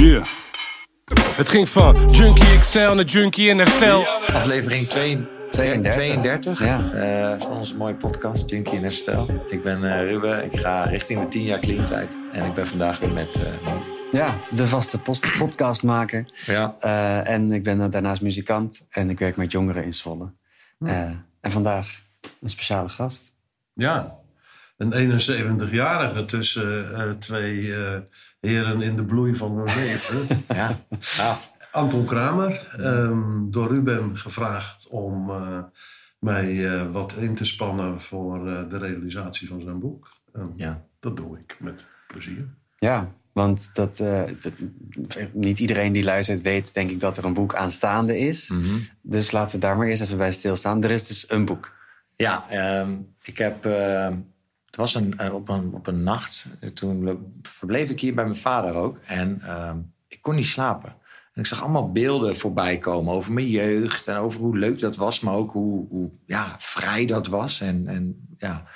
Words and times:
Yeah. 0.00 0.24
Het 1.36 1.48
ging 1.48 1.68
van 1.68 2.10
Junkie 2.10 2.58
XL 2.58 2.78
naar 2.94 3.04
Junkie 3.04 3.48
in 3.48 3.58
herstel. 3.58 4.06
Aflevering 4.32 4.86
2, 4.86 5.26
32. 5.50 5.92
32 5.92 6.60
Ja. 6.64 6.92
eh, 6.92 7.40
van 7.40 7.50
onze 7.50 7.76
mooie 7.76 7.94
podcast 7.94 8.50
Junkie 8.50 8.74
in 8.74 8.82
Herstel. 8.82 9.42
Ik 9.48 9.62
ben 9.62 9.84
eh, 9.84 10.08
Ruben, 10.08 10.44
ik 10.52 10.60
ga 10.60 10.84
richting 10.84 11.20
de 11.22 11.28
10 11.28 11.42
jaar 11.42 11.58
clean 11.60 11.84
tijd. 11.84 12.16
En 12.32 12.44
ik 12.44 12.54
ben 12.54 12.66
vandaag 12.66 12.98
weer 12.98 13.12
met 13.12 13.36
eh. 13.36 13.72
Ja, 14.12 14.40
de 14.50 14.66
vaste 14.66 14.98
post- 14.98 15.38
podcastmaker. 15.38 16.32
Ja. 16.46 16.76
Eh, 16.80 17.28
en 17.34 17.52
ik 17.52 17.62
ben 17.62 17.90
daarnaast 17.90 18.22
muzikant 18.22 18.86
en 18.90 19.10
ik 19.10 19.18
werk 19.18 19.36
met 19.36 19.52
jongeren 19.52 19.84
in 19.84 19.94
Zwolle. 19.94 20.32
Eh, 20.78 21.10
en 21.40 21.50
vandaag 21.50 22.00
een 22.40 22.50
speciale 22.50 22.88
gast. 22.88 23.32
Ja, 23.74 24.14
een 24.76 24.92
71-jarige 24.94 26.24
tussen 26.24 26.94
eh, 26.94 27.10
twee 27.10 27.74
eh, 27.74 27.98
heren 28.40 28.82
in 28.82 28.96
de 28.96 29.04
bloei 29.04 29.34
van 29.34 29.56
hun 29.58 29.74
leven. 29.76 30.26
Ja, 30.48 30.78
gaaf. 30.98 31.50
Anton 31.72 32.04
Kramer, 32.04 32.76
ehm, 32.78 33.50
door 33.50 33.68
Ruben 33.68 34.16
gevraagd 34.16 34.88
om 34.88 35.30
eh, 35.30 35.58
mij 36.18 36.72
eh, 36.72 36.90
wat 36.92 37.12
in 37.16 37.34
te 37.34 37.44
spannen 37.44 38.00
voor 38.00 38.48
eh, 38.48 38.68
de 38.68 38.78
realisatie 38.78 39.48
van 39.48 39.60
zijn 39.60 39.78
boek. 39.78 40.10
En 40.32 40.52
Ja. 40.56 40.82
Dat 41.00 41.16
doe 41.16 41.38
ik 41.38 41.56
met 41.60 41.86
plezier. 42.06 42.48
Ja, 42.78 43.12
want 43.32 43.70
dat, 43.74 44.00
eh, 44.00 44.22
dat- 44.42 44.52
niet 45.32 45.58
iedereen 45.58 45.92
die 45.92 46.04
luistert 46.04 46.40
weet 46.40 46.74
denk 46.74 46.90
ik 46.90 47.00
dat 47.00 47.16
er 47.16 47.24
een 47.24 47.34
boek 47.34 47.54
aanstaande 47.54 48.18
is. 48.18 48.48
Mhm. 48.48 48.78
Dus 49.02 49.30
laten 49.30 49.54
we 49.54 49.60
daar 49.60 49.76
maar 49.76 49.86
eerst 49.86 50.02
even 50.02 50.18
bij 50.18 50.32
stilstaan. 50.32 50.82
Er 50.82 50.90
is 50.90 51.06
dus 51.06 51.24
een 51.28 51.44
boek. 51.44 51.72
Ja, 52.16 52.44
ehm, 52.48 52.96
ik 53.22 53.38
heb. 53.38 53.64
Het 54.70 54.76
was 54.78 54.94
een, 54.94 55.18
eh, 55.18 55.34
op, 55.34 55.48
een, 55.48 55.72
op 55.74 55.86
een 55.86 56.02
nacht. 56.02 56.46
eh, 56.60 56.70
Toen 56.70 57.32
verbleef 57.42 57.90
ik 57.90 58.00
hier 58.00 58.14
bij 58.14 58.24
mijn 58.24 58.36
vader 58.36 58.74
ook. 58.74 58.98
En 58.98 59.40
ehm, 59.40 59.78
ik 60.08 60.22
kon 60.22 60.34
niet 60.34 60.46
slapen. 60.46 60.88
En 61.32 61.40
ik 61.40 61.46
zag 61.46 61.60
allemaal 61.62 61.92
beelden 61.92 62.36
voorbij 62.36 62.78
komen 62.78 63.14
over 63.14 63.32
mijn 63.32 63.48
jeugd. 63.48 64.06
En 64.06 64.16
over 64.16 64.40
hoe 64.40 64.58
leuk 64.58 64.78
dat 64.78 64.96
was. 64.96 65.20
Maar 65.20 65.34
ook 65.34 65.52
hoe, 65.52 65.88
hoe 65.88 66.10
ja, 66.26 66.56
vrij 66.58 67.06
dat 67.06 67.26
was. 67.26 67.60
En, 67.60 67.86
en, 67.86 68.28
ja. 68.38 68.66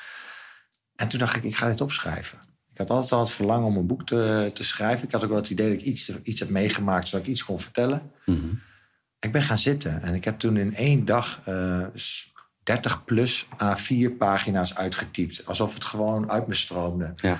en 0.97 1.09
toen 1.09 1.19
dacht 1.19 1.37
ik, 1.37 1.43
ik 1.45 1.57
ga 1.57 1.69
dit 1.69 1.81
opschrijven. 1.81 2.39
Ik 2.73 2.79
had 2.81 2.91
altijd 2.91 3.13
al 3.13 3.21
het 3.21 3.31
verlangen 3.31 3.67
om 3.67 3.77
een 3.77 3.87
boek 3.87 4.07
te, 4.07 4.51
te 4.55 4.65
schrijven. 4.65 5.07
Ik 5.07 5.13
had 5.13 5.23
ook 5.23 5.29
wel 5.31 5.39
het 5.39 5.51
idee 5.51 5.69
dat 5.71 5.81
ik 5.81 5.87
iets, 5.87 6.13
iets 6.23 6.41
heb 6.41 6.49
meegemaakt. 6.49 7.09
Zodat 7.09 7.27
ik 7.27 7.33
iets 7.33 7.45
kon 7.45 7.61
vertellen. 7.61 8.11
Ik 9.21 9.33
ben 9.33 9.43
gaan 9.43 9.59
zitten 9.59 10.03
en 10.03 10.15
ik 10.15 10.25
heb 10.25 10.39
toen 10.39 10.57
in 10.57 10.75
één 10.75 11.05
dag 11.05 11.41
eh, 11.45 11.87
30 12.65 13.05
plus 13.05 13.47
A4 13.47 14.17
pagina's 14.19 14.75
uitgetypt. 14.75 15.47
Alsof 15.47 15.75
het 15.75 15.85
gewoon 15.85 16.31
uit 16.31 16.47
me 16.47 16.55
stroomde. 16.55 17.13
Ja. 17.17 17.39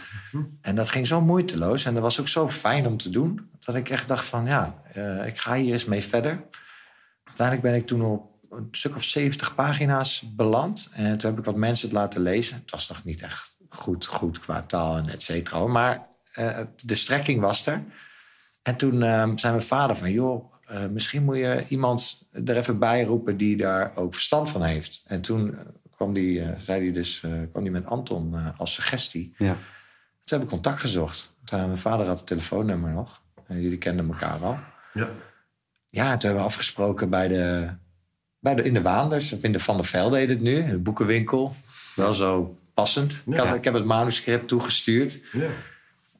En 0.61 0.75
dat 0.75 0.91
ging 0.91 1.07
zo 1.07 1.21
moeiteloos 1.21 1.85
en 1.85 1.95
dat 1.95 2.03
was 2.03 2.21
ook 2.21 2.29
zo 2.29 2.49
fijn 2.49 2.87
om 2.87 2.97
te 2.97 3.11
doen. 3.11 3.51
Dat 3.61 3.75
ik 3.75 3.91
echt 3.91 4.09
dacht 4.09 4.25
van 4.25 4.47
ja, 4.47 4.83
eh, 4.93 5.27
ik 5.27 5.39
ga 5.39 5.55
hier 5.55 5.73
eens 5.73 5.85
mee 5.85 6.03
verder. 6.03 6.45
Uiteindelijk 7.25 7.67
ben 7.67 7.75
ik 7.75 7.87
toen 7.87 8.03
op 8.03 8.33
een 8.51 8.69
stuk 8.71 8.97
of 8.97 9.05
70 9.05 9.55
pagina's 9.55 10.23
beland. 10.37 10.91
En 10.93 11.19
toen 11.19 11.31
heb 11.31 11.39
ik 11.39 11.45
wat 11.45 11.57
mensen 11.57 11.89
het 11.89 11.97
laten 11.97 12.21
lezen. 12.21 12.57
Het 12.57 12.71
was 12.71 12.89
nog 12.89 13.05
niet 13.05 13.23
echt 13.23 13.57
goed, 13.69 14.07
goed 14.07 14.41
qua 14.41 14.63
taal 14.63 14.97
en 14.97 15.09
et 15.09 15.23
cetera. 15.23 15.67
Maar 15.67 16.07
eh, 16.33 16.59
de 16.77 16.95
strekking 16.95 17.41
was 17.41 17.67
er. 17.67 17.85
En 18.63 18.77
toen 18.77 19.03
eh, 19.03 19.31
zei 19.35 19.53
mijn 19.55 19.67
vader 19.67 19.97
van, 19.97 20.13
joh, 20.13 20.54
eh, 20.67 20.87
misschien 20.87 21.25
moet 21.25 21.37
je 21.37 21.65
iemand 21.69 22.27
er 22.45 22.57
even 22.57 22.79
bij 22.79 23.05
roepen 23.05 23.37
die 23.37 23.57
daar 23.57 23.97
ook 23.97 24.13
verstand 24.13 24.49
van 24.49 24.63
heeft. 24.63 25.05
En 25.07 25.21
toen 25.21 25.55
eh, 25.55 25.61
kwam 25.97 26.13
die, 26.13 26.41
eh, 26.41 26.59
zei 26.59 26.83
hij 26.83 26.93
dus, 26.93 27.23
eh, 27.23 27.33
kwam 27.51 27.63
die 27.63 27.73
met 27.73 27.87
Anton 27.87 28.35
eh, 28.35 28.47
als 28.57 28.73
suggestie. 28.75 29.35
Ja. 29.39 29.57
Toen 30.25 30.39
heb 30.39 30.43
ik 30.43 30.49
contact 30.49 30.81
gezocht. 30.81 31.35
Toen, 31.45 31.59
mijn 31.59 31.79
vader 31.79 32.07
had 32.07 32.19
het 32.19 32.27
telefoonnummer 32.27 32.91
nog. 32.91 33.21
En 33.47 33.61
jullie 33.61 33.79
kenden 33.79 34.09
elkaar 34.09 34.41
al. 34.43 34.59
Ja, 34.93 35.09
Ja, 35.89 36.11
toen 36.11 36.21
hebben 36.21 36.39
we 36.41 36.49
afgesproken 36.49 37.11
bij 37.11 37.29
de, 37.29 37.69
bij 38.39 38.55
de, 38.55 38.63
in 38.63 38.75
de 38.75 38.83
Waanders. 38.83 39.33
Of 39.33 39.43
in 39.43 39.53
de 39.53 39.61
Van 39.61 39.77
der 39.77 39.85
Velde 39.85 40.17
heet 40.17 40.29
het 40.29 40.41
nu. 40.41 40.57
In 40.57 40.69
de 40.69 40.79
boekenwinkel. 40.79 41.57
Wel 41.95 42.15
zo 42.15 42.59
passend. 42.75 43.23
Ik, 43.27 43.35
had, 43.37 43.55
ik 43.55 43.65
heb 43.65 43.75
het 43.75 43.85
manuscript 43.85 44.49
toegestuurd. 44.49 45.21
ja. 45.33 45.47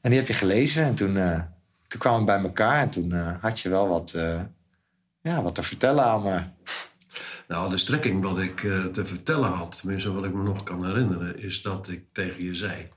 En 0.01 0.09
die 0.11 0.19
heb 0.19 0.27
je 0.27 0.33
gelezen. 0.33 0.83
En 0.83 0.95
toen, 0.95 1.17
eh, 1.17 1.41
toen 1.87 1.99
kwamen 1.99 2.19
we 2.19 2.25
bij 2.25 2.39
elkaar. 2.39 2.81
En 2.81 2.89
toen 2.89 3.11
eh, 3.11 3.41
had 3.41 3.59
je 3.59 3.69
wel 3.69 3.87
wat, 3.87 4.13
eh, 4.13 4.41
ja, 5.21 5.41
wat 5.41 5.55
te 5.55 5.63
vertellen 5.63 6.05
aan 6.05 6.23
me. 6.23 6.43
Nou, 7.47 7.69
de 7.69 7.77
strekking 7.77 8.23
wat 8.23 8.39
ik 8.39 8.63
eh, 8.63 8.85
te 8.85 9.05
vertellen 9.05 9.49
had, 9.49 9.77
tenminste 9.77 10.11
wat 10.11 10.25
ik 10.25 10.33
me 10.33 10.43
nog 10.43 10.63
kan 10.63 10.85
herinneren, 10.85 11.39
is 11.39 11.61
dat 11.61 11.89
ik 11.89 12.05
tegen 12.11 12.43
je 12.43 12.53
zei: 12.53 12.89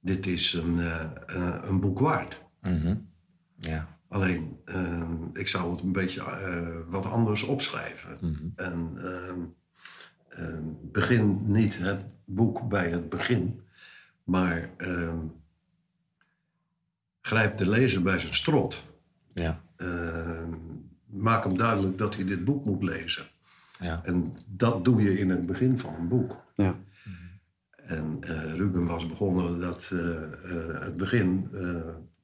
Dit 0.00 0.26
is 0.26 0.52
een, 0.52 0.80
een 1.68 1.80
boek 1.80 1.98
waard. 1.98 2.42
Mhm. 2.60 2.94
Ja. 3.56 3.88
Alleen, 4.08 4.60
ehm, 4.64 5.14
ik 5.32 5.48
zou 5.48 5.70
het 5.70 5.80
een 5.80 5.92
beetje 5.92 6.22
wat 6.88 7.06
anders 7.06 7.42
opschrijven. 7.42 8.18
Mhm. 8.20 8.44
En 8.56 8.92
ehm, 8.96 9.40
ehm, 10.28 10.62
begin 10.82 11.40
niet 11.52 11.78
het 11.78 12.04
boek 12.24 12.68
bij 12.68 12.90
het 12.90 13.08
begin, 13.08 13.60
maar 14.24 14.70
grijp 17.22 17.58
de 17.58 17.68
lezer 17.68 18.02
bij 18.02 18.18
zijn 18.18 18.34
strot. 18.34 18.86
Ja. 19.34 19.60
Ehm, 19.76 20.50
maak 21.06 21.44
hem 21.44 21.56
duidelijk 21.56 21.98
dat 21.98 22.14
hij 22.14 22.24
dit 22.24 22.44
boek 22.44 22.64
moet 22.64 22.82
lezen. 22.82 23.26
Ja. 23.80 24.00
En 24.04 24.36
dat 24.46 24.84
doe 24.84 25.02
je 25.02 25.18
in 25.18 25.30
het 25.30 25.46
begin 25.46 25.78
van 25.78 25.94
een 25.98 26.08
boek. 26.08 26.36
Ja. 26.54 26.74
En 27.76 28.16
eh, 28.20 28.54
Ruben 28.54 28.84
was 28.86 29.08
begonnen 29.08 29.60
dat 29.60 29.90
eh, 29.92 29.98
eh, 30.08 30.80
het 30.82 30.96
begin 30.96 31.48
eh, 31.54 31.74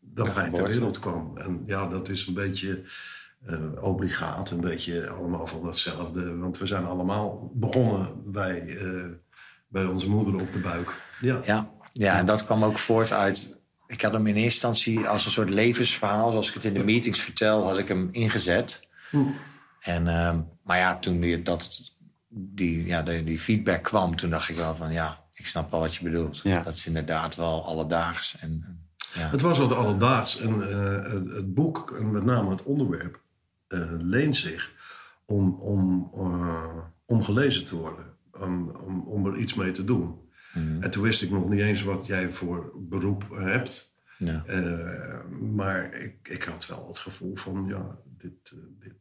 dat 0.00 0.34
hij 0.34 0.50
ter 0.50 0.64
wereld 0.68 0.98
kwam. 0.98 1.36
En 1.36 1.62
ja, 1.66 1.86
dat 1.88 2.08
is 2.08 2.26
een 2.26 2.34
beetje 2.34 2.82
eh, 3.46 3.58
obligaat, 3.80 4.50
een 4.50 4.60
beetje 4.60 5.08
allemaal 5.08 5.46
van 5.46 5.62
datzelfde. 5.64 6.36
Want 6.36 6.58
we 6.58 6.66
zijn 6.66 6.84
allemaal 6.84 7.50
begonnen 7.54 8.08
bij, 8.32 8.76
eh, 8.78 9.04
bij 9.68 9.84
onze 9.84 10.08
moeder 10.08 10.40
op 10.40 10.52
de 10.52 10.58
buik. 10.60 11.00
Ja, 11.20 11.40
Ja. 11.44 11.70
ja, 11.92 12.18
en 12.18 12.26
dat 12.26 12.44
kwam 12.44 12.64
ook 12.64 12.78
voort 12.78 13.12
uit... 13.12 13.56
Ik 13.88 14.02
had 14.02 14.12
hem 14.12 14.26
in 14.26 14.34
eerste 14.34 14.66
instantie 14.66 15.08
als 15.08 15.24
een 15.24 15.30
soort 15.30 15.50
levensverhaal... 15.50 16.30
zoals 16.30 16.48
ik 16.48 16.54
het 16.54 16.64
in 16.64 16.74
de 16.74 16.84
meetings 16.84 17.20
vertel, 17.20 17.64
had 17.66 17.78
ik 17.78 17.88
hem 17.88 18.08
ingezet. 18.12 18.88
Hm. 19.10 19.24
En, 19.80 20.06
ehm, 20.06 20.40
maar 20.62 20.78
ja, 20.78 20.98
toen 20.98 21.20
die, 21.20 21.42
dat, 21.42 21.92
die, 22.28 22.86
ja, 22.86 23.02
die, 23.02 23.24
die 23.24 23.38
feedback 23.38 23.82
kwam... 23.82 24.16
toen 24.16 24.30
dacht 24.30 24.48
ik 24.48 24.56
wel 24.56 24.76
van 24.76 24.92
ja, 24.92 25.24
ik 25.34 25.46
snap 25.46 25.70
wel 25.70 25.80
wat 25.80 25.94
je 25.94 26.04
bedoelt. 26.04 26.40
Ja. 26.42 26.62
Dat 26.62 26.74
is 26.74 26.86
inderdaad 26.86 27.36
wel 27.36 27.64
alledaags. 27.64 28.36
En, 28.38 28.80
ja. 29.14 29.28
Het 29.28 29.40
was 29.40 29.58
wat 29.58 29.72
alledaags. 29.72 30.38
En 30.38 30.70
eh, 30.70 31.12
het, 31.12 31.32
het 31.32 31.54
boek, 31.54 31.90
en 31.90 32.10
met 32.10 32.24
name 32.24 32.50
het 32.50 32.62
onderwerp, 32.62 33.20
eh, 33.68 33.80
leent 33.98 34.36
zich 34.36 34.72
om, 35.24 35.54
om, 35.54 36.10
eh, 36.14 36.78
om 37.04 37.22
gelezen 37.22 37.64
te 37.64 37.76
worden. 37.76 38.04
Om, 38.40 38.70
om, 38.70 39.00
om 39.00 39.26
er 39.26 39.36
iets 39.36 39.54
mee 39.54 39.70
te 39.70 39.84
doen. 39.84 40.27
Mhm. 40.58 40.82
En 40.82 40.90
toen 40.90 41.02
wist 41.02 41.22
ik 41.22 41.30
nog 41.30 41.48
niet 41.48 41.60
eens 41.60 41.82
wat 41.82 42.06
jij 42.06 42.30
voor 42.30 42.72
beroep 42.76 43.24
hebt. 43.34 43.92
ja. 44.18 44.42
Eh, 44.46 45.30
maar 45.52 45.94
ik, 45.94 46.14
ik 46.22 46.42
had 46.42 46.66
wel 46.66 46.88
het 46.88 46.98
gevoel 46.98 47.36
van, 47.36 47.64
ja, 47.68 47.96
dit, 48.18 48.32
eh, 48.44 48.58
dit, 48.78 48.94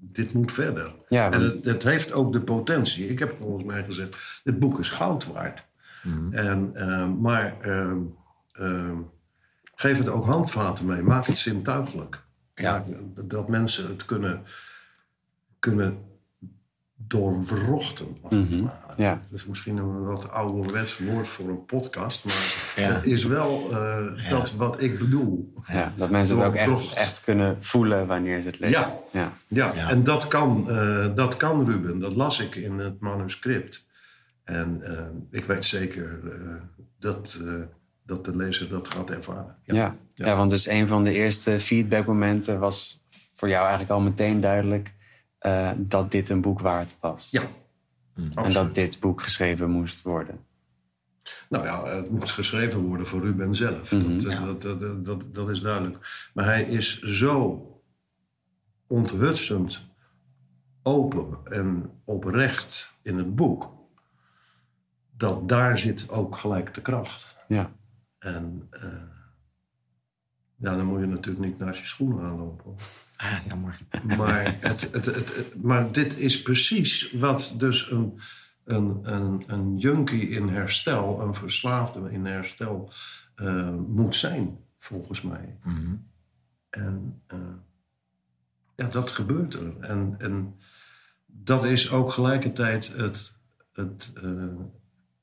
dit 0.00 0.32
moet 0.32 0.52
verder. 0.52 0.94
Ja, 1.08 1.30
En 1.30 1.40
het, 1.40 1.64
het 1.64 1.82
heeft 1.82 2.12
ook 2.12 2.32
de 2.32 2.40
potentie. 2.40 3.08
Ik 3.08 3.18
heb 3.18 3.34
volgens 3.38 3.64
mij 3.64 3.84
gezegd, 3.84 4.40
dit 4.44 4.58
boek 4.58 4.78
is 4.78 4.88
goud 4.88 5.26
waard. 5.26 5.68
Mhm. 6.02 6.32
En, 6.32 6.70
eh, 6.74 7.08
maar 7.08 7.60
eh, 7.60 7.90
eh, 8.52 8.98
geef 9.74 9.98
het 9.98 10.08
ook 10.08 10.24
handvaten 10.24 10.86
mee. 10.86 11.02
Maak 11.02 11.26
het 11.26 11.38
zintuigelijk. 11.38 12.24
Ja. 12.54 12.72
Maak 12.72 13.28
dat 13.28 13.48
mensen 13.48 13.88
het 13.88 14.04
kunnen, 14.04 14.42
kunnen 15.58 15.98
doorwrochten. 17.06 18.06
als 18.22 18.32
het 18.32 18.60
ware. 18.60 18.70
Ja. 18.96 19.22
Dat 19.30 19.38
is 19.40 19.46
misschien 19.46 19.76
een 19.76 20.04
wat 20.04 20.30
ouderwets 20.30 20.98
woord 20.98 21.28
voor 21.28 21.48
een 21.48 21.64
podcast. 21.64 22.24
Maar 22.24 22.72
Ja. 22.76 22.92
het 22.92 23.06
is 23.06 23.24
wel 23.24 23.68
eh, 23.70 24.28
dat 24.28 24.52
wat 24.52 24.80
ik 24.82 24.98
bedoel. 24.98 25.54
ja, 25.66 25.92
dat 25.96 26.10
mensen 26.10 26.36
het 26.38 26.46
ook 26.46 26.54
echt, 26.54 26.94
echt 26.96 27.24
kunnen 27.24 27.56
voelen 27.60 28.06
wanneer 28.06 28.40
ze 28.40 28.46
het 28.46 28.58
lezen. 28.58 28.80
Ja. 28.80 28.98
ja. 29.12 29.32
Ja, 29.48 29.72
Ja. 29.74 29.88
en 29.90 30.04
dat 30.04 30.28
kan, 30.28 30.70
eh, 30.70 31.06
dat 31.14 31.36
kan 31.36 31.70
Ruben. 31.70 31.98
Dat 31.98 32.14
las 32.14 32.40
ik 32.40 32.54
in 32.54 32.78
het 32.78 33.00
manuscript. 33.00 33.88
En 34.44 34.80
eh, 34.82 35.04
ik 35.30 35.44
weet 35.44 35.64
zeker 35.64 36.20
eh, 36.32 36.38
dat, 36.98 37.38
eh, 37.46 37.52
dat 38.06 38.24
de 38.24 38.36
lezer 38.36 38.68
dat 38.68 38.88
gaat 38.94 39.10
ervaren. 39.10 39.56
Ja. 39.64 39.74
Ja. 39.74 39.96
Ja. 40.14 40.36
want 40.36 40.50
dus 40.50 40.66
een 40.68 40.88
van 40.88 41.04
de 41.04 41.12
eerste 41.12 41.60
feedbackmomenten 41.60 42.58
was 42.58 43.04
voor 43.34 43.48
jou 43.48 43.60
eigenlijk 43.60 43.90
al 43.92 44.00
meteen 44.00 44.40
duidelijk 44.40 44.92
eh, 45.40 45.70
dat 45.76 46.10
dit 46.10 46.28
een 46.28 46.40
boek 46.40 46.60
waard 46.60 46.96
was. 47.00 47.28
Ja, 47.30 47.42
en 48.14 48.28
absoluut. 48.34 48.52
dat 48.54 48.74
dit 48.74 49.00
boek 49.00 49.22
geschreven 49.22 49.70
moest 49.70 50.02
worden. 50.02 50.44
Nou 51.48 51.64
ja, 51.64 51.84
het 51.86 52.10
moet 52.10 52.30
geschreven 52.30 52.80
worden 52.80 53.06
voor 53.06 53.20
Ruben 53.20 53.54
zelf. 53.54 53.92
Mhm. 53.92 54.12
dat, 54.18 54.24
eh, 54.24 54.30
Ja. 54.32 54.44
dat, 54.46 54.62
dat, 54.62 54.80
dat, 54.80 55.04
dat, 55.04 55.34
dat 55.34 55.48
is 55.48 55.60
duidelijk. 55.60 56.30
Maar 56.34 56.44
hij 56.44 56.62
is 56.62 57.02
zo 57.02 57.64
onthutsend, 58.86 59.82
open 60.82 61.38
en 61.44 61.90
oprecht 62.04 62.94
in 63.02 63.16
het 63.18 63.34
boek. 63.34 63.72
Dat 65.16 65.48
daar 65.48 65.78
zit 65.78 66.08
ook 66.10 66.36
gelijk 66.36 66.74
de 66.74 66.80
kracht. 66.82 67.36
Ja. 67.48 67.70
En 68.18 68.66
eh, 68.70 68.88
Ja, 70.56 70.76
dan 70.76 70.84
moet 70.86 71.00
je 71.00 71.06
natuurlijk 71.06 71.44
niet 71.46 71.58
naast 71.58 71.80
je 71.80 71.86
schoenen 71.86 72.24
aanlopen. 72.24 72.74
Ah, 73.20 73.38
jammer. 73.48 73.78
Maar, 74.16 74.56
het, 74.60 74.80
het, 74.92 75.54
maar 75.62 75.92
dit 75.92 76.18
is 76.18 76.42
precies 76.42 77.12
wat 77.12 77.54
dus 77.56 77.90
een, 77.90 78.20
een, 78.64 79.00
een, 79.02 79.42
een 79.46 79.78
junkie 79.78 80.28
in 80.28 80.48
herstel, 80.48 81.20
een 81.20 81.34
verslaafde 81.34 82.10
in 82.10 82.26
herstel, 82.26 82.92
eh, 83.34 83.74
moet 83.88 84.16
zijn, 84.16 84.58
volgens 84.78 85.20
mij. 85.20 85.58
Mhm. 85.64 85.94
En 86.70 87.22
eh, 87.26 87.38
ja, 88.76 88.86
dat 88.86 89.10
gebeurt 89.10 89.54
er. 89.54 89.80
En, 89.80 90.14
en 90.18 90.54
dat 91.26 91.64
is 91.64 91.90
ook 91.90 92.12
gelijkertijd 92.12 92.92
het, 92.96 93.36
het, 93.72 94.12
eh, 94.22 94.56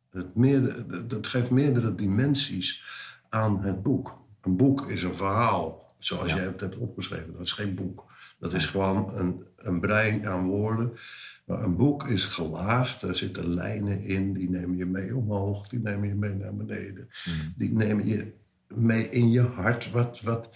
het, 0.10 0.36
meerdere, 0.36 1.06
het 1.08 1.28
geeft 1.28 1.50
meerdere 1.50 1.96
dimensies 1.96 2.84
aan 3.30 3.64
het 3.64 3.84
boek. 3.84 4.22
Een 4.42 4.58
boek 4.58 4.90
is 4.90 5.04
een 5.04 5.16
verhaal, 5.16 5.87
zoals 5.98 6.30
Ja. 6.30 6.36
jij 6.36 6.46
het 6.46 6.60
hebt 6.60 6.78
opgeschreven. 6.78 7.34
Dat 7.34 7.42
is 7.42 7.52
geen 7.52 7.76
boek. 7.76 8.06
Dat 8.40 8.54
is 8.54 8.66
gewoon 8.66 9.16
een, 9.18 9.44
een 9.58 9.80
brei 9.80 10.26
aan 10.26 10.48
woorden. 10.48 10.98
Maar 11.46 11.64
een 11.64 11.76
boek 11.76 12.08
is 12.08 12.26
gelaagd, 12.26 13.02
er 13.02 13.16
zitten 13.16 13.48
lijnen 13.54 14.02
in, 14.02 14.34
die 14.34 14.50
nemen 14.50 14.78
je 14.78 14.86
mee 14.86 15.16
omhoog, 15.16 15.68
die 15.68 15.80
nemen 15.80 16.08
je 16.08 16.16
mee 16.16 16.34
naar 16.34 16.56
beneden. 16.56 17.10
Mhm. 17.26 17.48
Die 17.56 17.74
nemen 17.74 18.08
je 18.08 18.34
mee 18.68 19.10
in 19.10 19.32
je 19.32 19.42
hart. 19.42 19.92
Wat, 19.92 20.22
wat, 20.22 20.50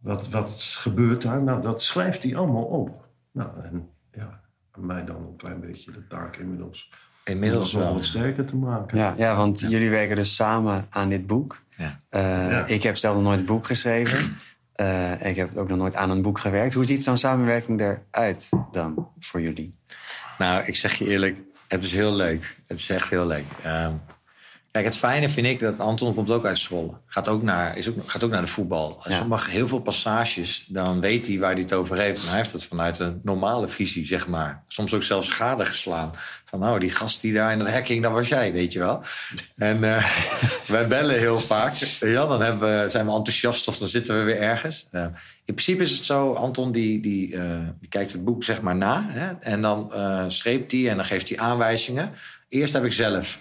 wat, 0.00 0.28
wat 0.28 0.52
gebeurt 0.78 1.22
daar? 1.22 1.42
Nou, 1.42 1.62
dat 1.62 1.82
schrijft 1.82 2.22
hij 2.22 2.36
allemaal 2.36 2.64
op. 2.64 3.08
Nou, 3.32 3.60
en 3.62 3.88
ja, 4.12 4.40
aan 4.70 4.86
mij 4.86 5.04
dan 5.04 5.16
een 5.16 5.36
klein 5.36 5.60
beetje 5.60 5.92
de 5.92 6.06
taak 6.06 6.36
inmiddels. 6.36 6.92
Inmiddels 7.24 7.72
om 7.74 7.78
dat 7.78 7.88
wel. 7.88 7.96
wat 7.96 8.04
sterker 8.04 8.44
te 8.44 8.56
maken. 8.56 8.98
Ja, 8.98 9.14
ja 9.16 9.36
want 9.36 9.60
jullie 9.60 9.90
werken 9.90 10.16
dus 10.16 10.34
samen 10.34 10.86
aan 10.90 11.08
dit 11.08 11.26
boek. 11.26 11.62
Ja. 11.76 12.00
Eh, 12.08 12.20
Ja. 12.50 12.66
Ik 12.66 12.82
heb 12.82 12.96
zelf 12.96 13.14
nog 13.14 13.24
nooit 13.24 13.38
een 13.40 13.46
boek 13.46 13.66
geschreven. 13.66 14.36
Eh, 14.80 15.12
ik 15.30 15.36
heb 15.36 15.56
ook 15.56 15.68
nog 15.68 15.78
nooit 15.78 15.94
aan 15.94 16.10
een 16.10 16.22
boek 16.22 16.38
gewerkt. 16.38 16.74
Hoe 16.74 16.84
ziet 16.84 17.04
zo'n 17.04 17.16
samenwerking 17.16 17.80
eruit 17.80 18.48
dan 18.72 19.08
voor 19.18 19.40
jullie? 19.40 19.74
Nou, 20.38 20.64
ik 20.64 20.76
zeg 20.76 20.94
je 20.94 21.06
eerlijk, 21.06 21.38
het 21.68 21.82
is 21.82 21.94
heel 21.94 22.12
leuk. 22.12 22.56
Het 22.66 22.78
is 22.78 22.90
echt 22.90 23.10
heel 23.10 23.26
leuk. 23.26 23.44
Ehm, 23.62 23.92
kijk, 24.70 24.84
het 24.84 24.96
fijne 24.96 25.28
vind 25.28 25.46
ik 25.46 25.60
dat 25.60 25.80
Anton 25.80 26.14
komt 26.14 26.30
ook 26.30 26.46
uit 26.46 26.58
Zwolle. 26.58 26.92
Gaat 27.06 27.28
ook 27.28 27.42
naar, 27.42 27.76
is 27.76 27.88
ook, 27.88 27.94
gaat 28.06 28.24
ook 28.24 28.30
naar 28.30 28.40
de 28.40 28.46
voetbal. 28.46 29.00
Ja. 29.04 29.16
Sommige, 29.16 29.50
heel 29.50 29.68
veel 29.68 29.80
passages, 29.80 30.64
dan 30.68 31.00
weet 31.00 31.26
hij 31.26 31.38
waar 31.38 31.52
hij 31.52 31.60
het 31.60 31.72
over 31.72 31.98
heeft. 31.98 32.20
Maar 32.20 32.30
hij 32.30 32.38
heeft 32.38 32.52
het 32.52 32.64
vanuit 32.64 32.98
een 32.98 33.20
normale 33.22 33.68
visie, 33.68 34.06
zeg 34.06 34.26
maar. 34.26 34.62
Soms 34.68 34.94
ook 34.94 35.02
zelfs 35.02 35.28
gade 35.28 35.64
geslaan. 35.64 36.10
Van 36.44 36.58
nou, 36.58 36.80
die 36.80 36.90
gast 36.90 37.20
die 37.20 37.32
daar 37.32 37.52
in 37.52 37.58
dat 37.58 37.68
hacking, 37.68 38.02
dat 38.02 38.12
was 38.12 38.28
jij, 38.28 38.52
weet 38.52 38.72
je 38.72 38.78
wel. 38.78 39.02
En 39.56 39.84
eh, 39.84 40.04
wij 40.66 40.86
bellen 40.86 41.18
heel 41.18 41.38
vaak. 41.38 41.74
Ja, 42.00 42.26
dan 42.26 42.42
hebben 42.42 42.82
we, 42.82 42.88
zijn 42.88 43.06
we 43.06 43.12
enthousiast 43.12 43.68
of 43.68 43.78
dan 43.78 43.88
zitten 43.88 44.18
we 44.18 44.22
weer 44.22 44.40
ergens. 44.40 44.88
In 45.44 45.54
principe 45.54 45.82
is 45.82 45.90
het 45.90 46.04
zo, 46.04 46.32
Anton 46.32 46.72
die, 46.72 47.00
die, 47.00 47.36
eh, 47.36 47.58
die 47.80 47.88
kijkt 47.88 48.12
het 48.12 48.24
boek 48.24 48.44
zeg 48.44 48.60
maar 48.60 48.76
na. 48.76 49.06
Hè, 49.08 49.32
en 49.40 49.62
dan 49.62 49.92
eh 49.92 50.24
streept 50.28 50.72
hij 50.72 50.88
en 50.88 50.96
dan 50.96 51.04
geeft 51.04 51.28
hij 51.28 51.38
aanwijzingen. 51.38 52.12
Eerst 52.48 52.72
heb 52.72 52.84
ik 52.84 52.92
zelf... 52.92 53.38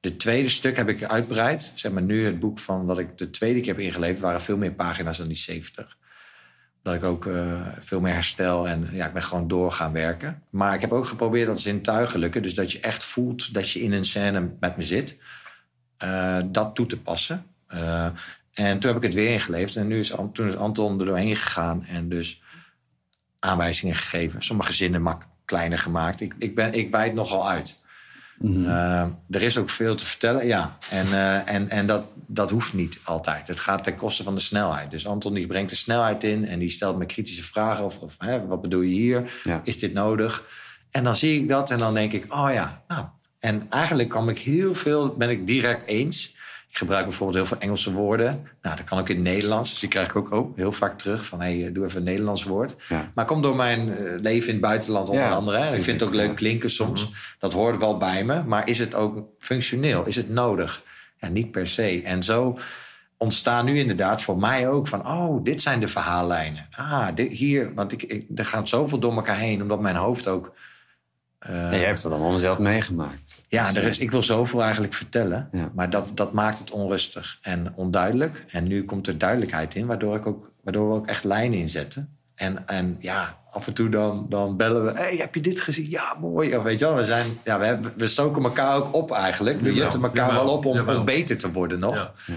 de 0.00 0.16
tweede 0.16 0.48
stuk 0.48 0.76
heb 0.76 0.88
ik 0.88 1.04
uitbreid. 1.04 1.72
Zeg 1.74 1.92
maar 1.92 2.02
nu 2.02 2.24
het 2.24 2.38
boek 2.38 2.58
van 2.58 2.86
wat 2.86 2.98
ik 2.98 3.18
de 3.18 3.30
tweede 3.30 3.60
keer 3.60 3.72
heb 3.74 3.82
ingeleverd... 3.82 4.20
waren 4.20 4.40
veel 4.40 4.56
meer 4.56 4.72
pagina's 4.72 5.18
dan 5.18 5.26
die 5.26 5.36
70. 5.36 5.96
Dat 6.82 6.94
ik 6.94 7.04
ook 7.04 7.26
eh, 7.26 7.66
veel 7.80 8.00
meer 8.00 8.12
herstel 8.12 8.68
en 8.68 8.88
ja, 8.92 9.06
ik 9.06 9.12
ben 9.12 9.22
gewoon 9.22 9.48
door 9.48 9.72
gaan 9.72 9.92
werken. 9.92 10.42
Maar 10.50 10.74
ik 10.74 10.80
heb 10.80 10.92
ook 10.92 11.06
geprobeerd 11.06 11.46
dat 11.46 11.60
zintuigelijke... 11.60 12.40
dus 12.40 12.54
dat 12.54 12.72
je 12.72 12.80
echt 12.80 13.04
voelt 13.04 13.54
dat 13.54 13.70
je 13.70 13.80
in 13.80 13.92
een 13.92 14.04
scène 14.04 14.50
met 14.60 14.76
me 14.76 14.82
zit... 14.82 15.18
eh, 15.96 16.38
dat 16.46 16.74
toe 16.74 16.86
te 16.86 17.00
passen. 17.00 17.46
Eh, 17.66 18.08
en 18.52 18.78
toen 18.78 18.90
heb 18.90 18.96
ik 18.96 19.06
het 19.06 19.14
weer 19.14 19.32
ingeleverd. 19.32 19.76
En 19.76 19.86
nu 19.86 19.98
is, 19.98 20.14
toen 20.32 20.48
is 20.48 20.56
Anton 20.56 21.00
er 21.00 21.06
doorheen 21.06 21.36
gegaan 21.36 21.84
en 21.84 22.08
dus 22.08 22.42
aanwijzingen 23.38 23.96
gegeven. 23.96 24.42
Sommige 24.42 24.72
zinnen 24.72 25.02
mak 25.02 25.26
kleiner 25.44 25.78
gemaakt. 25.78 26.20
Ik, 26.20 26.34
ik, 26.38 26.54
ben, 26.54 26.72
ik 26.72 26.90
wijd 26.90 27.14
nogal 27.14 27.48
uit. 27.48 27.79
Mhm. 28.40 28.64
Eh, 28.68 29.06
er 29.30 29.42
is 29.42 29.58
ook 29.58 29.70
veel 29.70 29.94
te 29.94 30.04
vertellen, 30.04 30.46
ja. 30.46 30.76
En, 30.90 31.06
eh, 31.06 31.54
en, 31.54 31.68
en 31.70 31.86
dat, 31.86 32.04
dat 32.26 32.50
hoeft 32.50 32.72
niet 32.72 33.00
altijd. 33.04 33.48
Het 33.48 33.58
gaat 33.58 33.84
ten 33.84 33.96
koste 33.96 34.22
van 34.22 34.34
de 34.34 34.40
snelheid. 34.40 34.90
Dus 34.90 35.06
Anton 35.06 35.34
die 35.34 35.46
brengt 35.46 35.70
de 35.70 35.76
snelheid 35.76 36.24
in 36.24 36.46
en 36.46 36.58
die 36.58 36.70
stelt 36.70 36.98
me 36.98 37.06
kritische 37.06 37.44
vragen. 37.44 37.84
Of, 37.84 37.98
of 37.98 38.14
hè, 38.18 38.46
wat 38.46 38.60
bedoel 38.60 38.80
je 38.80 38.94
hier? 38.94 39.32
Ja. 39.42 39.60
Is 39.64 39.78
dit 39.78 39.92
nodig? 39.92 40.44
En 40.90 41.04
dan 41.04 41.16
zie 41.16 41.40
ik 41.40 41.48
dat 41.48 41.70
en 41.70 41.78
dan 41.78 41.94
denk 41.94 42.12
ik, 42.12 42.34
oh 42.34 42.50
ja, 42.52 42.82
nou. 42.88 43.04
En 43.38 43.66
eigenlijk 43.70 44.08
kwam 44.08 44.28
ik 44.28 44.38
heel 44.38 44.74
veel, 44.74 45.16
ben 45.16 45.30
ik 45.30 45.46
direct 45.46 45.86
eens. 45.86 46.34
Ik 46.70 46.76
gebruik 46.76 47.04
bijvoorbeeld 47.04 47.38
heel 47.38 47.46
veel 47.46 47.58
Engelse 47.58 47.92
woorden. 47.92 48.48
Nou, 48.62 48.76
dat 48.76 48.84
kan 48.84 48.98
ook 48.98 49.08
in 49.08 49.14
het 49.14 49.24
Nederlands. 49.24 49.70
Dus 49.70 49.78
die 49.78 49.88
krijg 49.88 50.08
ik 50.08 50.16
ook, 50.16 50.32
ook 50.32 50.56
heel 50.56 50.72
vaak 50.72 50.98
terug. 50.98 51.24
Van, 51.24 51.40
hé, 51.40 51.60
hey, 51.60 51.72
doe 51.72 51.84
even 51.84 51.98
een 51.98 52.04
Nederlands 52.04 52.44
woord. 52.44 52.76
Ja. 52.88 53.10
Maar 53.14 53.24
komt 53.24 53.42
door 53.42 53.56
mijn 53.56 53.96
eh, 53.96 54.20
leven 54.20 54.46
in 54.46 54.52
het 54.52 54.60
buitenland 54.60 55.08
onder 55.08 55.24
Ja, 55.24 55.30
andere. 55.30 55.58
Hè. 55.58 55.76
Ik 55.76 55.82
vind 55.82 56.00
het 56.00 56.08
ook 56.08 56.14
leuk 56.14 56.36
klinken 56.36 56.70
soms. 56.70 57.10
Dat 57.38 57.52
hoort 57.52 57.78
wel 57.78 57.98
bij 57.98 58.24
me. 58.24 58.42
Maar 58.42 58.68
is 58.68 58.78
het 58.78 58.94
ook 58.94 59.24
functioneel? 59.38 60.06
Is 60.06 60.16
het 60.16 60.28
nodig? 60.28 60.82
Ja, 61.18 61.28
niet 61.28 61.50
per 61.50 61.66
se. 61.66 62.02
En 62.04 62.22
zo 62.22 62.58
ontstaan 63.16 63.64
nu 63.64 63.78
inderdaad 63.78 64.22
voor 64.22 64.38
mij 64.38 64.68
ook 64.68 64.88
van... 64.88 65.06
oh, 65.06 65.44
dit 65.44 65.62
zijn 65.62 65.80
de 65.80 65.88
verhaallijnen. 65.88 66.66
Ah, 66.76 67.08
dit, 67.14 67.32
hier, 67.32 67.74
want 67.74 67.92
ik, 67.92 68.02
ik, 68.02 68.26
er 68.34 68.44
gaat 68.44 68.68
zoveel 68.68 68.98
door 68.98 69.14
elkaar 69.14 69.38
heen... 69.38 69.62
omdat 69.62 69.80
mijn 69.80 69.96
hoofd 69.96 70.28
ook... 70.28 70.52
eh, 71.40 71.54
Ja, 71.54 71.70
je 71.70 71.84
hebt 71.84 72.02
het 72.02 72.12
allemaal 72.12 72.38
zelf 72.38 72.58
meegemaakt. 72.58 73.42
ja, 73.48 73.66
Dus, 73.66 73.76
er 73.76 73.82
eh, 73.82 73.88
is, 73.88 73.98
ik 73.98 74.10
wil 74.10 74.22
zoveel 74.22 74.62
eigenlijk 74.62 74.94
vertellen. 74.94 75.48
Ja. 75.52 75.70
Maar 75.74 75.90
dat, 75.90 76.10
dat 76.14 76.32
maakt 76.32 76.58
het 76.58 76.70
onrustig 76.70 77.38
en 77.42 77.72
onduidelijk. 77.74 78.44
En 78.48 78.66
nu 78.66 78.84
komt 78.84 79.06
er 79.06 79.18
duidelijkheid 79.18 79.74
in, 79.74 79.86
waardoor, 79.86 80.16
ik 80.16 80.26
ook, 80.26 80.50
waardoor 80.62 80.88
we 80.88 80.94
ook 80.94 81.06
echt 81.06 81.24
lijnen 81.24 81.58
inzetten. 81.58 82.18
En, 82.34 82.66
en 82.66 82.96
ja, 82.98 83.38
af 83.50 83.66
en 83.66 83.72
toe 83.72 83.88
dan, 83.88 84.26
dan 84.28 84.56
bellen 84.56 84.84
we. 84.84 84.92
hey, 84.92 85.16
heb 85.16 85.34
je 85.34 85.40
dit 85.40 85.60
gezien? 85.60 85.90
Ja, 85.90 86.16
mooi. 86.20 86.56
Of 86.56 86.62
weet 86.62 86.78
je 86.78 86.84
wel, 86.84 86.94
we, 86.94 87.04
zijn, 87.04 87.26
ja, 87.44 87.58
we, 87.58 87.64
hebben, 87.64 87.92
we 87.96 88.06
stoken 88.06 88.42
elkaar 88.42 88.76
ook 88.76 88.94
op 88.94 89.10
eigenlijk. 89.10 89.60
We 89.60 89.72
jutten 89.72 90.02
elkaar 90.02 90.28
jawel, 90.28 90.44
wel 90.44 90.54
op 90.54 90.64
om, 90.64 91.04
beter 91.04 91.38
te 91.38 91.52
worden 91.52 91.78
nog. 91.78 91.94
Ja. 91.94 92.34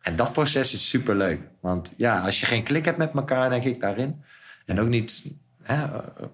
En 0.00 0.16
dat 0.16 0.32
proces 0.32 0.74
is 0.74 0.88
superleuk. 0.88 1.40
Want 1.60 1.92
ja, 1.96 2.20
als 2.20 2.40
je 2.40 2.46
geen 2.46 2.64
klik 2.64 2.84
hebt 2.84 2.98
met 2.98 3.12
elkaar, 3.14 3.50
denk 3.50 3.64
ik 3.64 3.80
daarin. 3.80 4.22
En 4.66 4.80
ook 4.80 4.88
niet 4.88 5.24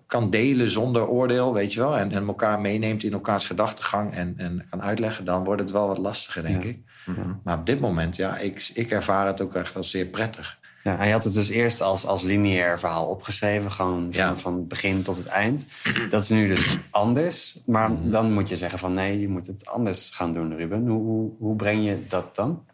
kan 0.06 0.30
delen 0.30 0.70
zonder 0.70 1.08
oordeel, 1.08 1.52
weet 1.52 1.72
je 1.72 1.80
wel. 1.80 1.96
En, 1.96 2.12
en 2.12 2.26
elkaar 2.26 2.60
meeneemt 2.60 3.02
in 3.02 3.12
elkaars 3.12 3.44
gedachtegang 3.44 4.12
en, 4.14 4.34
en 4.36 4.66
kan 4.70 4.82
uitleggen. 4.82 5.24
Dan 5.24 5.44
wordt 5.44 5.60
het 5.60 5.70
wel 5.70 5.86
wat 5.86 5.98
lastiger, 5.98 6.42
denk 6.42 6.62
Ja. 6.62 6.68
ik. 6.68 6.78
Mhm. 7.06 7.20
Maar 7.44 7.58
op 7.58 7.66
dit 7.66 7.80
moment, 7.80 8.16
ja, 8.16 8.38
ik, 8.38 8.70
ik 8.74 8.90
ervaar 8.90 9.26
het 9.26 9.40
ook 9.40 9.54
echt 9.54 9.76
als 9.76 9.90
zeer 9.90 10.06
prettig. 10.06 10.58
Ja, 10.82 11.04
je 11.04 11.12
had 11.12 11.24
het 11.24 11.34
dus 11.34 11.48
eerst 11.48 11.80
als, 11.80 12.06
als 12.06 12.22
lineair 12.22 12.78
verhaal 12.78 13.06
opgeschreven, 13.06 13.72
gewoon 13.72 14.08
Ja. 14.10 14.26
van, 14.28 14.38
van 14.38 14.54
het 14.54 14.68
begin 14.68 15.02
tot 15.02 15.16
het 15.16 15.26
eind. 15.26 15.66
Dat 16.10 16.22
is 16.22 16.28
nu 16.28 16.48
dus 16.48 16.78
anders, 16.90 17.58
maar 17.66 17.90
Mhm. 17.90 18.10
dan 18.10 18.32
moet 18.32 18.48
je 18.48 18.56
zeggen 18.56 18.78
van 18.78 18.94
nee, 18.94 19.20
je 19.20 19.28
moet 19.28 19.46
het 19.46 19.66
anders 19.66 20.10
gaan 20.14 20.32
doen, 20.32 20.56
Ruben. 20.56 20.86
Hoe, 20.86 21.02
hoe, 21.02 21.30
hoe 21.38 21.56
breng 21.56 21.84
je 21.84 22.04
dat 22.08 22.34
dan? 22.36 22.64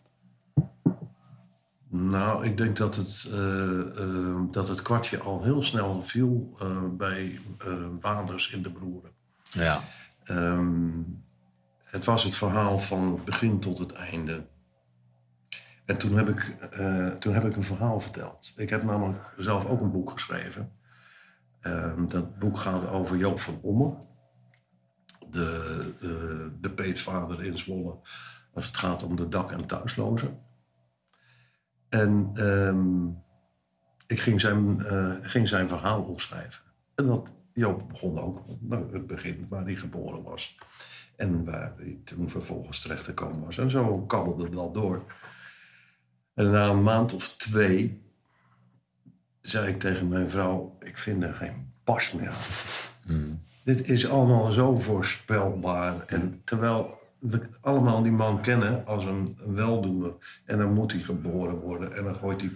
Nou, 2.13 2.45
ik 2.45 2.57
denk 2.57 2.77
dat 2.77 2.97
het, 2.97 3.29
eh, 3.31 3.81
eh, 3.81 4.41
dat 4.51 4.69
het 4.69 4.83
kwartje 4.83 5.19
al 5.19 5.43
heel 5.43 5.63
snel 5.63 6.03
viel 6.03 6.57
eh, 6.59 6.85
bij 6.91 7.41
Waders 8.01 8.51
in 8.51 8.63
de 8.63 8.71
Broeren. 8.71 9.11
Ja. 9.51 9.81
Ehm, 10.25 10.91
het 11.85 12.05
was 12.05 12.25
het 12.25 12.35
verhaal 12.35 12.79
van 12.79 13.13
het 13.13 13.25
begin 13.25 13.61
tot 13.61 13.79
het 13.79 13.93
einde. 13.93 14.47
En 15.85 15.99
toen 15.99 16.17
heb, 16.17 16.29
ik, 16.29 16.57
toen 17.19 17.35
heb 17.35 17.45
ik 17.45 17.57
een 17.57 17.65
verhaal 17.65 18.01
verteld. 18.01 18.53
Ik 18.57 18.71
heb 18.71 18.83
namelijk 18.83 19.35
zelf 19.37 19.67
ook 19.67 19.81
een 19.81 19.93
boek 19.93 20.11
geschreven. 20.11 20.73
Ehm, 21.61 22.07
dat 22.07 22.39
boek 22.39 22.59
gaat 22.59 22.89
over 22.89 23.17
Joop 23.17 23.41
van 23.41 23.59
Omme. 23.63 23.95
De, 25.31 25.93
de, 26.01 26.51
de 26.61 26.71
peetvader 26.71 27.45
in 27.45 27.59
Zwolle. 27.59 27.97
Als 28.55 28.67
het 28.67 28.77
gaat 28.77 29.03
om 29.03 29.17
de 29.17 29.29
dak- 29.29 29.53
en 29.53 29.67
thuislozen. 29.67 30.41
En 31.93 32.31
ehm, 32.35 33.07
ik 34.07 34.21
ging 34.21 34.41
zijn, 34.41 34.85
eh, 34.85 35.13
ging 35.23 35.49
zijn 35.49 35.69
verhaal 35.69 36.03
opschrijven. 36.03 36.63
En 36.95 37.07
dat, 37.07 37.29
Joop 37.55 37.89
begon 37.89 38.21
ook 38.21 38.45
nou, 38.61 38.93
het 38.93 39.07
begin 39.07 39.47
waar 39.49 39.65
hij 39.65 39.77
geboren 39.77 40.23
was. 40.23 40.59
En 41.17 41.45
waar 41.45 41.73
hij 41.77 41.99
toen 42.05 42.31
vervolgens 42.31 42.81
terecht 42.81 43.05
gekomen 43.05 43.45
was. 43.45 43.59
En 43.59 43.71
zo 43.71 43.99
kabbelde 43.99 44.45
het 44.45 44.55
wel 44.55 44.73
door. 44.73 45.05
En 46.35 46.51
na 46.51 46.69
een 46.69 46.83
maand 46.83 47.13
of 47.15 47.37
twee 47.37 48.03
zei 49.41 49.69
ik 49.69 49.81
tegen 49.81 50.09
mijn 50.09 50.31
vrouw: 50.31 50.77
Ik 50.81 50.99
vind 50.99 51.23
er 51.23 51.35
geen 51.35 51.73
pas 51.85 52.13
meer 52.13 52.31
aan. 52.31 52.53
Hmm. 53.07 53.43
Dit 53.65 53.89
is 53.89 54.09
allemaal 54.09 54.51
zo 54.51 54.79
voorspelbaar. 54.79 56.07
En 56.07 56.41
terwijl 56.45 57.02
allemaal 57.61 58.03
die 58.03 58.13
man 58.13 58.41
kennen 58.41 58.87
als 58.87 59.05
een, 59.05 59.39
een 59.47 59.55
weldoener. 59.55 60.13
En 60.45 60.59
dan 60.59 60.73
moet 60.73 60.93
hij 60.93 61.01
geboren 61.03 61.57
worden. 61.61 61.97
En 61.97 62.05
dan 62.05 62.15
gooit 62.17 62.41
hij 62.41 62.51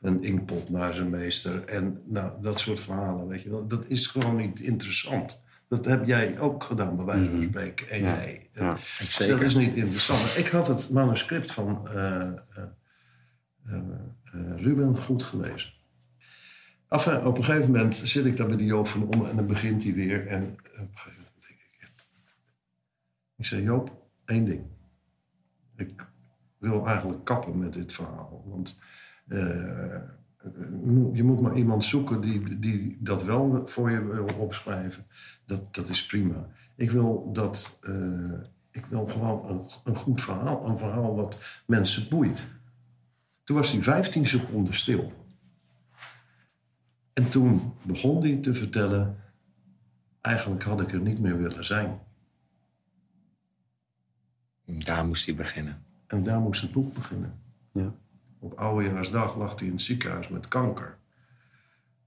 een 0.00 0.22
inkpot 0.22 0.70
naar 0.70 0.92
zijn 0.94 1.10
meester. 1.10 1.64
En 1.64 2.02
nou, 2.04 2.32
dat 2.42 2.60
soort 2.60 2.80
verhalen, 2.80 3.26
weet 3.28 3.42
je 3.42 3.50
wel. 3.50 3.66
Dat 3.68 3.84
is 3.86 4.06
gewoon 4.06 4.36
niet 4.36 4.60
interessant. 4.60 5.44
Dat 5.68 5.84
heb 5.84 6.06
jij 6.06 6.38
ook 6.38 6.64
gedaan, 6.64 6.96
bij 6.96 7.04
wijze 7.04 7.24
van 7.30 7.38
Mhm. 7.38 7.48
spreken. 7.48 7.90
En 7.90 8.02
Ja. 8.02 8.14
jij. 8.16 8.48
Ja. 8.52 8.76
Dat 9.28 9.40
is 9.40 9.54
niet 9.54 9.74
interessant. 9.74 10.36
Ik 10.36 10.46
had 10.46 10.66
het 10.68 10.90
manuscript 10.90 11.52
van 11.52 11.88
eh, 11.88 12.28
Ruben 14.56 14.96
goed 14.96 15.22
gelezen. 15.22 15.72
Enfin, 16.88 17.24
op 17.26 17.36
een 17.38 17.44
gegeven 17.44 17.70
moment 17.70 17.96
zit 17.96 18.24
ik 18.24 18.36
daar 18.36 18.46
bij 18.46 18.56
die 18.56 18.66
Joop 18.66 18.86
van 18.86 19.02
Om 19.02 19.24
en 19.26 19.36
dan 19.36 19.46
begint 19.46 19.82
hij 19.82 19.94
weer. 19.94 20.26
En 20.26 20.42
op 20.42 20.58
een 20.64 20.88
gegeven 20.94 21.22
moment 21.22 21.46
denk 21.48 21.58
ik... 21.60 21.90
Ik 23.36 23.44
zei, 23.44 23.62
Joop, 23.62 24.01
één 24.24 24.44
ding. 24.44 24.62
Ik 25.76 26.06
wil 26.58 26.86
eigenlijk 26.86 27.24
kappen 27.24 27.58
met 27.58 27.72
dit 27.72 27.92
verhaal. 27.92 28.44
Want 28.46 28.80
eh, 29.28 30.00
je 31.12 31.22
moet 31.24 31.40
maar 31.40 31.56
iemand 31.56 31.84
zoeken 31.84 32.20
die, 32.20 32.58
die 32.58 32.96
dat 33.00 33.24
wel 33.24 33.62
voor 33.64 33.90
je 33.90 34.04
wil 34.04 34.28
opschrijven. 34.38 35.06
Dat, 35.46 35.74
dat 35.74 35.88
is 35.88 36.06
prima. 36.06 36.48
Ik 36.76 36.90
wil, 36.90 37.32
dat, 37.32 37.78
eh, 37.80 38.40
ik 38.70 38.86
wil 38.86 39.06
gewoon 39.06 39.48
een, 39.50 39.64
een 39.84 39.96
goed 39.96 40.20
verhaal. 40.20 40.66
Een 40.68 40.78
verhaal 40.78 41.14
wat 41.14 41.62
mensen 41.66 42.08
boeit. 42.08 42.46
Toen 43.44 43.56
was 43.56 43.72
hij 43.72 43.82
15 43.82 44.26
seconden 44.26 44.74
stil. 44.74 45.12
En 47.12 47.28
toen 47.28 47.72
begon 47.82 48.22
hij 48.22 48.36
te 48.36 48.54
vertellen: 48.54 49.16
eigenlijk 50.20 50.62
had 50.62 50.80
ik 50.80 50.92
er 50.92 51.00
niet 51.00 51.20
meer 51.20 51.38
willen 51.38 51.64
zijn. 51.64 52.00
Daar 54.64 55.06
moest 55.06 55.26
hij 55.26 55.34
beginnen. 55.34 55.84
En 56.06 56.22
daar 56.22 56.40
moest 56.40 56.62
het 56.62 56.72
boek 56.72 56.94
beginnen. 56.94 57.40
Ja. 57.72 57.94
Op 58.38 58.58
oudejaarsdag 58.58 59.36
lag 59.36 59.58
hij 59.58 59.66
in 59.66 59.72
het 59.72 59.82
ziekenhuis 59.82 60.28
met 60.28 60.48
kanker. 60.48 60.98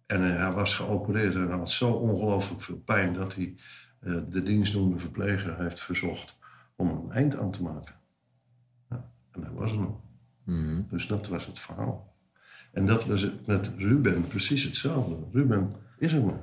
En 0.06 0.24
eh, 0.24 0.38
hij 0.38 0.52
was 0.52 0.74
geopereerd 0.74 1.36
en 1.36 1.52
had 1.52 1.70
zo 1.70 1.92
ongelooflijk 1.92 2.62
veel 2.62 2.78
pijn 2.78 3.14
dat 3.14 3.36
hij 3.36 3.56
eh, 4.00 4.16
de 4.30 4.44
dienstdoende 4.44 5.00
verpleger 5.00 5.60
heeft 5.60 5.80
verzocht 5.80 6.38
om 6.76 6.90
er 6.90 6.96
een 6.96 7.12
eind 7.12 7.38
aan 7.38 7.52
te 7.52 7.64
maken. 7.64 7.96
Ja, 8.90 9.10
en 9.32 9.42
hij 9.42 9.52
was 9.52 9.72
er 9.72 9.78
nog. 9.78 10.00
Mhm. 10.44 10.82
Dus 10.90 11.08
dat 11.08 11.28
was 11.28 11.46
het 11.46 11.60
verhaal. 11.60 12.14
En 12.72 12.86
dat 12.86 13.06
was 13.06 13.22
het 13.22 13.46
met 13.46 13.72
Ruben 13.78 14.28
precies 14.28 14.64
hetzelfde. 14.64 15.16
Ruben 15.32 15.76
is 15.98 16.14
er 16.14 16.22
nog. 16.22 16.40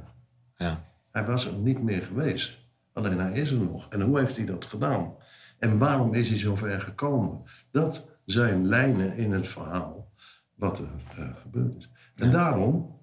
Ja. 0.57 0.85
Hij 1.11 1.25
was 1.25 1.47
er 1.47 1.55
niet 1.55 1.83
meer 1.83 2.03
geweest. 2.03 2.59
Alleen 2.93 3.19
hij 3.19 3.33
is 3.33 3.51
er 3.51 3.59
nog. 3.59 3.89
En 3.89 4.01
hoe 4.01 4.19
heeft 4.19 4.37
hij 4.37 4.47
dat 4.47 4.67
gedaan? 4.67 5.15
En 5.63 5.79
waarom 5.79 6.15
is 6.15 6.29
hij 6.29 6.39
zo 6.39 6.57
ver 6.57 6.81
gekomen? 6.81 7.43
Dat 7.71 8.09
zijn 8.25 8.67
lijnen 8.67 9.17
in 9.17 9.33
het 9.33 9.49
verhaal 9.49 10.11
wat 10.55 10.79
er 10.79 10.89
eh, 11.17 11.25
gebeurd 11.43 11.77
is. 11.79 11.89
En 12.17 12.31
daarom 12.31 12.99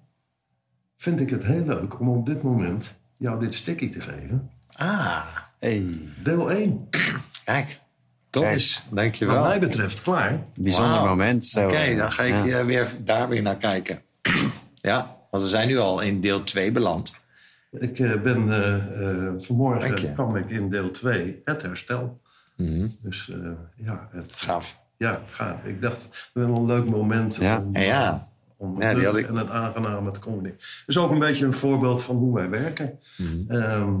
vind 0.96 1.20
ik 1.20 1.30
het 1.30 1.44
heel 1.44 1.64
leuk 1.64 2.00
om 2.00 2.08
op 2.08 2.26
dit 2.26 2.42
moment 2.42 2.94
jou 3.16 3.40
dit 3.40 3.54
sticky 3.54 3.88
te 3.90 4.00
geven. 4.00 4.50
Ah, 4.72 5.26
Hey, 5.58 5.98
Deel 6.22 6.50
1. 6.50 6.88
kijk. 7.44 7.78
Kijk. 8.30 8.80
Dankjewel. 8.90 9.34
Wat 9.38 9.48
mij 9.48 9.60
betreft 9.60 10.02
klaar. 10.02 10.42
bijzonder 10.58 11.02
moment. 11.04 11.52
Oké, 11.56 11.96
dan 11.96 12.12
ga 12.12 12.22
ik 12.22 12.44
Ja. 12.44 12.58
eh, 12.58 12.64
weer, 12.64 12.88
daar 13.04 13.28
weer 13.28 13.42
naar 13.42 13.56
kijken. 13.56 14.02
ja, 14.90 15.16
want 15.30 15.42
we 15.42 15.48
zijn 15.48 15.68
nu 15.68 15.78
al 15.78 16.00
in 16.00 16.20
deel 16.20 16.42
2 16.42 16.72
beland. 16.72 17.14
Ik 17.70 17.98
eh, 17.98 18.20
ben 18.22 18.50
eh, 18.52 18.74
eh, 19.26 19.32
vanmorgen 19.38 20.12
kwam 20.14 20.36
ik 20.36 20.50
in 20.50 20.68
deel 20.68 20.90
2, 20.90 21.40
het 21.44 21.62
herstel. 21.62 22.20
Mhm. 22.60 22.88
Dus 23.02 23.30
eh, 23.30 23.50
ja, 23.76 24.08
het, 24.12 24.34
Gaaf. 24.36 24.78
ja, 24.96 25.20
gaaf. 25.26 25.64
Ik 25.64 25.82
dacht, 25.82 26.02
het 26.04 26.12
is 26.12 26.30
wel 26.32 26.56
een 26.56 26.66
leuk 26.66 26.90
moment 26.90 27.36
Ja. 27.36 27.58
om, 27.58 27.74
En 27.74 27.82
ja, 27.82 28.28
om 28.56 28.80
Ja, 28.80 28.86
het 28.86 28.96
die 28.96 29.04
had 29.06 29.14
nuttige 29.14 29.32
ik- 29.32 29.38
en 29.40 29.46
het 29.46 29.54
aangename 29.54 30.10
te 30.10 30.20
combineren. 30.20 30.58
Dus 30.86 30.98
ook 30.98 31.10
een 31.10 31.18
beetje 31.18 31.46
een 31.46 31.52
voorbeeld 31.52 32.02
van 32.02 32.16
hoe 32.16 32.34
wij 32.34 32.48
werken. 32.50 32.98
Mhm. 33.16 33.50
Ehm, 33.50 33.94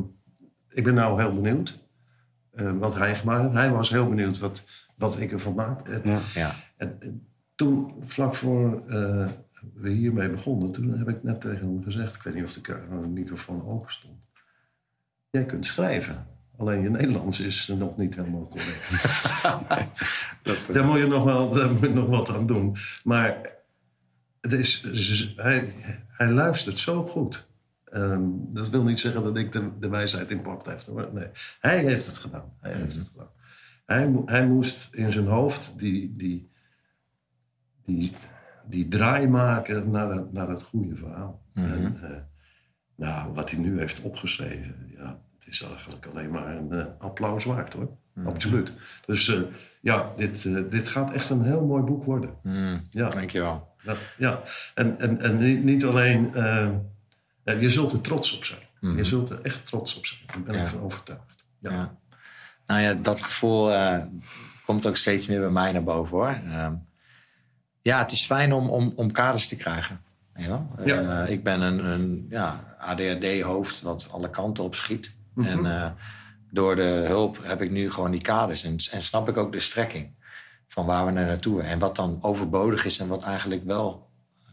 ik 0.68 0.84
ben 0.84 0.94
nou 0.94 1.20
heel 1.22 1.32
benieuwd 1.32 1.78
eh, 2.50 2.72
wat 2.78 2.94
hij 2.94 3.16
gemaakt 3.16 3.42
heeft. 3.42 3.54
Hij 3.54 3.70
was 3.70 3.90
heel 3.90 4.08
benieuwd 4.08 4.38
wat, 4.38 4.62
wat 4.96 5.18
ik 5.20 5.32
ervan 5.32 5.54
maak. 5.54 5.88
Het- 5.88 6.04
Ja. 6.04 6.20
ja. 6.34 6.54
en, 6.76 6.96
en 7.00 7.26
toen, 7.54 7.94
vlak 8.04 8.34
voor 8.34 8.82
eh, 8.88 9.26
we 9.74 9.90
hiermee 9.90 10.30
begonnen, 10.30 10.72
toen 10.72 10.98
heb 10.98 11.08
ik 11.08 11.22
net 11.22 11.40
tegen 11.40 11.66
hem 11.66 11.82
gezegd, 11.82 12.14
ik 12.16 12.22
weet 12.22 12.34
niet 12.34 12.44
of 12.44 12.52
de 12.52 13.08
microfoon 13.08 13.66
open 13.66 13.92
stond. 13.92 14.18
Jij 15.30 15.44
kunt 15.44 15.66
schrijven. 15.66 16.26
Alleen 16.60 16.82
je 16.82 16.90
Nederlands 16.90 17.40
is 17.40 17.72
nog 17.78 17.96
niet 17.96 18.14
helemaal 18.14 18.46
correct. 18.46 19.02
daar, 20.72 20.84
moet 20.84 20.98
je 20.98 21.06
nog 21.06 21.24
wel, 21.24 21.50
daar 21.50 21.72
moet 21.72 21.80
je 21.80 21.88
nog 21.88 22.08
wat 22.08 22.36
aan 22.36 22.46
doen. 22.46 22.76
Maar 23.04 23.52
het 24.40 24.52
is, 24.52 24.84
hij, 25.36 25.72
hij 26.08 26.30
luistert 26.30 26.78
zo 26.78 27.06
goed. 27.06 27.46
Ehm, 27.84 28.22
dat 28.30 28.68
wil 28.68 28.82
niet 28.82 29.00
zeggen 29.00 29.22
dat 29.22 29.36
ik 29.36 29.52
de, 29.52 29.78
de 29.78 29.88
wijsheid 29.88 30.30
in 30.30 30.42
heb. 30.44 30.80
Hoor. 30.86 31.10
Nee, 31.12 31.26
hij 31.60 31.78
heeft 31.78 32.06
het 32.06 32.18
gedaan. 32.18 32.52
Hij 32.60 32.72
heeft 32.72 32.96
het 32.96 33.08
gedaan. 33.08 33.30
Hij, 33.86 34.22
hij 34.24 34.46
moest 34.46 34.88
in 34.94 35.12
zijn 35.12 35.26
hoofd 35.26 35.74
die, 35.78 36.16
die, 36.16 36.50
die, 37.84 38.12
die 38.66 38.88
draai 38.88 39.28
maken 39.28 39.90
naar 39.90 40.10
het, 40.10 40.32
naar 40.32 40.48
het 40.48 40.62
goede 40.62 40.96
verhaal. 40.96 41.42
Mhm. 41.54 41.66
En, 41.66 42.02
eh, 42.02 42.16
nou, 42.94 43.32
wat 43.32 43.50
hij 43.50 43.60
nu 43.60 43.78
heeft 43.78 44.00
opgeschreven, 44.00 44.92
ja, 44.96 45.20
is 45.50 45.62
eigenlijk 45.62 46.06
alleen 46.06 46.30
maar 46.30 46.56
een 46.56 46.72
eh, 46.72 46.84
applaus 46.98 47.44
waard 47.44 47.72
hoor. 47.72 47.88
Mhm. 48.14 48.26
Absoluut. 48.28 48.72
Dus 49.06 49.28
eh, 49.28 49.40
ja, 49.80 50.12
dit, 50.16 50.44
eh, 50.44 50.56
dit 50.70 50.88
gaat 50.88 51.12
echt 51.12 51.30
een 51.30 51.42
heel 51.42 51.64
mooi 51.66 51.82
boek 51.82 52.04
worden. 52.04 52.30
Mhm. 52.42 52.78
Ja, 52.90 53.08
Dankjewel. 53.08 53.68
ja, 53.82 53.94
ja. 54.16 54.42
En, 54.74 54.98
en, 54.98 55.20
en 55.20 55.38
niet, 55.38 55.64
niet 55.64 55.84
alleen, 55.84 56.30
je 57.44 57.70
zult 57.70 57.92
er 57.92 58.00
trots 58.00 58.36
op 58.36 58.44
zijn. 58.44 58.60
Mhm. 58.80 58.96
Je 58.96 59.04
zult 59.04 59.30
er 59.30 59.40
echt 59.42 59.66
trots 59.66 59.96
op 59.96 60.06
zijn. 60.06 60.20
Daar 60.26 60.42
ben 60.42 60.54
Ja. 60.54 60.60
ik 60.60 60.66
van 60.66 60.80
overtuigd. 60.80 61.44
Ja. 61.58 61.70
Ja. 61.70 61.98
Nou 62.66 62.80
ja, 62.80 62.94
dat 62.94 63.20
gevoel 63.22 63.72
komt 64.64 64.86
ook 64.86 64.96
steeds 64.96 65.26
meer 65.26 65.40
bij 65.40 65.50
mij 65.50 65.72
naar 65.72 65.82
boven 65.84 66.16
hoor. 66.16 66.38
Ehm, 66.46 66.74
ja, 67.82 67.98
het 67.98 68.12
is 68.12 68.26
fijn 68.26 68.52
om, 68.52 68.68
om, 68.68 68.92
om 68.96 69.12
kaders 69.12 69.48
te 69.48 69.56
krijgen. 69.56 70.00
weet 70.32 70.44
je 70.44 70.50
wel? 70.50 70.68
Ja. 70.84 71.24
Ik 71.24 71.44
ben 71.44 71.60
een, 71.60 71.84
een 71.84 72.26
ja, 72.30 72.76
ADHD-hoofd 72.78 73.80
wat 73.82 74.08
alle 74.12 74.30
kanten 74.30 74.64
op 74.64 74.74
schiet. 74.74 75.16
Mhm. 75.34 75.48
En 75.48 75.82
eh, 75.82 75.90
door 76.50 76.76
de 76.76 77.04
hulp 77.06 77.38
heb 77.42 77.62
ik 77.62 77.70
nu 77.70 77.90
gewoon 77.90 78.10
die 78.10 78.22
kaders. 78.22 78.64
En, 78.64 78.76
en 78.90 79.02
snap 79.02 79.28
ik 79.28 79.36
ook 79.36 79.52
de 79.52 79.60
strekking 79.60 80.10
van 80.68 80.86
waar 80.86 81.06
we 81.06 81.10
naar 81.10 81.26
naartoe. 81.26 81.62
En 81.62 81.78
wat 81.78 81.96
dan 81.96 82.18
overbodig 82.20 82.84
is 82.84 82.98
en 82.98 83.08
wat 83.08 83.22
eigenlijk 83.22 83.64
wel 83.64 84.08
eh, 84.38 84.46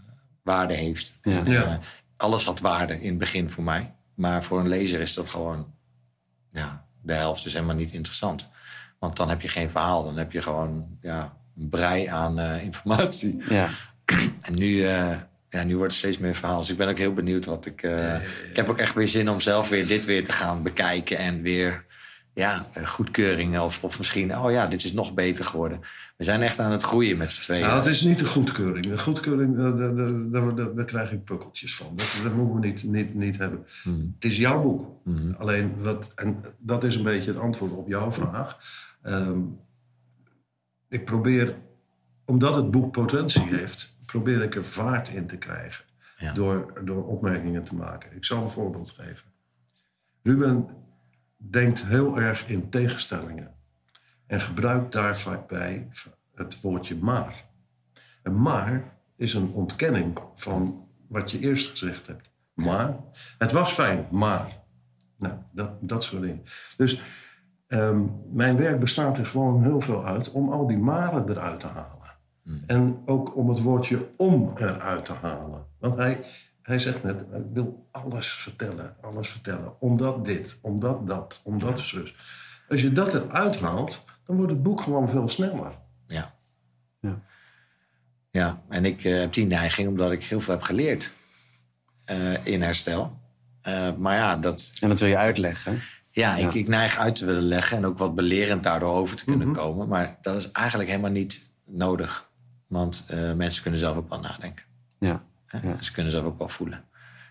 waarde 0.44 0.74
heeft. 0.74 1.20
Ja. 1.22 1.42
Ja. 1.46 1.64
Eh, 1.64 1.78
alles 2.18 2.46
had 2.46 2.60
waarde 2.60 3.02
in 3.02 3.10
het 3.10 3.18
begin 3.18 3.50
voor 3.50 3.64
mij. 3.64 3.94
Maar 4.16 4.44
voor 4.44 4.60
een 4.60 4.68
lezer 4.68 5.02
is 5.02 5.14
dat 5.14 5.30
gewoon... 5.30 5.76
Ja, 6.52 6.86
de 7.02 7.14
helft 7.14 7.46
is 7.46 7.54
helemaal 7.54 7.76
niet 7.76 7.94
interessant. 7.94 8.50
Want 9.00 9.16
dan 9.16 9.30
heb 9.30 9.42
je 9.42 9.48
geen 9.48 9.70
verhaal. 9.70 10.04
Dan 10.04 10.18
heb 10.18 10.32
je 10.32 10.42
gewoon 10.42 10.98
ja, 11.02 11.38
een 11.58 11.70
brei 11.70 12.06
aan 12.06 12.40
eh, 12.40 12.64
informatie. 12.70 13.44
Ja. 13.50 13.70
En 14.42 14.54
nu, 14.54 14.86
eh, 14.86 15.16
ja, 15.58 15.64
nu 15.64 15.76
wordt 15.78 15.92
het 15.92 16.02
steeds 16.02 16.18
meer 16.18 16.36
verhaal. 16.36 16.60
Dus 16.60 16.70
ik 16.70 16.78
ben 16.78 16.88
ook 16.88 16.98
heel 16.98 17.14
benieuwd 17.14 17.46
wat 17.46 17.66
ik... 17.66 17.82
eh, 17.82 18.16
Ik 18.50 18.56
heb 18.56 18.70
ook 18.70 18.78
echt 18.78 18.94
weer 18.96 19.08
zin 19.08 19.30
om 19.30 19.40
zelf 19.40 19.70
weer 19.70 19.88
dit 19.88 20.06
weer 20.06 20.24
te 20.24 20.32
gaan 20.32 20.64
bekijken. 20.64 21.18
En 21.18 21.42
weer 21.42 21.86
ja, 22.34 22.68
eh, 22.74 22.88
goedkeuringen. 22.88 23.64
Of, 23.64 23.84
of 23.84 23.98
misschien, 23.98 24.38
oh 24.38 24.52
ja, 24.52 24.68
dit 24.68 24.84
is 24.84 24.94
nog 24.94 25.14
beter 25.14 25.46
geworden. 25.46 25.80
We 26.18 26.24
zijn 26.24 26.42
echt 26.42 26.60
aan 26.60 26.72
het 26.72 26.84
groeien 26.84 27.18
met 27.18 27.32
z'n 27.32 27.42
tweeën. 27.42 27.62
Nou, 27.62 27.76
het 27.78 27.86
is 27.86 28.02
niet 28.02 28.20
de 28.20 28.26
goedkeuring. 28.26 28.86
De 28.88 28.98
goedkeuring, 28.98 29.56
daar, 30.32 30.76
daar, 30.76 30.86
krijg 30.86 31.12
ik 31.12 31.24
pukkeltjes 31.24 31.76
van. 31.76 31.94
Dat, 31.96 32.20
dat 32.24 32.34
moeten 32.34 32.60
we 32.60 32.68
niet, 32.68 32.84
niet, 32.84 33.14
niet 33.14 33.38
hebben. 33.38 33.66
Mhm. 33.84 34.00
Het 34.16 34.26
is 34.32 34.38
jouw 34.38 34.62
boek. 34.62 34.86
Mhm. 35.04 35.32
Alleen, 35.38 35.74
wat, 35.82 36.12
en 36.16 36.44
dat 36.58 36.84
is 36.84 36.96
een 36.96 37.04
beetje 37.04 37.32
het 37.32 37.40
antwoord 37.42 37.72
op 37.72 37.88
jouw 37.88 38.12
vraag. 38.12 38.58
Ehm, 39.02 39.40
ik 40.90 41.06
probeer, 41.06 41.56
omdat 42.26 42.56
het 42.56 42.72
boek 42.72 42.92
potentie 42.92 43.48
heeft, 43.56 43.97
probeer 44.08 44.42
ik 44.42 44.56
er 44.56 44.66
vaart 44.66 45.10
in 45.10 45.28
te 45.28 45.38
krijgen. 45.38 45.86
Ja. 46.18 46.34
Door, 46.34 46.82
door 46.86 47.06
opmerkingen 47.06 47.64
te 47.64 47.76
maken. 47.76 48.16
Ik 48.16 48.26
zal 48.26 48.44
een 48.44 48.50
voorbeeld 48.50 48.90
geven. 48.90 49.28
Ruben 50.24 50.70
denkt 51.38 51.86
heel 51.86 52.20
erg 52.20 52.48
in 52.50 52.70
tegenstellingen. 52.70 53.56
En 54.26 54.42
gebruikt 54.42 54.92
daarbij 54.92 55.90
het 56.34 56.62
woordje 56.62 56.96
maar. 56.96 57.46
En 58.24 58.42
maar 58.42 58.98
is 59.16 59.34
een 59.34 59.52
ontkenning 59.52 60.20
van 60.36 60.88
wat 61.08 61.32
je 61.32 61.40
eerst 61.40 61.70
gezegd 61.70 62.08
hebt. 62.08 62.32
Maar, 62.54 62.98
het 63.38 63.52
was 63.52 63.74
fijn, 63.74 64.08
maar. 64.12 64.66
Nou, 65.18 65.34
dat, 65.52 65.72
dat 65.82 66.04
soort 66.04 66.22
dingen. 66.22 66.44
Dus 66.78 67.02
ehm, 67.68 68.02
mijn 68.34 68.58
werk 68.58 68.80
bestaat 68.80 69.18
er 69.18 69.26
gewoon 69.26 69.64
heel 69.64 69.82
veel 69.82 70.06
uit 70.06 70.32
om 70.32 70.52
al 70.52 70.68
die 70.68 70.78
maren 70.78 71.30
eruit 71.30 71.60
te 71.60 71.68
halen. 71.68 71.97
Hmm. 72.48 72.64
En 72.68 73.02
ook 73.06 73.36
om 73.36 73.50
het 73.50 73.62
woordje 73.62 74.08
om 74.18 74.52
eruit 74.58 75.06
te 75.06 75.14
halen. 75.14 75.66
Want 75.80 75.98
hij, 75.98 76.24
hij 76.62 76.80
zegt 76.80 77.04
net, 77.04 77.20
ik 77.20 77.44
wil 77.54 77.88
alles 77.92 78.28
vertellen, 78.30 78.96
alles 79.02 79.30
vertellen. 79.30 79.74
Omdat 79.80 80.26
dit, 80.26 80.58
omdat 80.62 81.08
dat, 81.08 81.42
omdat 81.44 81.80
zus. 81.80 82.16
Als 82.70 82.82
je 82.82 82.92
dat 82.92 83.14
eruit 83.14 83.60
haalt, 83.60 84.06
dan 84.26 84.36
wordt 84.36 84.52
het 84.52 84.64
boek 84.64 84.82
gewoon 84.82 85.10
veel 85.10 85.30
sneller. 85.30 85.72
Ja. 86.08 86.34
Ja. 87.00 87.20
Ja, 88.32 88.62
en 88.70 88.86
ik 88.86 89.04
eh, 89.04 89.20
heb 89.20 89.34
die 89.34 89.46
neiging 89.46 89.88
omdat 89.88 90.12
ik 90.12 90.24
heel 90.24 90.42
veel 90.42 90.54
heb 90.54 90.64
geleerd 90.64 91.14
eh, 92.06 92.46
in 92.46 92.62
herstel. 92.62 93.18
Eh, 93.62 93.94
maar 93.96 94.16
ja, 94.16 94.36
dat, 94.38 94.72
En 94.80 94.90
dat 94.90 95.00
wil 95.00 95.10
je 95.10 95.18
uitleggen. 95.18 95.80
ja, 96.12 96.36
Ik, 96.36 96.52
Ja. 96.52 96.60
ik 96.60 96.68
neig 96.68 96.98
uit 96.98 97.16
te 97.16 97.26
willen 97.26 97.44
leggen 97.44 97.78
en 97.78 97.86
ook 97.86 97.98
wat 97.98 98.16
belerend 98.16 98.64
daardoor 98.64 98.94
over 98.94 99.16
te 99.16 99.24
kunnen 99.26 99.48
Mhm. 99.48 99.58
komen. 99.58 99.88
Maar 99.88 100.18
dat 100.22 100.36
is 100.36 100.52
eigenlijk 100.52 100.90
helemaal 100.90 101.12
niet 101.12 101.50
nodig. 101.66 102.27
Want 102.68 103.04
eh, 103.08 103.34
mensen 103.34 103.62
kunnen 103.62 103.80
zelf 103.80 103.98
ook 103.98 104.10
wel 104.10 104.20
nadenken. 104.20 104.66
Ja. 105.00 105.24
Ze 105.80 105.92
kunnen 105.92 106.12
zelf 106.12 106.26
ook 106.26 106.38
wel 106.38 106.50
voelen. 106.50 106.78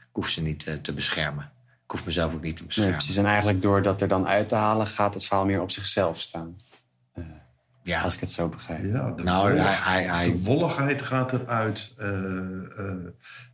Ik 0.00 0.12
hoef 0.12 0.28
ze 0.28 0.42
niet 0.42 0.66
eh, 0.66 0.74
te 0.74 0.92
beschermen. 0.92 1.44
Ik 1.84 1.90
hoef 1.90 2.04
mezelf 2.04 2.34
ook 2.34 2.42
niet 2.42 2.52
te 2.56 2.58
Nee, 2.58 2.66
beschermen. 2.66 2.96
precies. 2.96 3.16
En 3.16 3.26
eigenlijk 3.26 3.62
door 3.62 3.82
dat 3.82 4.00
er 4.00 4.08
dan 4.08 4.26
uit 4.26 4.48
te 4.48 4.54
halen, 4.54 4.86
gaat 4.86 5.14
het 5.14 5.24
verhaal 5.24 5.44
meer 5.44 5.60
op 5.60 5.70
zichzelf 5.70 6.20
staan. 6.20 6.56
Ja, 7.86 8.00
Als 8.02 8.14
ik 8.14 8.20
het 8.20 8.30
zo 8.30 8.48
begrijp. 8.48 8.84
Ja, 8.84 9.10
de, 9.10 9.22
nou, 9.22 9.48
wollig- 9.50 9.84
hij, 9.84 10.02
hij, 10.02 10.14
hij, 10.16 10.30
de 10.30 10.42
wolligheid 10.42 11.02
gaat 11.02 11.32
eruit. 11.32 11.94
eh, 11.98 12.08
eh, 12.08 12.94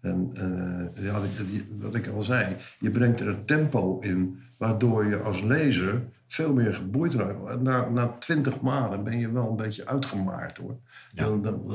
en 0.00 0.30
eh, 0.96 1.04
ja, 1.04 1.12
wat 1.12 1.22
ik, 1.24 1.64
wat 1.78 1.94
ik 1.94 2.06
al 2.06 2.22
zei, 2.22 2.56
je 2.78 2.90
brengt 2.90 3.20
er 3.20 3.28
een 3.28 3.44
tempo 3.44 3.98
in, 4.00 4.42
waardoor 4.56 5.06
je 5.06 5.16
als 5.20 5.40
lezer 5.42 6.02
veel 6.28 6.52
meer 6.52 6.74
geboeid 6.74 7.14
raakt. 7.14 7.60
Na, 7.60 7.88
na 7.88 8.08
twintig 8.18 8.60
maanden 8.60 9.04
ben 9.04 9.18
je 9.18 9.32
wel 9.32 9.48
een 9.48 9.56
beetje 9.56 9.86
uitgemaakt 9.86 10.58
hoor. 10.58 10.76
Ja. 11.12 11.24
Dan, 11.24 11.42
dan, 11.42 11.72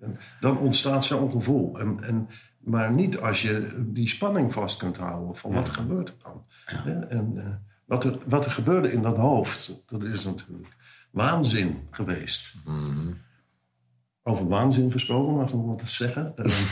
en 0.00 0.18
dan 0.40 0.58
ontstaat 0.58 1.04
zo'n 1.04 1.30
gevoel. 1.30 1.78
En, 1.78 1.98
en, 2.02 2.28
maar 2.58 2.92
niet 2.92 3.20
als 3.20 3.42
je 3.42 3.68
die 3.86 4.08
spanning 4.08 4.52
vast 4.52 4.76
kunt 4.78 4.96
houden 4.96 5.36
van 5.36 5.52
wat 5.52 5.68
gebeurt 5.68 6.08
er 6.08 6.14
dan. 6.22 6.44
Ja, 6.66 7.06
En 7.08 7.32
eh, 7.36 7.44
wat, 7.84 8.04
er, 8.04 8.18
wat 8.26 8.44
er 8.44 8.50
gebeurde 8.50 8.92
in 8.92 9.02
dat 9.02 9.16
hoofd, 9.16 9.82
dat 9.88 10.02
is 10.04 10.24
natuurlijk 10.24 10.76
waanzin 11.10 11.86
geweest. 11.90 12.54
Mhm. 12.64 13.12
Over 14.22 14.48
waanzin 14.48 14.90
gesproken, 14.90 15.34
mag 15.34 15.48
ik 15.48 15.54
nog 15.54 15.66
wat 15.66 15.78
te 15.78 15.86
zeggen. 15.86 16.34
Eh, 16.36 16.62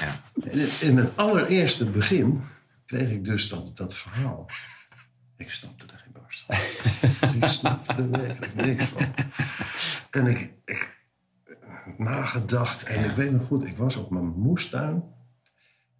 Ja. 0.00 0.20
in- 0.80 0.96
het 0.96 1.16
allereerste 1.16 1.84
begin 1.90 2.40
kreeg 2.86 3.10
ik 3.10 3.24
dus 3.24 3.48
dat, 3.48 3.76
dat 3.76 3.94
verhaal. 3.94 4.46
Ik 5.36 5.50
snapte 5.50 5.86
er 5.92 5.98
geen 5.98 6.12
barst 6.12 6.44
van. 6.46 6.56
ik 7.42 7.44
snapte 7.48 7.92
er 7.92 8.10
werkelijk 8.10 8.54
niks 8.54 8.84
van. 8.84 9.14
En 10.10 10.26
ik, 10.26 10.52
ik 10.64 10.94
nagedacht 11.98 12.82
en 12.82 13.04
ik 13.04 13.10
weet 13.10 13.32
nog 13.32 13.46
goed, 13.46 13.66
ik 13.66 13.76
was 13.76 13.96
op 13.96 14.10
mijn 14.10 14.24
moestuin. 14.26 15.02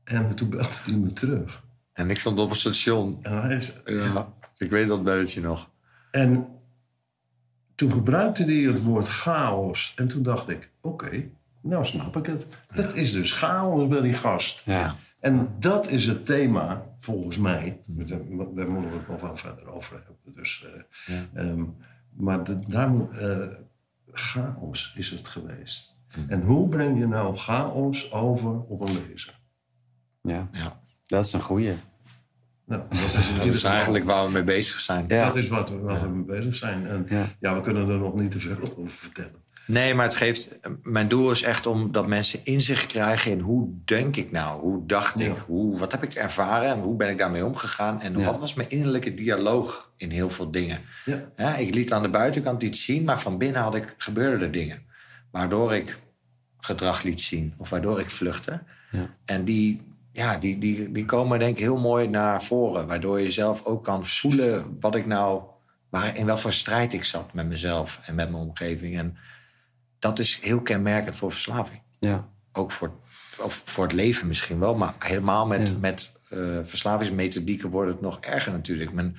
En 0.04 0.34
toen 0.36 0.50
belde 0.50 0.68
hij 0.84 0.94
me 0.94 1.12
terug. 1.12 1.64
En 1.92 2.10
ik 2.10 2.18
stond 2.18 2.38
op 2.38 2.50
het 2.50 2.58
station. 2.58 3.18
En, 3.22 3.40
hij 3.42 3.56
is, 3.56 3.72
Ja, 3.84 4.32
ik 4.56 4.70
weet 4.70 4.88
dat 4.88 5.04
belletje 5.04 5.40
nog. 5.40 5.70
en 6.10 6.46
toen 7.76 7.92
gebruikte 7.92 8.44
hij 8.44 8.54
het 8.54 8.82
woord 8.82 9.08
chaos. 9.08 9.92
En 9.96 10.08
toen 10.08 10.22
dacht 10.22 10.48
ik, 10.48 10.70
oké, 10.80 11.24
nou 11.60 11.84
snap 11.84 12.16
ik 12.16 12.26
het. 12.26 12.46
Het 12.68 12.94
is 12.94 13.12
dus 13.12 13.32
chaos 13.32 13.88
bij 13.88 14.00
die 14.00 14.14
gast. 14.14 14.62
Ja. 14.64 14.94
En 15.20 15.48
dat 15.58 15.90
is 15.90 16.06
het 16.06 16.26
thema, 16.26 16.86
volgens 16.98 17.38
mij. 17.38 17.80
Daar 17.86 18.06
daar 18.54 18.68
moeten 18.68 18.90
we 18.90 18.96
het 18.96 19.08
nog 19.08 19.20
wel 19.20 19.36
verder 19.36 19.68
over 19.74 19.94
hebben. 19.96 20.34
Dus, 20.34 20.66
eh, 21.06 21.14
Ja. 21.14 21.24
ehm, 21.34 21.64
maar 22.16 22.44
de, 22.44 22.58
daar 22.66 22.92
eh, 23.10 23.46
chaos 24.12 24.92
is 24.96 25.10
het 25.10 25.28
geweest. 25.28 25.94
En 26.28 26.42
hoe 26.42 26.68
breng 26.68 26.98
je 26.98 27.06
nou 27.06 27.36
chaos 27.36 28.12
over 28.12 28.60
op 28.60 28.80
een 28.80 28.92
lezer? 29.08 29.38
ja, 30.22 30.48
Ja. 30.52 30.80
dat 31.06 31.24
is 31.26 31.32
een 31.32 31.42
goeie. 31.42 31.74
Nou, 32.66 32.82
dat 33.38 33.44
is, 33.54 33.62
Dat 33.62 33.70
eigenlijk 33.72 34.04
waar 34.04 34.24
we 34.26 34.30
mee 34.30 34.44
bezig 34.44 34.80
zijn. 34.80 35.04
Ja. 35.08 35.26
Dat 35.26 35.36
is 35.36 35.48
wat 35.48 35.70
we, 35.70 35.78
wat 35.78 36.00
we 36.00 36.08
mee 36.08 36.24
bezig 36.24 36.54
zijn. 36.56 36.86
En 36.86 37.06
Ja. 37.08 37.26
ja. 37.40 37.54
we 37.54 37.60
kunnen 37.60 37.88
er 37.88 37.98
nog 37.98 38.14
niet 38.14 38.30
te 38.30 38.40
veel 38.40 38.56
over 38.78 38.90
vertellen. 38.90 39.44
Nee, 39.66 39.94
maar 39.94 40.04
het 40.06 40.14
geeft. 40.14 40.58
Mijn 40.82 41.08
doel 41.08 41.30
is 41.30 41.42
echt 41.42 41.66
om 41.66 41.92
dat 41.92 42.06
mensen 42.06 42.40
inzicht 42.44 42.86
krijgen 42.86 43.30
in 43.30 43.40
hoe 43.40 43.68
denk 43.84 44.16
ik 44.16 44.30
nou? 44.32 44.60
Hoe 44.60 44.86
dacht 44.86 45.18
ik? 45.20 45.26
Ja. 45.26 45.44
Hoe, 45.46 45.78
wat 45.78 45.92
heb 45.92 46.02
ik 46.02 46.14
ervaren? 46.14 46.68
En 46.70 46.80
hoe 46.80 46.96
ben 46.96 47.10
ik 47.10 47.18
daarmee 47.18 47.44
omgegaan? 47.44 48.00
En 48.00 48.18
Ja. 48.18 48.24
wat 48.24 48.38
was 48.38 48.54
mijn 48.54 48.68
innerlijke 48.70 49.14
dialoog 49.14 49.92
in 49.96 50.10
heel 50.10 50.30
veel 50.30 50.50
dingen? 50.50 50.80
Ja. 51.04 51.24
Ja, 51.36 51.56
ik 51.56 51.74
liet 51.74 51.92
aan 51.92 52.02
de 52.02 52.08
buitenkant 52.10 52.62
iets 52.62 52.84
zien, 52.84 53.04
maar 53.04 53.20
van 53.20 53.38
binnen 53.38 53.62
had 53.62 53.74
ik, 53.74 53.94
gebeurden 53.96 54.40
er 54.40 54.52
dingen. 54.52 54.82
Waardoor 55.30 55.74
ik 55.74 55.98
gedrag 56.60 57.02
liet 57.02 57.20
zien 57.20 57.54
of 57.56 57.70
waardoor 57.70 58.00
ik 58.00 58.10
vluchtte. 58.10 58.62
Ja. 58.90 59.14
En 59.24 59.44
die, 59.44 59.80
ja, 60.16 60.36
die, 60.36 60.58
die, 60.58 60.92
die 60.92 61.04
komen 61.04 61.38
denk 61.38 61.56
ik 61.56 61.62
heel 61.62 61.76
mooi 61.76 62.08
naar 62.08 62.42
voren. 62.42 62.86
Waardoor 62.86 63.20
je 63.20 63.30
zelf 63.30 63.64
ook 63.64 63.84
kan 63.84 64.06
voelen 64.06 64.76
wat 64.80 64.94
ik 64.94 65.06
nou, 65.06 65.42
waar, 65.88 66.16
in 66.16 66.26
welke 66.26 66.50
strijd 66.50 66.92
ik 66.92 67.04
zat 67.04 67.32
met 67.32 67.46
mezelf 67.46 68.00
en 68.06 68.14
met 68.14 68.30
mijn 68.30 68.42
omgeving. 68.42 68.98
En 68.98 69.16
dat 69.98 70.18
is 70.18 70.40
heel 70.40 70.60
kenmerkend 70.60 71.16
voor 71.16 71.30
verslaving. 71.30 71.80
Ja. 71.98 72.28
Ook 72.52 72.70
voor, 72.70 72.92
of 73.40 73.62
voor 73.64 73.84
het 73.84 73.92
leven 73.92 74.26
misschien 74.26 74.58
wel, 74.58 74.74
maar 74.74 74.94
helemaal 74.98 75.46
met, 75.46 75.68
Ja. 75.68 75.74
met 75.80 76.12
eh, 76.28 76.38
verslavingsmethodieken 76.62 77.70
wordt 77.70 77.90
het 77.90 78.00
nog 78.00 78.20
erger 78.20 78.52
natuurlijk. 78.52 78.92
Men, 78.92 79.16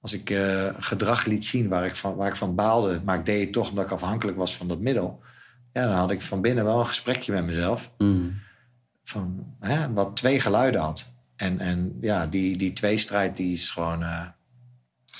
als 0.00 0.12
ik 0.12 0.30
eh, 0.30 0.68
gedrag 0.78 1.24
liet 1.24 1.44
zien 1.44 1.68
waar 1.68 1.84
ik, 1.86 1.96
van, 1.96 2.14
waar 2.14 2.28
ik 2.28 2.36
van 2.36 2.54
baalde, 2.54 3.00
maar 3.04 3.18
ik 3.18 3.26
deed 3.26 3.40
het 3.40 3.52
toch 3.52 3.68
omdat 3.68 3.84
ik 3.84 3.90
afhankelijk 3.90 4.36
was 4.36 4.56
van 4.56 4.68
dat 4.68 4.80
middel. 4.80 5.22
Ja, 5.72 5.82
dan 5.86 5.94
had 5.96 6.10
ik 6.10 6.22
van 6.22 6.40
binnen 6.40 6.64
wel 6.64 6.78
een 6.78 6.86
gesprekje 6.86 7.32
met 7.32 7.44
mezelf. 7.44 7.90
Mm. 7.98 8.46
Van, 9.08 9.54
hè, 9.60 9.92
wat 9.92 10.16
twee 10.16 10.40
geluiden 10.40 10.80
had. 10.80 11.12
En, 11.36 11.60
en 11.60 11.98
ja, 12.00 12.26
die, 12.26 12.56
die 12.56 12.72
tweestrijd 12.72 13.36
die 13.36 13.52
is 13.52 13.70
gewoon, 13.70 14.02
eh, 14.02 14.26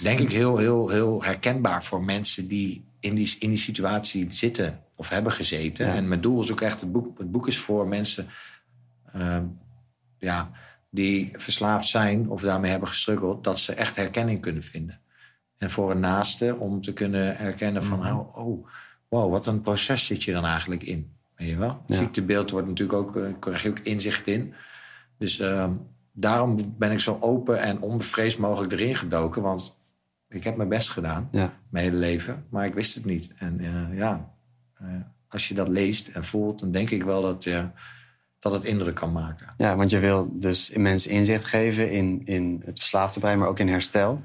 denk 0.01 0.18
ik, 0.18 0.33
heel, 0.33 0.57
heel, 0.57 0.88
heel 0.88 1.22
herkenbaar 1.24 1.85
voor 1.85 2.05
mensen 2.05 2.48
die 2.48 2.85
in 3.01 3.14
die, 3.14 3.37
in 3.38 3.48
die 3.48 3.59
situatie 3.59 4.33
zitten 4.33 4.81
of 4.94 5.09
hebben 5.09 5.33
gezeten. 5.33 5.87
Ja. 5.87 5.94
En 5.94 6.09
mijn 6.09 6.20
doel 6.20 6.40
is 6.42 6.51
ook 6.51 6.61
echt, 6.61 6.81
het 6.81 6.92
boek, 6.92 7.18
het 7.18 7.31
boek 7.31 7.48
is 7.48 7.59
voor 7.59 7.88
mensen 7.88 8.29
ehm, 9.12 9.44
ja, 10.18 10.51
die 10.90 11.31
verslaafd 11.33 11.88
zijn 11.88 12.31
of 12.31 12.40
daarmee 12.40 12.70
hebben 12.70 12.88
gestruggeld, 12.88 13.44
dat 13.44 13.59
ze 13.59 13.74
echt 13.74 13.96
herkenning 13.96 14.40
kunnen 14.40 14.62
vinden. 14.62 15.01
En 15.59 15.70
voor 15.70 15.90
een 15.90 16.01
naaste 16.01 16.57
om 16.59 16.81
te 16.81 16.92
kunnen 16.92 17.37
herkennen 17.37 17.83
van, 17.83 17.98
Mhm. 17.98 18.16
oh, 18.16 18.37
oh, 18.37 18.66
wow, 19.09 19.31
wat 19.31 19.46
een 19.46 19.61
proces 19.61 20.07
zit 20.07 20.22
je 20.22 20.33
dan 20.33 20.44
eigenlijk 20.44 20.83
in. 20.83 21.16
Weet 21.38 21.48
je 21.48 21.57
wel? 21.57 21.68
Het 21.68 21.79
Ja. 21.87 21.94
ziektebeeld 21.94 22.51
wordt 22.51 22.66
natuurlijk 22.66 22.98
ook, 22.98 23.16
eh, 23.16 23.22
krijg 23.38 23.62
je 23.62 23.68
ook 23.68 23.79
inzicht 23.79 24.27
in. 24.27 24.55
Dus 25.18 25.38
ehm, 25.38 25.72
daarom 26.12 26.74
ben 26.79 26.90
ik 26.92 27.01
zo 27.01 27.16
open 27.20 27.61
en 27.61 27.81
onbevreesd 27.81 28.38
mogelijk 28.38 28.72
erin 28.72 28.96
gedoken. 28.96 29.42
Want 29.42 29.77
ik 30.29 30.44
heb 30.44 30.57
mijn 30.57 30.68
best 30.68 30.90
gedaan, 30.90 31.29
Ja. 31.33 31.53
mijn 31.70 31.85
hele 31.85 31.96
leven. 31.96 32.44
Maar 32.51 32.66
ik 32.66 32.74
wist 32.74 32.94
het 32.94 33.05
niet. 33.05 33.35
En 33.38 33.61
eh, 33.61 33.98
ja, 33.98 34.35
eh, 34.74 34.87
als 35.29 35.48
je 35.48 35.55
dat 35.55 35.68
leest 35.68 36.09
en 36.09 36.24
voelt, 36.24 36.61
dan 36.61 36.70
denk 36.70 36.90
ik 36.90 37.03
wel 37.03 37.22
dat, 37.22 37.48
dat 38.38 38.53
het 38.53 38.64
indruk 38.64 38.94
kan 38.94 39.12
maken. 39.12 39.55
ja, 39.57 39.77
want 39.77 39.90
je 39.90 39.98
wil 39.98 40.29
dus 40.33 40.72
mensen 40.77 41.11
inzicht 41.11 41.44
geven 41.44 41.90
in, 41.90 42.20
in 42.24 42.62
het 42.64 42.79
verslaafde 42.79 43.20
brein, 43.20 43.38
maar 43.38 43.48
ook 43.48 43.59
in 43.59 43.68
herstel. 43.68 44.22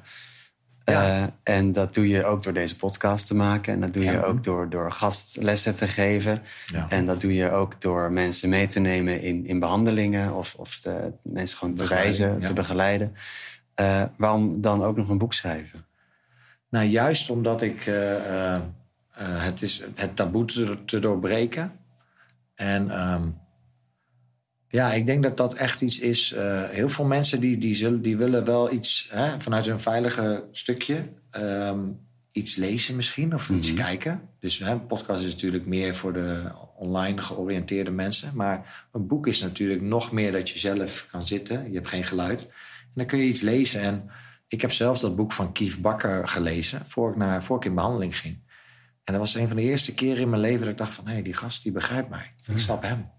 Ja. 0.86 1.32
Eh, 1.44 1.56
en 1.56 1.72
dat 1.72 1.94
doe 1.94 2.08
je 2.08 2.26
ook 2.26 2.44
door 2.44 2.54
deze 2.54 2.76
podcast 2.76 3.28
te 3.28 3.36
maken. 3.36 3.74
En 3.74 3.80
dat 3.80 3.94
doe 3.94 4.04
je 4.04 4.12
Ja. 4.12 4.22
ook 4.22 4.44
door, 4.44 4.70
door 4.70 4.92
gastlessen 4.92 5.76
te 5.76 5.88
geven. 5.88 6.42
Ja. 6.66 6.86
En 6.90 7.06
dat 7.06 7.22
doe 7.22 7.34
je 7.34 7.52
ook 7.52 7.82
door 7.82 8.12
mensen 8.12 8.50
mee 8.50 8.68
te 8.68 8.80
nemen 8.80 9.22
in, 9.22 9.46
in 9.46 9.60
behandelingen 9.60 10.34
of, 10.34 10.56
of 10.58 10.80
de, 10.80 11.12
mensen 11.22 11.58
gewoon 11.58 11.76
te 11.76 11.84
ja. 11.84 12.40
te 12.40 12.54
begeleiden. 12.54 13.16
Eh, 13.76 14.04
waarom 14.18 14.62
dan 14.62 14.84
ook 14.84 14.98
nog 14.98 15.10
een 15.10 15.18
boek 15.18 15.34
schrijven? 15.34 15.86
Nou, 16.70 16.86
juist 16.86 17.30
omdat 17.30 17.62
ik 17.62 17.86
eh, 17.86 18.60
het 19.18 19.62
is 19.62 19.84
het 19.96 20.16
taboe 20.16 20.46
te, 20.46 20.78
te 20.86 21.00
doorbreken. 21.00 21.72
En 22.56 22.90
ehm, 22.90 23.28
ja, 24.74 24.94
ik 24.94 25.06
denk 25.06 25.24
dat 25.24 25.38
dat 25.38 25.54
echt 25.54 25.82
iets 25.82 26.00
is. 26.00 26.32
eh, 26.32 26.64
heel 26.70 26.90
veel 26.90 27.06
mensen 27.06 27.40
die, 27.40 27.58
die, 27.58 27.76
zullen, 27.76 28.02
die 28.02 28.18
willen 28.18 28.46
wel 28.46 28.72
iets 28.74 29.08
hè, 29.12 29.40
vanuit 29.42 29.66
hun 29.66 29.80
veilige 29.80 30.44
stukje. 30.52 31.10
ehm, 31.32 31.80
iets 32.32 32.56
lezen 32.56 32.96
misschien 32.96 33.34
of 33.34 33.50
iets 33.50 33.72
Mhm. 33.74 33.82
kijken. 33.82 34.22
Dus 34.40 34.60
hè, 34.60 34.72
een 34.72 34.86
podcast 34.86 35.24
is 35.24 35.32
natuurlijk 35.34 35.66
meer 35.66 35.96
voor 35.96 36.14
de 36.14 36.44
online 36.78 37.22
georiënteerde 37.22 37.92
mensen. 37.92 38.32
Maar 38.34 38.88
een 38.92 39.08
boek 39.08 39.28
is 39.28 39.42
natuurlijk 39.42 39.82
nog 39.82 40.12
meer 40.12 40.32
dat 40.32 40.50
je 40.50 40.60
zelf 40.60 41.08
kan 41.12 41.28
zitten. 41.28 41.68
Je 41.70 41.74
hebt 41.76 41.88
geen 41.90 42.04
geluid. 42.04 42.42
En 42.48 42.92
dan 42.94 43.06
kun 43.06 43.20
je 43.20 43.26
iets 43.26 43.42
lezen. 43.42 43.82
En 43.82 44.10
ik 44.48 44.62
heb 44.62 44.72
zelf 44.72 45.00
dat 45.00 45.16
boek 45.16 45.32
van 45.32 45.52
Kief 45.52 45.80
Bakker 45.82 46.28
gelezen 46.28 46.82
voor 46.86 47.10
ik, 47.10 47.16
naar, 47.16 47.44
voor 47.44 47.58
ik 47.58 47.66
in 47.66 47.76
behandeling 47.76 48.18
ging. 48.18 48.38
En 49.04 49.14
dat 49.14 49.22
was 49.22 49.36
een 49.36 49.48
van 49.48 49.56
de 49.56 49.62
eerste 49.64 49.94
keren 49.94 50.22
in 50.22 50.30
mijn 50.30 50.42
leven 50.42 50.60
dat 50.60 50.70
ik 50.70 50.78
dacht 50.78 50.94
van... 50.94 51.08
hé, 51.08 51.22
die 51.22 51.34
gast 51.34 51.64
die 51.64 51.72
begrijpt 51.72 52.10
mij. 52.10 52.32
Ik 52.52 52.58
snap 52.60 52.82
hem. 52.84 53.10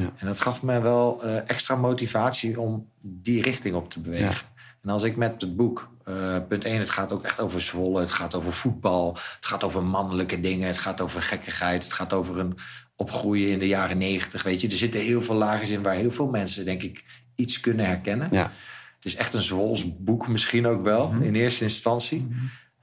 Ja. 0.00 0.12
En 0.16 0.26
dat 0.26 0.40
gaf 0.40 0.62
me 0.62 0.80
wel 0.80 1.22
eh, 1.22 1.50
extra 1.50 1.76
motivatie 1.76 2.60
om 2.60 2.88
die 3.00 3.42
richting 3.42 3.74
op 3.74 3.90
te 3.90 4.00
bewegen. 4.00 4.46
En 4.82 4.90
als 4.90 5.02
ik 5.02 5.16
met 5.16 5.40
het 5.40 5.56
boek, 5.56 5.90
eh, 6.04 6.36
punt 6.48 6.64
1, 6.64 6.78
het 6.78 6.90
gaat 6.90 7.12
ook 7.12 7.24
echt 7.24 7.40
over 7.40 7.60
Zwolle, 7.60 8.00
het 8.00 8.12
gaat 8.12 8.34
over 8.34 8.52
voetbal, 8.52 9.12
het 9.14 9.46
gaat 9.46 9.64
over 9.64 9.82
mannelijke 9.82 10.40
dingen, 10.40 10.66
het 10.66 10.78
gaat 10.78 11.00
over 11.00 11.22
gekkigheid, 11.22 11.84
het 11.84 11.92
gaat 11.92 12.12
over 12.12 12.38
een 12.38 12.58
opgroeien 12.96 13.50
in 13.50 13.58
de 13.58 13.66
jaren 13.66 13.98
negentig. 13.98 14.42
Weet 14.42 14.60
je, 14.60 14.68
er 14.68 14.76
zitten 14.76 15.00
heel 15.00 15.22
veel 15.22 15.34
lagen 15.34 15.68
in 15.68 15.82
waar 15.82 15.94
heel 15.94 16.10
veel 16.10 16.28
mensen, 16.28 16.64
denk 16.64 16.82
ik, 16.82 17.04
iets 17.34 17.60
kunnen 17.60 17.86
herkennen. 17.86 18.28
Ja. 18.30 18.52
Het 18.94 19.04
is 19.04 19.16
echt 19.16 19.34
een 19.34 19.42
Zwols 19.42 19.96
boek 19.96 20.28
misschien 20.28 20.66
ook 20.66 20.82
wel, 20.82 21.14
in 21.20 21.34
eerste 21.34 21.64
instantie. 21.64 22.28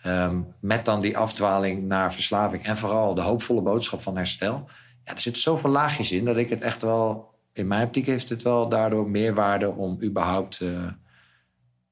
Ehm, 0.02 0.42
met 0.60 0.86
dan 0.86 1.02
die 1.02 1.18
afdwaling 1.18 1.88
naar 1.88 2.14
verslaving 2.14 2.64
en 2.64 2.78
vooral 2.78 3.14
de 3.14 3.22
hoopvolle 3.22 3.62
boodschap 3.62 4.02
van 4.02 4.18
herstel. 4.18 4.70
Ja, 5.04 5.14
er 5.14 5.22
zitten 5.22 5.42
zoveel 5.42 5.70
laagjes 5.70 6.12
in 6.12 6.26
dat 6.26 6.38
ik 6.38 6.50
het 6.50 6.62
echt 6.62 6.82
wel, 6.82 7.34
in 7.54 7.68
mijn 7.68 7.86
optiek 7.86 8.06
heeft 8.06 8.30
het 8.30 8.42
wel 8.42 8.70
daardoor 8.70 9.10
meer 9.10 9.34
waarde 9.34 9.72
om 9.72 10.02
überhaupt 10.04 10.62
eh, 10.62 10.92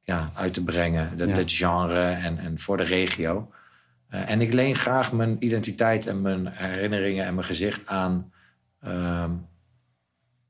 ja, 0.01 0.31
uit 0.35 0.53
te 0.53 0.63
brengen. 0.63 1.17
Dat, 1.17 1.29
Ja. 1.29 1.35
dat 1.35 1.51
genre 1.51 1.99
en, 1.99 2.37
en 2.37 2.59
voor 2.59 2.77
de 2.77 2.83
regio. 2.83 3.51
Eh, 4.07 4.29
en 4.29 4.41
ik 4.41 4.53
leen 4.53 4.75
graag 4.75 5.11
mijn 5.11 5.35
identiteit 5.39 6.07
en 6.07 6.21
mijn 6.21 6.47
herinneringen 6.47 7.25
en 7.25 7.33
mijn 7.33 7.45
gezicht 7.47 7.87
aan 7.87 8.31
ehm, 8.79 9.31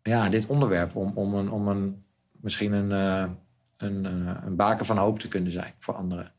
ja, 0.01 0.29
dit 0.29 0.45
onderwerp. 0.45 0.95
Om, 0.95 1.11
om, 1.15 1.33
een, 1.33 1.51
om 1.51 1.67
een, 1.67 2.03
misschien 2.31 2.71
een, 2.73 2.91
eh, 2.91 3.29
een, 3.77 4.05
een 4.45 4.55
baken 4.55 4.85
van 4.85 4.97
hoop 4.97 5.19
te 5.19 5.27
kunnen 5.27 5.51
zijn 5.51 5.73
voor 5.77 5.93
anderen. 5.93 6.31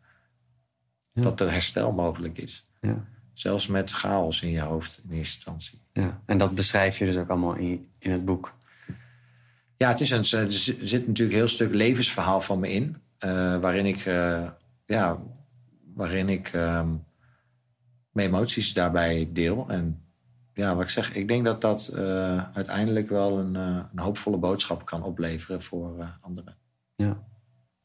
Ja. 1.12 1.22
Dat 1.22 1.40
er 1.40 1.52
herstel 1.52 1.92
mogelijk 1.92 2.38
is. 2.38 2.68
Ja. 2.80 3.04
Zelfs 3.32 3.66
met 3.66 3.90
chaos 3.90 4.42
in 4.42 4.50
je 4.50 4.60
hoofd 4.60 5.00
in 5.04 5.16
eerste 5.16 5.36
instantie. 5.36 5.80
Ja. 5.92 6.20
En 6.26 6.38
dat 6.38 6.54
beschrijf 6.54 6.98
je 6.98 7.04
dus 7.04 7.16
ook 7.16 7.28
allemaal 7.28 7.54
in, 7.54 7.88
in 7.98 8.10
het 8.10 8.24
boek. 8.24 8.54
Ja, 9.76 9.88
het 9.88 10.00
is 10.00 10.10
een, 10.10 10.38
er 10.40 10.52
zit 10.52 10.80
natuurlijk 11.06 11.18
een 11.18 11.30
heel 11.30 11.48
stuk 11.48 11.74
levensverhaal 11.74 12.40
van 12.40 12.60
me 12.60 12.72
in. 12.72 12.96
eh, 13.18 13.56
waarin 13.58 13.86
ik, 13.86 14.04
eh, 14.04 14.48
ja, 14.86 15.18
waarin 15.94 16.28
ik 16.28 16.48
ehm, 16.48 16.88
mijn 18.10 18.28
emoties 18.28 18.72
daarbij 18.72 19.28
deel. 19.32 19.66
En 19.68 20.02
ja, 20.54 20.74
wat 20.74 20.84
ik 20.84 20.90
zeg, 20.90 21.12
ik 21.14 21.28
denk 21.28 21.44
dat 21.44 21.60
dat 21.60 21.88
eh, 21.88 22.44
uiteindelijk 22.54 23.08
wel 23.08 23.38
een, 23.38 23.54
een 23.54 23.98
hoopvolle 23.98 24.36
boodschap 24.36 24.84
kan 24.86 25.02
opleveren 25.02 25.62
voor 25.62 26.18
anderen. 26.20 26.56
Ja. 26.96 27.22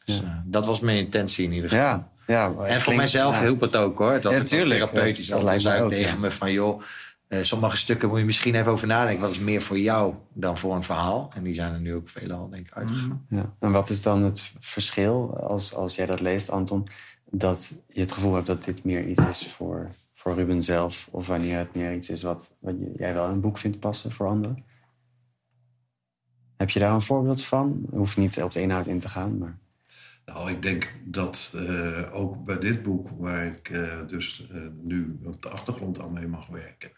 Dus 0.05 0.19
Ja. 0.19 0.43
dat 0.45 0.65
was 0.65 0.79
mijn 0.79 0.97
intentie 0.97 1.45
in 1.45 1.53
ieder 1.53 1.69
geval. 1.69 1.86
Ja. 1.86 2.12
Ja 2.27 2.45
En 2.45 2.53
voor 2.55 2.65
klinkt- 2.65 2.95
mijzelf 2.95 3.35
ja. 3.35 3.41
hielp 3.41 3.61
het 3.61 3.75
ook 3.75 3.97
hoor. 3.97 4.21
Dat 4.21 4.33
Ja, 4.33 4.43
tuurlijk. 4.43 4.79
therapeutisch. 4.79 5.27
Dat 5.27 5.37
Dat 5.37 5.45
lijkt 5.47 5.61
zei 5.61 5.87
tegen 5.87 6.13
ja. 6.13 6.19
me 6.19 6.31
van 6.31 6.51
joh, 6.51 6.81
eh, 7.27 7.41
sommige 7.41 7.77
stukken 7.77 8.09
moet 8.09 8.19
je 8.19 8.25
misschien 8.25 8.55
even 8.55 8.71
over 8.71 8.87
nadenken. 8.87 9.21
Wat 9.21 9.31
is 9.31 9.39
meer 9.39 9.61
voor 9.61 9.79
jou 9.79 10.13
dan 10.33 10.57
voor 10.57 10.75
een 10.75 10.83
verhaal? 10.83 11.31
En 11.35 11.43
die 11.43 11.53
zijn 11.53 11.73
er 11.73 11.79
nu 11.79 11.95
ook 11.95 12.09
veelal 12.09 12.49
denk 12.49 12.67
ik 12.67 12.73
uitgegaan. 12.73 13.25
Ja. 13.29 13.53
En 13.59 13.71
wat 13.71 13.89
is 13.89 14.01
dan 14.01 14.23
het 14.23 14.51
verschil 14.59 15.37
als, 15.43 15.73
als 15.73 15.95
jij 15.95 16.05
dat 16.05 16.19
leest, 16.21 16.49
Anton? 16.49 16.87
Dat 17.31 17.73
je 17.87 17.99
het 17.99 18.11
gevoel 18.11 18.33
hebt 18.33 18.47
dat 18.47 18.63
dit 18.63 18.83
meer 18.83 19.07
iets 19.07 19.27
is 19.27 19.47
voor, 19.55 19.89
voor 20.13 20.35
Ruben 20.35 20.63
zelf, 20.63 21.07
of 21.11 21.27
wanneer 21.27 21.57
het 21.57 21.75
meer 21.75 21.93
iets 21.93 22.09
is 22.09 22.23
wat, 22.23 22.55
wat 22.59 22.75
jij 22.97 23.13
wel 23.13 23.25
in 23.25 23.31
een 23.31 23.41
boek 23.41 23.57
vindt 23.57 23.79
passen 23.79 24.11
voor 24.11 24.27
anderen? 24.27 24.63
Heb 26.57 26.69
je 26.69 26.79
daar 26.79 26.93
een 26.93 27.01
voorbeeld 27.01 27.43
van? 27.45 27.85
Hoeft 27.91 28.17
niet 28.17 28.43
op 28.43 28.51
de 28.51 28.61
inhoud 28.61 28.87
in 28.87 28.99
te 28.99 29.09
gaan, 29.09 29.37
maar. 29.37 29.57
Nou, 30.33 30.51
ik 30.51 30.61
denk 30.61 30.93
dat 31.03 31.51
eh, 31.55 32.13
ook 32.13 32.45
bij 32.45 32.57
dit 32.57 32.83
boek, 32.83 33.09
waar 33.09 33.45
ik 33.45 33.69
eh, 33.69 34.05
dus 34.07 34.47
eh, 34.51 34.61
nu 34.81 35.19
op 35.23 35.41
de 35.41 35.49
achtergrond 35.49 36.01
aan 36.01 36.13
mee 36.13 36.27
mag 36.27 36.47
werken, 36.47 36.91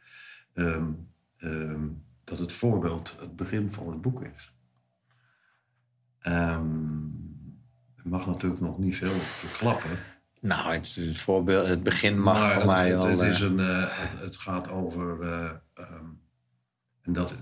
ehm, 0.53 0.91
ehm, 1.37 1.87
dat 2.23 2.39
het 2.39 2.51
voorbeeld 2.51 3.17
het 3.19 3.35
begin 3.35 3.71
van 3.71 3.89
het 3.89 4.01
boek 4.01 4.23
is. 4.23 4.53
Ik 7.97 8.05
mag 8.05 8.27
natuurlijk 8.27 8.61
nog 8.61 8.77
niet 8.77 8.95
veel 8.95 9.19
verklappen. 9.19 9.89
Nou, 10.41 10.73
het, 10.73 10.95
het 10.95 11.17
voorbeeld, 11.17 11.67
het 11.67 11.83
begin 11.83 12.21
mag 12.21 12.39
maar 12.39 12.51
voor 12.51 12.61
het, 12.61 12.71
mij 12.71 12.89
het, 12.89 12.97
al. 12.97 13.07
het, 13.07 13.21
is 13.21 13.39
een, 13.39 13.57
het, 13.57 14.19
het 14.19 14.35
gaat 14.35 14.69
over. 14.69 15.23
en 17.01 17.13
dat, 17.13 17.35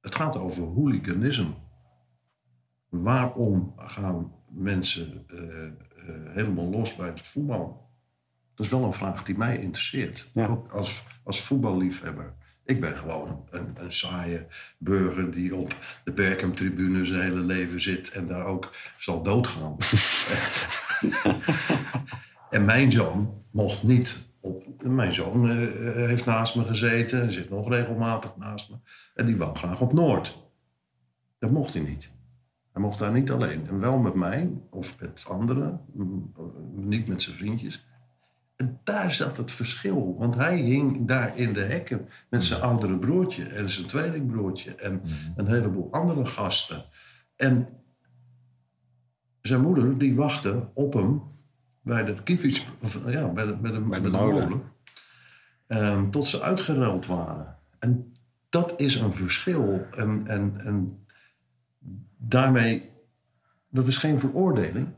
het 0.00 0.14
gaat 0.14 0.36
over 0.36 0.62
hooliganisme. 0.62 1.54
Waarom 2.88 3.74
gaan 3.76 4.32
mensen 4.48 5.24
eh, 5.28 5.64
eh, 5.64 5.72
helemaal 6.34 6.70
los 6.70 6.96
bij 6.96 7.06
het 7.06 7.26
voetbal? 7.26 7.90
Dat 8.54 8.66
is 8.66 8.72
wel 8.72 8.84
een 8.84 8.92
vraag 8.92 9.24
die 9.24 9.36
mij 9.36 9.58
interesseert. 9.58 10.30
Ja. 10.34 10.46
Ook 10.46 10.72
als, 10.72 11.02
als 11.22 11.42
voetballiefhebber. 11.42 12.34
Ik 12.64 12.80
ben 12.80 12.96
gewoon 12.96 13.46
een, 13.50 13.74
een 13.74 13.92
saaie 13.92 14.46
burger 14.78 15.30
die 15.30 15.54
op 15.54 15.76
de 16.04 16.12
Berkham-tribune 16.12 17.04
zijn 17.04 17.22
hele 17.22 17.40
leven 17.40 17.80
zit 17.80 18.10
en 18.10 18.26
daar 18.26 18.46
ook 18.46 18.70
zal 18.98 19.22
doodgaan. 19.22 19.76
en 22.50 22.64
mijn 22.64 22.92
zoon 22.92 23.44
mocht 23.50 23.82
niet 23.82 24.28
op. 24.40 24.82
Mijn 24.82 25.12
zoon 25.12 25.50
eh, 25.50 25.56
heeft 25.94 26.24
naast 26.24 26.56
me 26.56 26.64
gezeten 26.64 27.22
en 27.22 27.32
zit 27.32 27.50
nog 27.50 27.68
regelmatig 27.68 28.36
naast 28.36 28.70
me. 28.70 28.76
En 29.14 29.26
die 29.26 29.36
wou 29.36 29.56
graag 29.56 29.80
op 29.80 29.92
Noord. 29.92 30.50
Dat 31.38 31.50
mocht 31.50 31.74
hij 31.74 31.82
niet. 31.82 32.10
Hij 32.78 32.86
mocht 32.86 32.98
daar 32.98 33.12
niet 33.12 33.30
alleen. 33.30 33.68
En 33.68 33.80
wel 33.80 33.98
met 33.98 34.14
mij 34.14 34.50
of 34.70 35.00
met 35.00 35.24
anderen, 35.28 35.80
mm, 35.92 36.32
niet 36.74 37.08
met 37.08 37.22
zijn 37.22 37.36
vriendjes. 37.36 37.86
En 38.56 38.80
daar 38.84 39.12
zat 39.12 39.36
het 39.36 39.50
verschil. 39.50 40.16
Want 40.18 40.34
hij 40.34 40.56
hing 40.56 41.06
daar 41.06 41.38
in 41.38 41.52
de 41.52 41.60
hekken 41.60 42.08
met 42.28 42.44
zijn 42.44 42.60
oudere 42.60 42.98
broertje 42.98 43.44
en 43.44 43.70
zijn 43.70 43.86
tweelingbroertje 43.86 44.74
en 44.74 45.02
een 45.36 45.46
heleboel 45.46 45.88
andere 45.92 46.26
gasten. 46.26 46.84
En 47.36 47.68
zijn 49.42 49.60
moeder 49.60 49.98
die 49.98 50.14
wachtte 50.14 50.68
op 50.74 50.92
hem 50.92 51.22
bij 51.82 52.04
dat 52.04 52.22
kiefiets, 52.22 52.66
of, 52.82 53.10
ja, 53.10 53.28
bij 53.28 53.46
de, 53.46 53.56
bij 53.56 53.70
de, 53.70 53.80
bij 53.80 54.00
de 54.00 54.10
de 54.10 54.16
molen. 54.16 54.48
molen. 54.48 54.62
Ehm, 55.66 56.10
tot 56.10 56.26
ze 56.26 56.42
uitgeruild 56.42 57.06
waren. 57.06 57.56
En 57.78 58.12
dat 58.48 58.74
is 58.76 58.94
een 58.94 59.12
verschil. 59.14 59.86
En, 59.96 60.26
en, 60.26 60.60
en 60.64 61.06
daarmee, 62.18 62.90
dat 63.68 63.86
is 63.86 63.96
geen 63.96 64.18
veroordeling. 64.18 64.88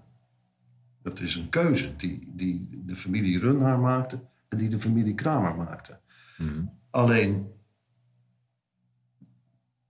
Dat 1.03 1.21
is 1.21 1.35
een 1.35 1.49
keuze 1.49 1.97
die, 1.97 2.33
die 2.35 2.83
de 2.87 2.97
familie 2.97 3.39
Runhaar 3.39 3.79
maakte 3.79 4.21
en 4.49 4.59
die 4.59 4.69
de 4.69 4.81
familie 4.81 5.15
Kramer 5.15 5.57
maakte. 5.57 5.99
mhm. 6.39 6.65
Alleen, 6.91 7.53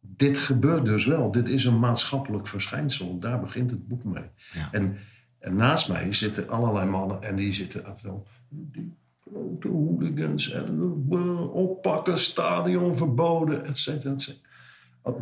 dit 0.01 0.39
gebeurt 0.39 0.85
dus 0.85 1.07
wel. 1.07 1.31
Dit 1.31 1.49
is 1.49 1.65
een 1.65 1.79
maatschappelijk 1.79 2.47
verschijnsel. 2.47 3.19
Daar 3.19 3.41
begint 3.41 3.71
het 3.71 3.89
boek 3.89 4.05
mee. 4.05 4.25
Ja. 4.53 4.69
En, 4.73 4.97
en 5.39 5.57
naast 5.57 5.89
mij 5.89 6.13
zitten 6.13 6.49
allerlei 6.49 6.91
mannen 6.91 7.23
en 7.23 7.37
die 7.37 7.53
zitten 7.53 7.85
altijd 7.85 8.13
al... 8.13 8.27
Die 8.49 8.99
grote 9.21 9.69
hooligans 9.69 10.51
en 10.51 11.07
eh, 11.11 11.55
oppakken, 11.55 12.19
stadion 12.19 12.97
verboden, 12.97 13.65
et 13.65 13.79
cetera, 13.79 14.13
et 14.13 14.23
cetera. 14.23 14.49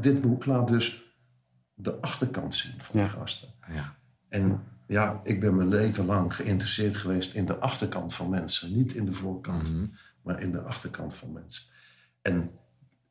Dit 0.01 0.21
boek 0.21 0.47
laat 0.47 0.69
dus 0.69 1.08
de 1.81 2.01
achterkant 2.01 2.55
zien 2.55 2.73
van 2.79 3.01
Ja. 3.01 3.07
de 3.07 3.13
gasten. 3.13 3.49
ja. 3.73 3.97
En 4.29 4.63
ja, 4.87 5.21
ik 5.23 5.41
ben 5.41 5.57
mijn 5.57 5.69
leven 5.69 6.05
lang 6.07 6.35
geïnteresseerd 6.35 6.97
geweest 6.97 7.35
in 7.35 7.47
de 7.47 7.57
achterkant 7.57 8.15
van 8.15 8.29
mensen. 8.31 8.77
Niet 8.77 8.95
in 8.95 9.05
de 9.05 9.13
voorkant, 9.13 9.73
Mhm. 9.73 9.85
maar 10.23 10.41
in 10.41 10.53
de 10.53 10.61
achterkant 10.61 11.15
van 11.15 11.33
mensen. 11.33 11.63
En 12.23 12.51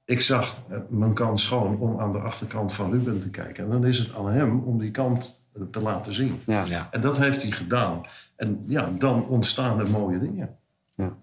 ik 0.05 0.21
zag 0.21 0.61
eh, 0.69 0.77
mijn 0.89 1.13
kans 1.13 1.47
gewoon 1.47 1.77
om 1.79 1.99
aan 1.99 2.11
de 2.11 2.17
achterkant 2.17 2.73
van 2.73 2.91
Ruben 2.91 3.19
te 3.21 3.29
kijken. 3.29 3.63
En 3.63 3.69
dan 3.69 3.85
is 3.85 3.97
het 3.97 4.13
aan 4.15 4.29
hem 4.31 4.59
om 4.59 4.79
die 4.79 4.91
kant 4.91 5.45
eh, 5.53 5.61
te 5.71 5.79
laten 5.81 6.13
zien. 6.13 6.39
Ja. 6.45 6.65
ja. 6.65 6.87
En 6.91 7.01
dat 7.01 7.17
heeft 7.17 7.41
hij 7.41 7.51
gedaan. 7.51 8.05
En 8.35 8.63
ja, 8.67 8.89
dan 8.99 9.25
ontstaan 9.27 9.79
er 9.79 9.89
mooie 9.89 10.19
dingen. 10.19 10.57
Ja. 10.95 11.17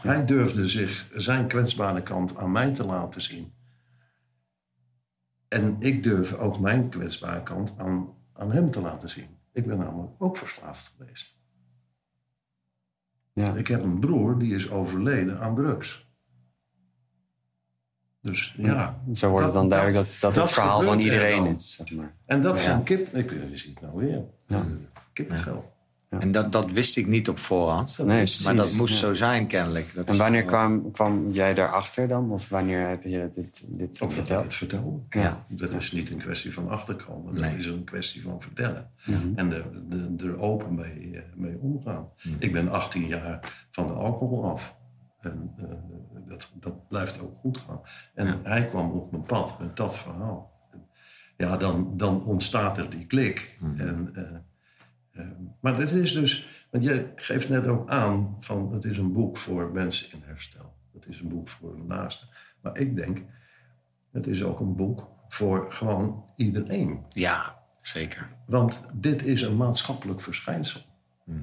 Hij 0.00 0.24
durfde 0.24 0.68
zich 0.68 1.06
zijn 1.14 1.46
kwetsbare 1.46 2.02
kant 2.02 2.36
aan 2.36 2.52
mij 2.52 2.72
te 2.72 2.84
laten 2.84 3.22
zien. 3.22 3.52
En 5.54 5.76
ik 5.78 6.02
durf 6.02 6.32
ook 6.34 6.58
mijn 6.58 6.88
kwetsbare 6.88 7.42
kant 7.42 7.74
aan, 7.78 8.08
aan 8.32 8.52
hem 8.52 8.70
te 8.70 8.80
laten 8.80 9.08
zien. 9.10 9.28
Ik 9.52 9.66
ben 9.66 9.78
namelijk 9.78 10.12
ook 10.18 10.36
verslaafd 10.36 10.94
geweest. 10.96 11.34
Ja. 13.32 13.54
Ik 13.54 13.66
heb 13.66 13.82
een 13.82 13.98
broer 13.98 14.38
die 14.38 14.54
is 14.54 14.70
overleden 14.70 15.40
aan 15.40 15.54
drugs. 15.54 16.06
Dus 18.20 18.54
ja, 18.58 19.00
Zo 19.12 19.28
wordt 19.30 19.44
het 19.44 19.54
dan 19.54 19.68
duidelijk 19.68 20.06
dat, 20.06 20.20
dat, 20.20 20.34
dat 20.34 20.44
het 20.44 20.54
verhaal 20.54 20.82
van 20.82 20.98
er 20.98 21.04
iedereen 21.04 21.46
is. 21.46 21.74
Zeg 21.74 21.90
maar. 21.92 22.14
en 22.26 22.42
dat 22.42 22.56
Ja. 22.56 22.62
zijn 22.62 22.82
kip... 22.82 23.14
Ik, 23.14 23.30
je 23.30 23.56
ziet 23.56 23.80
het 23.80 23.80
nou 23.90 24.06
weer. 24.06 24.24
Ja. 24.46 24.66
Kippenvel. 25.12 25.73
En 26.20 26.32
dat, 26.32 26.52
dat 26.52 26.70
wist 26.72 26.96
ik 26.96 27.06
niet 27.06 27.28
op 27.28 27.38
voorhand. 27.38 27.98
Nee, 27.98 28.26
maar 28.44 28.56
dat 28.56 28.72
moest 28.72 28.94
ja. 28.94 29.00
zo 29.00 29.14
zijn 29.14 29.46
kennelijk. 29.46 29.94
Dat 29.94 30.08
En 30.08 30.16
wanneer 30.16 30.44
kwam, 30.44 30.90
kwam 30.90 31.30
jij 31.30 31.54
daarachter 31.54 32.08
dan? 32.08 32.30
Of 32.30 32.48
wanneer 32.48 32.88
heb 32.88 33.02
je 33.02 33.30
dit, 33.34 33.64
dit 33.68 34.00
Omdat 34.00 34.02
ik 34.02 34.12
verteld? 34.12 34.42
het 34.42 34.54
vertelde. 34.54 34.98
Ja. 35.08 35.44
Dat 35.48 35.72
is 35.72 35.92
niet 35.92 36.10
een 36.10 36.18
kwestie 36.18 36.52
van 36.52 36.68
achterkomen. 36.68 37.34
Dat 37.34 37.42
Nee. 37.44 37.56
is 37.58 37.66
een 37.66 37.84
kwestie 37.84 38.22
van 38.22 38.40
vertellen. 38.42 38.90
En 39.34 39.52
er, 39.52 39.64
er, 39.90 40.26
er 40.26 40.40
open 40.40 40.74
mee, 40.74 41.10
eh, 41.12 41.20
mee 41.34 41.56
omgaan. 41.60 42.08
Mhm. 42.22 42.34
Ik 42.38 42.52
ben 42.52 42.68
18 42.70 43.06
jaar 43.06 43.66
van 43.70 43.86
de 43.86 43.92
alcohol 43.92 44.44
af. 44.50 44.74
En 45.20 45.52
eh, 45.56 45.64
dat, 46.28 46.50
dat 46.60 46.88
blijft 46.88 47.20
ook 47.20 47.38
goed 47.40 47.58
gaan. 47.58 47.80
En 48.14 48.26
Ja. 48.26 48.38
hij 48.42 48.66
kwam 48.68 48.90
op 48.90 49.10
mijn 49.10 49.22
pad 49.22 49.58
met 49.60 49.76
dat 49.76 49.96
verhaal. 49.96 50.52
Ja, 51.36 51.56
dan, 51.56 51.92
dan 51.96 52.24
ontstaat 52.24 52.78
er 52.78 52.90
die 52.90 53.06
klik. 53.06 53.56
Mhm. 53.60 53.80
En, 53.80 54.10
eh, 54.14 54.22
maar 55.60 55.78
het 55.78 55.90
is 55.90 56.12
dus... 56.12 56.48
Want 56.70 56.84
jij 56.84 57.12
geeft 57.16 57.48
net 57.48 57.66
ook 57.66 57.88
aan 57.88 58.36
van 58.40 58.72
het 58.72 58.84
is 58.84 58.98
een 58.98 59.12
boek 59.12 59.36
voor 59.36 59.72
mensen 59.72 60.12
in 60.12 60.22
herstel. 60.24 60.74
Het 60.92 61.06
is 61.06 61.20
een 61.20 61.28
boek 61.28 61.48
voor 61.48 61.76
de 61.76 61.82
naasten. 61.82 62.28
Maar 62.60 62.78
ik 62.78 62.96
denk, 62.96 63.22
het 64.12 64.26
is 64.26 64.42
ook 64.44 64.60
een 64.60 64.76
boek 64.76 65.08
voor 65.28 65.72
gewoon 65.72 66.24
iedereen. 66.36 67.04
Ja, 67.08 67.62
zeker. 67.82 68.28
Want 68.46 68.86
dit 68.92 69.22
is 69.22 69.42
een 69.42 69.56
maatschappelijk 69.56 70.20
verschijnsel. 70.20 70.80
Mhm. 71.24 71.38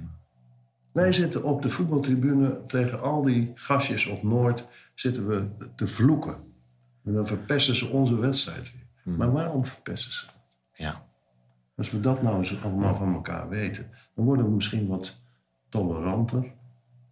Wij 0.91 1.13
zitten 1.13 1.43
op 1.43 1.62
de 1.62 1.69
voetbaltribune 1.69 2.65
tegen 2.67 3.01
al 3.01 3.23
die 3.23 3.51
gastjes 3.55 4.05
op 4.05 4.23
Noord 4.23 4.67
zitten 4.93 5.27
we 5.27 5.47
te 5.75 5.88
vloeken. 5.88 6.36
En 7.05 7.13
dan 7.13 7.27
verpesten 7.27 7.75
ze 7.75 7.88
onze 7.88 8.15
wedstrijd 8.15 8.73
weer. 8.73 8.88
Mhm. 9.03 9.17
Maar 9.17 9.31
waarom 9.31 9.65
verpesten 9.65 10.12
ze 10.12 10.25
dat? 10.25 10.57
Ja. 10.73 11.10
Als 11.77 11.91
we 11.91 11.99
dat 11.99 12.21
nou 12.21 12.38
eens 12.38 12.62
allemaal 12.63 12.95
van 12.95 13.13
elkaar 13.13 13.49
weten, 13.49 13.89
dan 14.15 14.25
worden 14.25 14.45
we 14.45 14.51
misschien 14.51 14.88
wat 14.88 15.15
toleranter. 15.69 16.43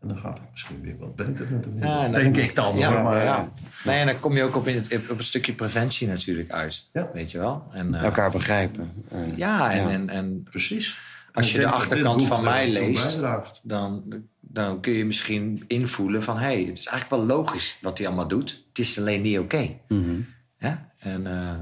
En 0.01 0.07
dan 0.07 0.17
gaat 0.17 0.37
het 0.37 0.47
misschien 0.51 0.81
weer 0.81 0.97
wat 0.97 1.15
beter 1.15 1.47
met 1.51 1.63
de 1.63 1.69
wereld. 1.73 1.91
Ja, 1.93 2.01
dan- 2.01 2.11
Denk 2.11 2.37
ik 2.37 2.55
dan 2.55 2.77
Ja, 2.77 2.91
hoor. 2.93 3.03
Maar, 3.03 3.23
ja. 3.23 3.49
Nee, 3.85 3.99
en 3.99 4.05
dan 4.05 4.19
kom 4.19 4.35
je 4.35 4.43
ook 4.43 4.55
op, 4.55 4.67
in 4.67 4.75
het, 4.75 5.09
op 5.09 5.17
een 5.17 5.23
stukje 5.23 5.53
preventie 5.53 6.07
natuurlijk 6.07 6.51
uit. 6.51 6.89
Ja. 6.93 7.09
Weet 7.13 7.31
je 7.31 7.37
wel? 7.37 7.63
En, 7.71 7.93
eh, 7.93 8.03
Elkaar 8.03 8.31
begrijpen. 8.31 8.91
Eh, 9.11 9.37
Ja, 9.37 9.71
en, 9.71 9.81
Ja. 9.81 9.89
En, 9.89 10.09
en 10.09 10.43
Precies. 10.43 10.97
Als 11.33 11.51
je 11.51 11.59
de 11.59 11.67
achterkant 11.67 12.23
van 12.25 12.43
mij 12.43 12.65
toe 12.65 12.85
leest, 12.85 13.69
dan, 13.69 14.03
dan 14.39 14.81
kun 14.81 14.93
je 14.93 15.05
misschien 15.05 15.63
invoelen 15.67 16.23
van... 16.23 16.37
hé, 16.37 16.41
hey, 16.45 16.63
het 16.63 16.77
is 16.77 16.85
eigenlijk 16.87 17.23
wel 17.27 17.37
logisch 17.37 17.77
wat 17.81 17.97
hij 17.97 18.07
allemaal 18.07 18.27
doet. 18.27 18.63
Het 18.69 18.79
is 18.79 18.97
alleen 18.99 19.21
niet 19.21 19.39
oké. 19.39 19.69
mhm. 19.87 20.19
hè? 20.57 20.73
En 20.97 21.27
eh, 21.27 21.59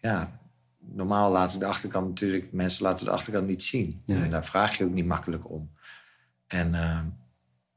ja, 0.00 0.37
normaal 0.92 1.30
laten 1.32 1.58
de 1.58 1.66
achterkant 1.66 2.08
natuurlijk... 2.08 2.52
mensen 2.52 2.82
laten 2.84 3.04
de 3.06 3.10
achterkant 3.12 3.46
niet 3.46 3.62
zien. 3.62 4.02
Ja. 4.04 4.22
En 4.22 4.30
daar 4.30 4.44
vraag 4.44 4.76
je 4.78 4.84
ook 4.84 4.92
niet 4.92 5.06
makkelijk 5.06 5.50
om. 5.50 5.70
En 6.46 6.74
eh, 6.74 7.00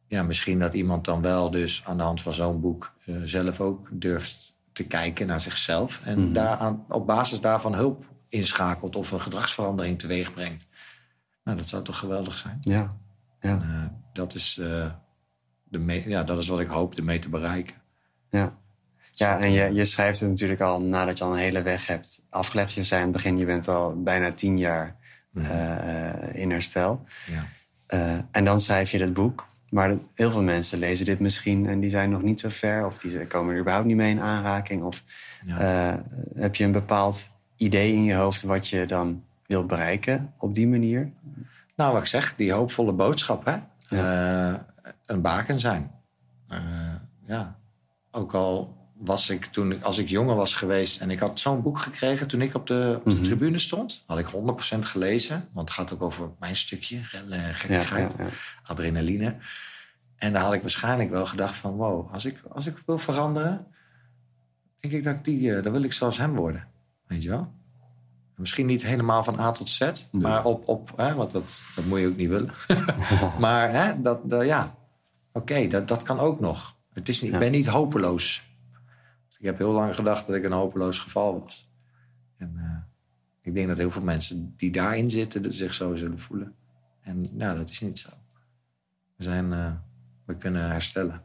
ja, 0.08 0.24
misschien 0.24 0.60
dat 0.60 0.74
iemand 0.74 1.06
dan 1.06 1.22
wel 1.22 1.52
dus 1.52 1.84
aan 1.86 1.98
de 1.98 2.04
hand 2.04 2.22
van 2.22 2.34
zo'n 2.34 2.62
boek... 2.62 2.94
eh, 3.06 3.16
zelf 3.24 3.62
ook 3.62 3.88
durft 3.92 4.56
te 4.72 4.84
kijken 4.88 5.28
naar 5.28 5.40
zichzelf. 5.42 6.02
En 6.06 6.24
Mhm. 6.24 6.34
daaraan, 6.34 6.86
op 6.88 7.06
basis 7.08 7.42
daarvan 7.42 7.74
hulp 7.76 8.06
inschakelt... 8.30 8.96
of 8.96 9.12
een 9.12 9.22
gedragsverandering 9.22 10.00
teweeg 10.00 10.34
brengt. 10.34 10.68
Nou, 11.44 11.58
dat 11.58 11.68
zou 11.68 11.84
toch 11.84 11.98
geweldig 11.98 12.38
zijn? 12.38 12.58
ja. 12.62 12.96
Ja. 13.42 13.62
Eh, 13.62 13.86
dat, 14.14 14.34
is, 14.34 14.54
de 15.64 16.02
ja, 16.06 16.24
dat 16.24 16.38
is 16.42 16.48
wat 16.48 16.60
ik 16.60 16.70
hoop 16.70 16.96
ermee 16.96 17.20
te 17.20 17.30
bereiken. 17.30 17.76
Ja. 18.30 18.58
Ja, 19.12 19.40
en 19.40 19.52
je, 19.52 19.74
je 19.74 19.86
schrijft 19.86 20.20
het 20.20 20.30
natuurlijk 20.30 20.62
al 20.62 20.82
nadat 20.82 21.18
je 21.18 21.24
al 21.24 21.32
een 21.32 21.38
hele 21.40 21.62
weg 21.62 21.88
hebt 21.88 22.22
afgelegd. 22.30 22.74
Je 22.74 22.84
zei 22.84 23.02
aan 23.02 23.08
het 23.08 23.16
begin, 23.16 23.38
je 23.38 23.46
bent 23.46 23.68
al 23.68 24.02
bijna 24.04 24.32
tien 24.32 24.58
jaar 24.58 24.96
eh, 25.34 26.10
in 26.32 26.52
herstel. 26.52 27.06
Ja. 27.28 27.44
Eh, 27.86 28.18
en 28.32 28.46
dan 28.46 28.62
schrijf 28.62 28.92
je 28.92 28.98
dat 28.98 29.14
boek. 29.14 29.50
Maar 29.70 29.98
heel 30.16 30.32
veel 30.32 30.42
mensen 30.42 30.80
lezen 30.80 31.06
dit 31.06 31.20
misschien 31.20 31.66
en 31.68 31.80
die 31.80 31.90
zijn 31.90 32.10
nog 32.10 32.22
niet 32.22 32.40
zo 32.40 32.50
ver. 32.50 32.86
Of 32.86 32.98
die 32.98 33.28
komen 33.28 33.54
er 33.54 33.60
überhaupt 33.60 33.88
niet 33.88 33.96
mee 33.96 34.12
in 34.12 34.20
aanraking. 34.22 34.84
Of 34.84 35.04
Ja. 35.46 35.58
eh, 35.94 36.00
heb 36.36 36.56
je 36.56 36.64
een 36.64 36.72
bepaald 36.72 37.30
idee 37.58 37.94
in 37.94 38.04
je 38.04 38.14
hoofd 38.14 38.42
wat 38.42 38.68
je 38.68 38.86
dan 38.86 39.24
wilt 39.46 39.68
bereiken 39.68 40.34
op 40.38 40.54
die 40.54 40.68
manier? 40.68 41.12
Nou, 41.76 41.94
wat 41.94 42.02
ik 42.02 42.08
zeg, 42.08 42.36
die 42.36 42.52
hoopvolle 42.54 42.92
boodschap, 42.92 43.46
hè? 43.46 43.58
Eh, 43.90 44.60
een 45.06 45.22
baken 45.22 45.60
zijn. 45.60 45.92
Eh, 46.48 46.60
ja, 47.26 47.56
ook 48.12 48.34
al 48.34 48.76
was 49.04 49.30
ik 49.30 49.46
toen, 49.46 49.84
als 49.84 49.98
ik 49.98 50.10
jonger 50.10 50.36
was 50.36 50.54
geweest 50.54 51.02
en 51.02 51.10
ik 51.10 51.20
had 51.20 51.40
zo'n 51.40 51.62
boek 51.62 51.80
gekregen 51.80 52.28
toen 52.28 52.42
ik 52.42 52.56
op 52.56 52.68
de, 52.68 52.96
op 52.98 53.06
de 53.06 53.12
Mhm. 53.16 53.24
tribune 53.24 53.58
stond, 53.58 54.04
had 54.08 54.18
ik 54.18 54.28
100% 54.28 54.86
gelezen, 54.86 55.48
want 55.54 55.70
het 55.70 55.78
gaat 55.78 55.94
ook 55.94 56.02
over 56.02 56.30
mijn 56.40 56.56
stukje, 56.56 56.96
Ja, 57.30 57.54
gekkigheid, 57.54 58.16
ja, 58.18 58.24
ja. 58.24 58.30
adrenaline. 58.64 59.36
En 60.16 60.34
daar 60.34 60.42
had 60.44 60.54
ik 60.54 60.62
waarschijnlijk 60.62 61.10
wel 61.10 61.26
gedacht 61.26 61.56
van, 61.56 61.72
wow, 61.76 62.14
als 62.14 62.26
ik, 62.26 62.42
als 62.50 62.66
ik 62.68 62.84
wil 62.86 62.98
veranderen, 62.98 63.66
denk 64.80 64.94
ik 64.94 65.04
dat 65.04 65.16
ik 65.16 65.24
die, 65.24 65.56
eh, 65.56 65.64
dan 65.64 65.72
wil 65.72 65.84
ik 65.84 65.94
zoals 65.94 66.18
hem 66.18 66.36
worden. 66.36 66.68
Weet 67.08 67.24
je 67.24 67.30
wel? 67.30 67.52
Misschien 68.36 68.66
niet 68.66 68.86
helemaal 68.86 69.24
van 69.24 69.40
A 69.40 69.52
tot 69.52 69.70
Z, 69.70 69.92
maar 70.12 70.44
op, 70.46 70.68
op 70.68 70.92
hè, 70.96 71.14
want 71.14 71.32
dat, 71.32 71.64
dat 71.76 71.86
moet 71.86 72.00
je 72.00 72.08
ook 72.08 72.18
niet 72.18 72.30
willen. 72.30 72.54
maar 73.40 73.72
hè, 73.72 74.02
dat, 74.02 74.30
dat- 74.30 74.46
ja, 74.46 74.76
oké, 75.32 75.68
dat, 75.68 75.88
dat 75.88 76.04
kan 76.04 76.20
ook 76.20 76.40
nog. 76.40 76.76
Het 76.94 77.10
is 77.10 77.22
niet. 77.22 77.34
Ik 77.34 77.40
ben 77.40 77.52
niet 77.52 77.68
hopeloos. 77.68 78.50
Ik 79.42 79.48
heb 79.48 79.58
heel 79.58 79.72
lang 79.72 79.96
gedacht 79.96 80.28
dat 80.28 80.36
ik 80.36 80.44
een 80.44 80.52
hopeloos 80.52 81.00
geval 81.00 81.40
was. 81.40 81.70
En 82.38 82.54
eh, 82.58 82.78
ik 83.42 83.56
denk 83.56 83.68
dat 83.68 83.78
heel 83.78 83.92
veel 83.92 84.02
mensen 84.02 84.54
die 84.58 84.72
daarin 84.72 85.12
zitten 85.12 85.54
zich 85.54 85.74
zo 85.74 85.96
zullen 85.96 86.20
voelen. 86.20 86.56
En 87.02 87.26
nou, 87.32 87.58
dat 87.58 87.70
is 87.70 87.82
niet 87.82 88.00
zo. 88.00 88.10
We, 89.16 89.24
zijn, 89.24 89.54
eh, 89.54 89.72
we 90.26 90.38
kunnen 90.38 90.70
herstellen. 90.70 91.24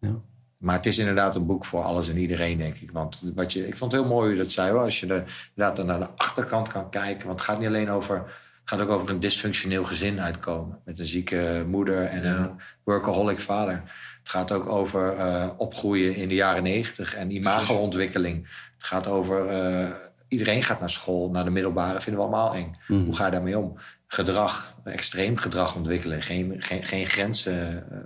Ja. 0.00 0.14
Maar 0.56 0.76
het 0.76 0.86
is 0.86 0.98
inderdaad 0.98 1.36
een 1.36 1.46
boek 1.46 1.64
voor 1.64 1.82
alles 1.82 2.08
en 2.08 2.16
iedereen, 2.16 2.58
denk 2.58 2.76
ik. 2.76 2.90
Want 2.90 3.32
wat 3.34 3.52
je, 3.52 3.66
ik 3.66 3.76
vond 3.76 3.92
het 3.92 4.00
heel 4.00 4.10
mooi 4.10 4.26
hoe 4.26 4.36
je 4.36 4.42
dat 4.42 4.52
zei. 4.52 4.70
Hoor. 4.70 4.82
Als 4.82 5.00
je 5.00 5.06
er, 5.06 5.50
inderdaad 5.54 5.86
naar 5.86 5.98
de 6.00 6.10
achterkant 6.16 6.68
kan 6.68 6.90
kijken. 6.90 7.26
Want 7.26 7.38
het 7.38 7.48
gaat 7.48 7.58
niet 7.58 7.68
alleen 7.68 7.90
over... 7.90 8.46
Het 8.68 8.78
gaat 8.78 8.86
ook 8.88 8.94
over 8.94 9.10
een 9.10 9.20
dysfunctioneel 9.20 9.84
gezin 9.84 10.20
uitkomen. 10.20 10.80
Met 10.84 10.98
een 10.98 11.04
zieke 11.04 11.64
moeder 11.68 12.04
en 12.04 12.26
een 12.26 12.50
workaholic 12.84 13.38
vader. 13.38 13.82
Het 14.18 14.28
gaat 14.28 14.52
ook 14.52 14.66
over 14.68 15.16
eh, 15.16 15.48
opgroeien 15.56 16.14
in 16.14 16.28
de 16.28 16.34
jaren 16.34 16.62
negentig 16.62 17.14
en 17.14 17.30
imago-ontwikkeling. 17.30 18.48
Het 18.74 18.84
gaat 18.86 19.06
over... 19.06 19.46
eh, 19.48 19.88
iedereen 20.28 20.62
gaat 20.62 20.80
naar 20.80 20.90
school, 20.90 21.30
naar 21.30 21.44
de 21.44 21.50
middelbare, 21.50 22.00
vinden 22.00 22.22
we 22.22 22.28
allemaal 22.28 22.54
eng. 22.54 22.76
Mhm. 22.88 23.04
Hoe 23.04 23.14
ga 23.16 23.24
je 23.24 23.30
daarmee 23.30 23.58
om? 23.58 23.78
Gedrag, 24.06 24.74
extreem 24.84 25.36
gedrag 25.36 25.76
ontwikkelen. 25.76 26.22
Geen, 26.22 26.54
geen, 26.58 26.84
geen 26.84 27.06
grenzen 27.06 27.90
eh, 27.90 27.98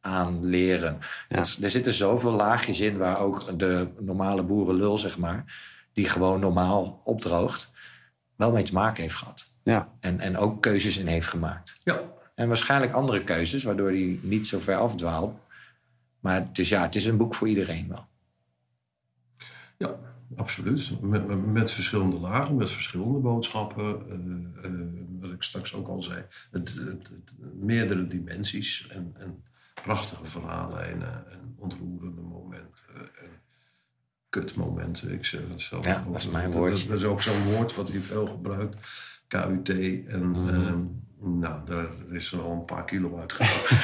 aanleren. 0.00 0.98
Ja. 1.28 1.36
Dat- 1.36 1.58
er 1.62 1.70
zitten 1.70 1.92
zoveel 1.92 2.32
laagjes 2.32 2.80
in 2.80 2.96
waar 2.96 3.18
ook 3.20 3.58
de 3.58 3.88
normale 3.98 4.42
boerenlul, 4.42 4.98
zeg 4.98 5.18
maar... 5.18 5.44
die 5.92 6.08
gewoon 6.08 6.40
normaal 6.40 7.00
opdroogt, 7.04 7.70
wel 8.36 8.52
mee 8.52 8.62
te 8.62 8.72
maken 8.72 9.02
heeft 9.02 9.14
gehad. 9.14 9.49
Ja. 9.70 9.92
En, 10.00 10.20
en 10.20 10.36
ook 10.36 10.62
keuzes 10.62 10.96
in 10.96 11.06
heeft 11.06 11.26
gemaakt. 11.26 11.80
Ja, 11.82 12.00
En 12.34 12.48
waarschijnlijk 12.48 12.92
andere 12.92 13.24
keuzes, 13.24 13.62
waardoor 13.62 13.88
hij 13.88 14.18
niet 14.22 14.46
zo 14.46 14.58
ver 14.58 14.76
afdwaalt. 14.76 15.38
Maar 16.20 16.52
dus 16.52 16.68
ja, 16.68 16.82
het 16.82 16.94
is 16.94 17.04
een 17.06 17.16
boek 17.16 17.34
voor 17.34 17.48
iedereen 17.48 17.88
wel. 17.88 18.06
ja 19.78 19.96
absoluut. 20.36 21.00
Met, 21.00 21.26
met, 21.26 21.46
met 21.46 21.70
verschillende 21.70 22.16
lagen, 22.16 22.56
met 22.56 22.70
verschillende 22.70 23.18
boodschappen. 23.18 24.02
eh, 24.62 24.64
eh, 24.64 24.70
wat 25.20 25.32
ik 25.32 25.42
straks 25.42 25.74
ook 25.74 25.88
al 25.88 26.02
zei. 26.02 26.24
Het, 26.50 26.68
het- 26.74 27.08
het- 27.08 27.32
meerdere 27.60 28.06
dimensies 28.08 28.88
en, 28.88 29.14
en 29.18 29.44
prachtige 29.74 30.24
verhaallijnen 30.26 31.30
en 31.30 31.54
ontroerende 31.58 32.20
momenten. 32.20 32.94
En 32.96 33.30
kutmomenten. 34.28 35.12
Ik 35.12 35.24
zeg 35.24 35.40
het 35.50 35.60
zelf. 35.60 35.84
Ja, 35.84 36.04
dat 36.04 36.16
is 36.16 36.30
mijn 36.30 36.50
Dat- 36.50 36.54
woordje. 36.60 36.88
Dat, 36.88 36.96
is 36.98 37.04
ook 37.04 37.22
zo'n 37.22 37.44
woord 37.44 37.74
wat 37.74 37.88
hij 37.88 38.00
veel 38.00 38.26
gebruikt. 38.26 38.76
KUT. 39.30 39.68
En 40.08 40.30
Mhm. 40.30 40.48
ehm, 40.48 40.78
nou, 41.40 41.54
daar 41.66 41.86
is 42.10 42.32
er 42.32 42.40
al 42.40 42.50
een 42.52 42.64
paar 42.64 42.84
kilo 42.84 43.18
uitgegaan. 43.20 43.78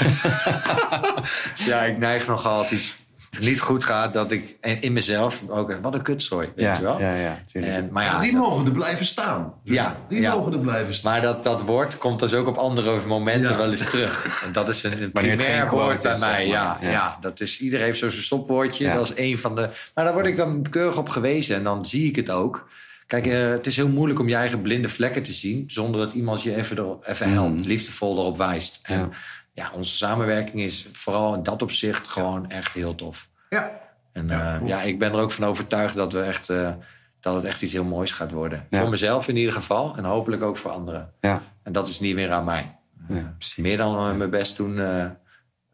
Ja, 1.66 1.80
ik 1.82 1.98
neig 1.98 2.26
nogal 2.26 2.58
als 2.58 2.72
iets 2.72 2.96
niet 3.40 3.60
goed 3.60 3.84
gaat, 3.84 4.12
dat 4.12 4.30
ik 4.30 4.56
in 4.80 4.92
mezelf 4.92 5.42
ook... 5.48 5.78
Wat 5.82 5.94
een 5.94 6.02
kutzooi, 6.02 6.46
weet 6.54 6.64
Ja, 6.64 6.74
je 6.76 6.82
wel? 6.82 7.00
ja, 7.00 7.14
ja. 7.14 7.38
En, 7.52 7.88
maar 7.92 8.04
ja, 8.04 8.18
die 8.18 8.32
dat- 8.32 8.40
mogen 8.40 8.66
er 8.66 8.72
blijven 8.72 9.04
staan. 9.06 9.52
Ja, 9.62 9.96
die 10.08 10.20
ja. 10.20 10.34
mogen 10.34 10.52
er 10.52 10.58
blijven 10.58 10.94
staan. 10.94 11.12
Maar 11.12 11.22
dat, 11.22 11.42
dat 11.42 11.62
woord 11.62 11.98
komt 11.98 12.18
dus 12.18 12.34
ook 12.34 12.46
op 12.46 12.56
andere 12.56 13.06
momenten 13.06 13.50
Ja. 13.50 13.56
wel 13.56 13.70
eens 13.70 13.90
terug. 13.90 14.42
En 14.46 14.52
dat 14.52 14.68
is 14.68 14.82
een, 14.82 15.02
een 15.02 15.12
primair 15.12 15.70
woord 15.70 16.02
bij 16.02 16.18
mij. 16.18 16.46
Ja, 16.46 16.76
ja. 16.80 16.90
Ja. 16.90 17.18
dat 17.20 17.40
is, 17.40 17.60
iedereen 17.60 17.84
heeft 17.84 17.98
zo 17.98 18.08
zijn 18.08 18.22
stopwoordje. 18.22 18.84
Ja. 18.84 18.94
Dat 18.94 19.04
is 19.04 19.12
een 19.16 19.38
van 19.38 19.54
de... 19.54 19.70
Maar 19.94 20.04
daar 20.04 20.12
word 20.14 20.26
ik 20.26 20.36
dan 20.36 20.66
keurig 20.70 20.96
op 20.98 21.08
gewezen. 21.08 21.56
En 21.56 21.62
dan 21.62 21.86
zie 21.86 22.08
ik 22.08 22.16
het 22.16 22.30
ook. 22.30 22.68
Kijk, 23.06 23.26
eh, 23.26 23.48
het 23.50 23.66
is 23.66 23.76
heel 23.76 23.88
moeilijk 23.88 24.18
om 24.20 24.28
je 24.28 24.34
eigen 24.34 24.60
blinde 24.62 24.88
vlekken 24.88 25.22
te 25.22 25.32
zien... 25.32 25.70
zonder 25.70 26.00
dat 26.00 26.12
iemand 26.12 26.42
je 26.42 26.54
even, 26.54 26.76
er, 26.76 26.96
even 27.02 27.32
helpt, 27.32 27.54
Mhm. 27.54 27.66
liefdevol 27.66 28.18
erop 28.18 28.36
wijst. 28.36 28.78
En 28.82 28.98
Ja. 28.98 29.08
ja, 29.52 29.70
onze 29.74 29.96
samenwerking 29.96 30.60
is 30.62 30.88
vooral 30.92 31.34
in 31.34 31.42
dat 31.42 31.62
opzicht 31.62 32.08
gewoon 32.08 32.50
echt 32.50 32.72
heel 32.72 32.94
tof. 32.94 33.28
Ja. 33.50 33.80
En 34.12 34.26
Ja, 34.28 34.38
ja, 34.50 34.56
klopt. 34.56 34.70
ja, 34.70 34.82
ik 34.82 34.98
ben 34.98 35.12
er 35.12 35.18
ook 35.18 35.30
van 35.30 35.44
overtuigd 35.44 35.94
dat, 35.94 36.12
we 36.12 36.20
echt, 36.20 36.50
eh, 36.50 36.72
dat 37.20 37.34
het 37.34 37.44
echt 37.44 37.62
iets 37.62 37.72
heel 37.72 37.84
moois 37.84 38.12
gaat 38.12 38.30
worden. 38.30 38.66
Ja. 38.70 38.80
Voor 38.80 38.90
mezelf 38.90 39.28
in 39.28 39.36
ieder 39.36 39.52
geval 39.52 39.96
en 39.96 40.04
hopelijk 40.04 40.42
ook 40.42 40.56
voor 40.56 40.70
anderen. 40.70 41.12
Ja, 41.20 41.42
En 41.62 41.72
dat 41.72 41.88
is 41.88 42.00
niet 42.00 42.14
meer 42.14 42.30
aan 42.32 42.44
mij. 42.44 42.76
ja. 43.08 43.36
Meer 43.56 43.76
dan 43.76 44.08
eh, 44.10 44.16
mijn 44.16 44.30
best 44.30 44.56
doen, 44.56 44.80
eh, 44.80 45.06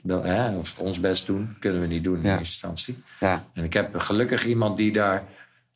dat- 0.02 0.24
hè, 0.24 0.56
of 0.56 0.78
ons 0.78 1.00
best 1.00 1.26
doen, 1.26 1.56
kunnen 1.60 1.80
we 1.80 1.86
niet 1.86 2.04
doen 2.04 2.16
in 2.16 2.22
Ja. 2.22 2.28
eerste 2.38 2.42
instantie. 2.44 3.02
Ja, 3.20 3.44
En 3.54 3.64
ik 3.64 3.72
heb 3.72 3.98
gelukkig 3.98 4.44
iemand 4.46 4.76
die 4.76 4.92
daar 4.92 5.22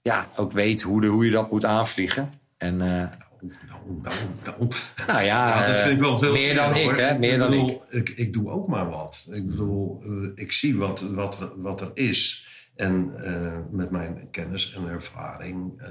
ja, 0.06 0.28
ook 0.36 0.52
weet 0.52 0.82
hoe, 0.82 1.00
de, 1.00 1.06
hoe 1.06 1.24
je 1.24 1.30
dat 1.30 1.50
moet 1.50 1.64
aanvliegen. 1.64 2.32
En 2.56 2.80
eh, 2.80 3.08
Nou, 3.40 4.00
nou, 4.02 4.14
nou. 4.44 4.68
nou 5.06 5.22
ja, 5.22 5.48
Ja, 5.60 5.66
dat 5.66 5.76
vind 5.76 5.92
ik 5.92 5.98
wel 5.98 6.18
veel 6.18 6.32
meer 6.32 6.54
dan 6.54 6.74
ik, 6.74 6.96
hè? 6.96 7.18
Meer 7.18 7.38
dan 7.38 7.52
ik. 7.52 7.60
bedoel, 7.60 7.82
ik. 7.90 8.08
Ik 8.08 8.32
doe 8.32 8.50
ook 8.50 8.68
maar 8.68 8.90
wat. 8.90 9.28
Ik 9.32 9.46
bedoel, 9.46 10.02
eh, 10.02 10.10
ik 10.34 10.52
zie 10.52 10.76
wat, 10.76 11.00
wat, 11.00 11.52
wat 11.56 11.80
er 11.80 11.90
is. 11.94 12.46
En 12.74 13.12
eh, 13.22 13.58
met 13.70 13.90
mijn 13.90 14.28
kennis 14.30 14.74
en 14.74 14.88
ervaring 14.88 15.82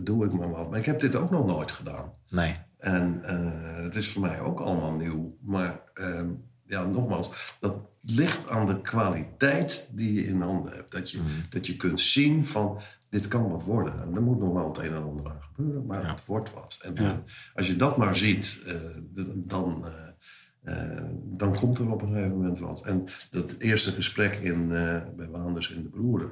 doe 0.00 0.24
ik 0.24 0.32
maar 0.32 0.50
wat. 0.50 0.70
Maar 0.70 0.78
ik 0.78 0.86
heb 0.86 1.00
dit 1.00 1.16
ook 1.16 1.30
nog 1.30 1.46
nooit 1.46 1.72
gedaan. 1.72 2.12
Nee. 2.28 2.54
En 2.78 3.20
het 3.82 3.94
is 3.94 4.08
voor 4.08 4.22
mij 4.22 4.40
ook 4.40 4.60
allemaal 4.60 4.92
nieuw. 4.92 5.36
Maar 5.40 5.80
ehm, 5.94 6.28
ja, 6.74 6.84
nogmaals, 6.84 7.56
dat 7.60 7.74
ligt 8.00 8.48
aan 8.50 8.66
de 8.66 8.80
kwaliteit 8.80 9.86
die 9.90 10.12
je 10.14 10.26
in 10.26 10.40
handen 10.40 10.72
hebt. 10.72 10.92
Dat 10.92 11.10
je, 11.10 11.18
Mhm. 11.18 11.28
dat 11.50 11.66
je 11.66 11.76
kunt 11.76 12.00
zien 12.00 12.44
van, 12.44 12.80
dit 13.10 13.28
kan 13.28 13.50
wat 13.50 13.62
worden. 13.64 14.02
En 14.02 14.14
er 14.14 14.22
moet 14.22 14.38
nog 14.38 14.52
wel 14.52 14.68
het 14.68 14.78
een 14.78 14.94
en 14.94 15.02
ander 15.02 15.30
aan 15.30 15.42
gebeuren, 15.54 15.86
maar 15.86 16.02
Ja. 16.02 16.08
het 16.10 16.24
wordt 16.24 16.52
wat. 16.54 16.80
En 16.82 16.94
Ja. 17.04 17.22
als 17.54 17.66
je 17.66 17.76
dat 17.76 17.96
maar 17.96 18.16
ziet, 18.16 18.60
eh, 18.66 18.74
dan, 19.34 19.84
eh, 19.86 19.92
eh, 20.64 20.76
dan 21.24 21.56
komt 21.56 21.78
er 21.78 21.90
op 21.90 22.02
een 22.02 22.08
gegeven 22.08 22.36
moment 22.36 22.58
wat. 22.58 22.82
En 22.84 23.04
dat 23.30 23.54
eerste 23.58 23.92
gesprek 23.92 24.34
in, 24.34 24.72
eh, 24.72 24.96
bij 25.16 25.28
Waanders 25.30 25.74
en 25.74 25.82
de 25.82 25.88
Broeren. 25.88 26.30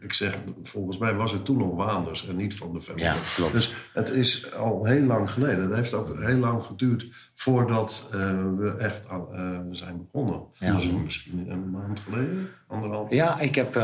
Ik 0.00 0.12
zeg, 0.12 0.38
volgens 0.62 0.98
mij 0.98 1.14
was 1.14 1.32
het 1.32 1.44
toen 1.44 1.58
nog 1.58 1.74
Waanders 1.74 2.28
en 2.28 2.36
niet 2.36 2.54
van 2.54 2.72
de 2.72 2.82
familie. 2.82 3.06
Ja, 3.06 3.16
klopt. 3.34 3.52
Dus 3.52 3.74
het 3.92 4.10
is 4.10 4.52
al 4.52 4.84
heel 4.84 5.02
lang 5.02 5.30
geleden. 5.30 5.64
Het 5.64 5.74
heeft 5.74 5.94
ook 5.94 6.18
heel 6.18 6.38
lang 6.38 6.62
geduurd 6.62 7.06
voordat 7.34 8.08
eh, 8.12 8.18
we 8.56 8.74
echt 8.78 9.06
zijn 9.70 9.96
begonnen. 9.98 10.42
Ja. 10.58 10.72
Dat 10.72 10.82
is 10.82 10.90
misschien 10.90 11.50
een 11.50 11.70
maand 11.70 12.00
geleden, 12.00 12.48
anderhalf. 12.66 13.10
Ja, 13.10 13.40
ik 13.40 13.54
heb. 13.54 13.74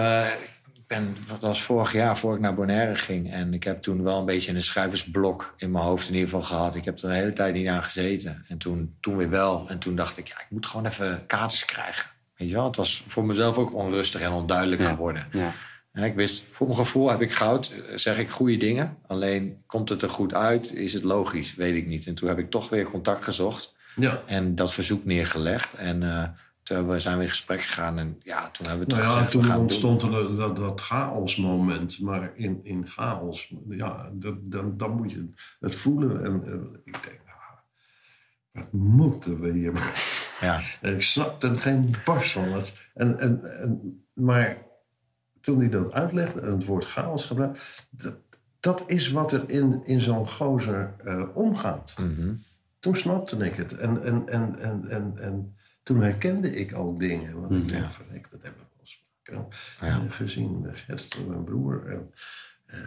Ben, 0.91 1.17
dat 1.29 1.41
was 1.41 1.63
vorig 1.63 1.93
jaar 1.93 2.19
voor 2.19 2.35
ik 2.35 2.41
naar 2.41 2.55
Bonaire 2.55 2.97
ging. 2.97 3.33
En 3.33 3.55
ik 3.55 3.65
heb 3.65 3.83
toen 3.83 4.03
wel 4.03 4.19
een 4.19 4.25
beetje 4.25 4.53
een 4.53 4.63
schrijversblok 4.63 5.55
in 5.57 5.71
mijn 5.71 5.85
hoofd 5.85 6.09
in 6.09 6.15
ieder 6.15 6.29
geval 6.29 6.43
gehad. 6.45 6.75
Ik 6.75 6.85
heb 6.85 6.99
er 6.99 7.05
een 7.05 7.15
hele 7.15 7.33
tijd 7.33 7.55
niet 7.55 7.67
aan 7.69 7.83
gezeten. 7.83 8.45
En 8.49 8.59
toen, 8.59 8.97
toen 9.01 9.17
weer 9.17 9.31
wel. 9.31 9.69
En 9.69 9.79
toen 9.79 9.97
dacht 9.97 10.17
ik, 10.19 10.27
ja, 10.29 10.35
ik 10.41 10.47
moet 10.51 10.67
gewoon 10.67 10.87
even 10.87 11.27
kaders 11.27 11.65
krijgen. 11.65 12.11
Weet 12.37 12.49
je 12.49 12.55
wel, 12.55 12.65
het 12.65 12.77
was 12.77 13.05
voor 13.09 13.25
mezelf 13.25 13.57
ook 13.57 13.75
onrustig 13.75 14.21
en 14.21 14.31
onduidelijk 14.33 14.81
Ja. 14.83 14.89
geworden. 14.89 15.27
Ja. 15.33 15.53
En 15.93 16.03
ik 16.05 16.15
wist, 16.15 16.45
voor 16.53 16.67
mijn 16.67 16.79
gevoel 16.79 17.11
heb 17.11 17.21
ik 17.23 17.33
goud, 17.33 17.69
eh, 17.91 17.97
zeg 17.97 18.19
ik 18.19 18.31
goede 18.31 18.57
dingen. 18.57 18.97
Alleen 19.07 19.63
komt 19.67 19.89
het 19.89 20.03
er 20.03 20.11
goed 20.11 20.35
uit, 20.35 20.75
is 20.75 20.93
het 20.93 21.03
logisch, 21.03 21.55
weet 21.55 21.77
ik 21.77 21.87
niet. 21.87 22.07
En 22.07 22.15
toen 22.15 22.29
heb 22.29 22.39
ik 22.39 22.51
toch 22.51 22.69
weer 22.69 22.85
contact 22.85 23.25
gezocht 23.25 23.75
Ja. 23.97 24.23
en 24.27 24.55
dat 24.55 24.75
verzoek 24.75 25.05
neergelegd. 25.05 25.75
En 25.75 26.03
eh, 26.03 26.29
toen 26.71 26.79
hebben 26.79 26.97
we, 26.97 27.03
zijn 27.03 27.17
we 27.19 27.23
in 27.23 27.29
gesprek 27.29 27.63
gegaan. 27.63 27.99
En 27.99 28.21
ja, 28.23 28.51
toen 28.51 28.67
hebben 28.67 28.85
we 28.87 28.91
toch 28.91 28.99
Nou 28.99 29.11
ja, 29.11 29.17
gezegd, 29.17 29.33
toen 29.33 29.51
het 29.51 29.61
ontstond 29.61 30.03
er 30.03 30.37
dat, 30.37 30.57
dat 30.57 30.81
chaosmoment. 30.81 32.01
Maar 32.01 32.33
in, 32.35 32.61
in 32.63 32.87
chaos, 32.89 33.53
ja, 33.69 34.11
dat, 34.13 34.37
dan, 34.41 34.77
dan 34.77 34.91
moet 34.97 35.11
je 35.11 35.29
het 35.61 35.75
voelen. 35.75 36.25
En, 36.25 36.45
en 36.47 36.81
ik 36.85 37.03
denk, 37.05 37.21
ah, 37.27 37.57
wat 38.53 38.73
moeten 38.73 39.41
we 39.41 39.51
hier? 39.53 39.73
Ja, 40.41 40.61
En 40.81 40.95
ik 40.95 41.03
snapte 41.03 41.49
er 41.49 41.59
geen 41.59 41.95
barst 42.05 42.33
van. 42.33 42.45
Het, 42.45 42.79
en, 42.95 43.19
en, 43.19 43.61
en, 43.61 44.05
maar 44.13 44.63
toen 45.41 45.59
hij 45.59 45.69
dat 45.69 45.93
uitlegde 45.93 46.41
en 46.41 46.53
het 46.53 46.65
woord 46.65 46.85
chaos 46.85 47.25
gebruikte... 47.25 47.61
Dat, 47.91 48.15
dat 48.61 48.83
is 48.87 49.11
wat 49.11 49.33
er 49.33 49.51
in, 49.51 49.81
in 49.85 50.01
zo'n 50.01 50.29
gozer 50.29 50.95
eh, 51.05 51.23
omgaat. 51.35 51.95
mhm. 51.99 52.35
Toen 52.79 52.97
snapte 52.97 53.37
ik 53.37 53.55
het. 53.55 53.77
En, 53.77 54.05
en, 54.05 54.29
en, 54.29 54.59
en, 54.61 54.89
en, 54.89 55.13
en 55.19 55.55
toen 55.83 56.01
herkende 56.03 56.55
ik 56.55 56.79
ook 56.79 57.01
dingen. 57.01 57.41
Want 57.41 57.53
ik 57.53 57.69
dacht, 57.69 57.81
ja. 57.81 57.91
van, 57.91 58.15
ik, 58.15 58.31
dat 58.31 58.43
hebben 58.43 58.61
we 58.61 58.67
wel 58.71 58.81
eens 58.81 59.05
vaker 59.23 59.89
Ja. 59.89 60.01
eh, 60.05 60.11
gezien. 60.13 60.61
Met 60.61 60.81
Gert, 60.81 61.27
mijn 61.29 61.45
broer. 61.45 61.87
En, 61.89 62.11
eh, 62.67 62.79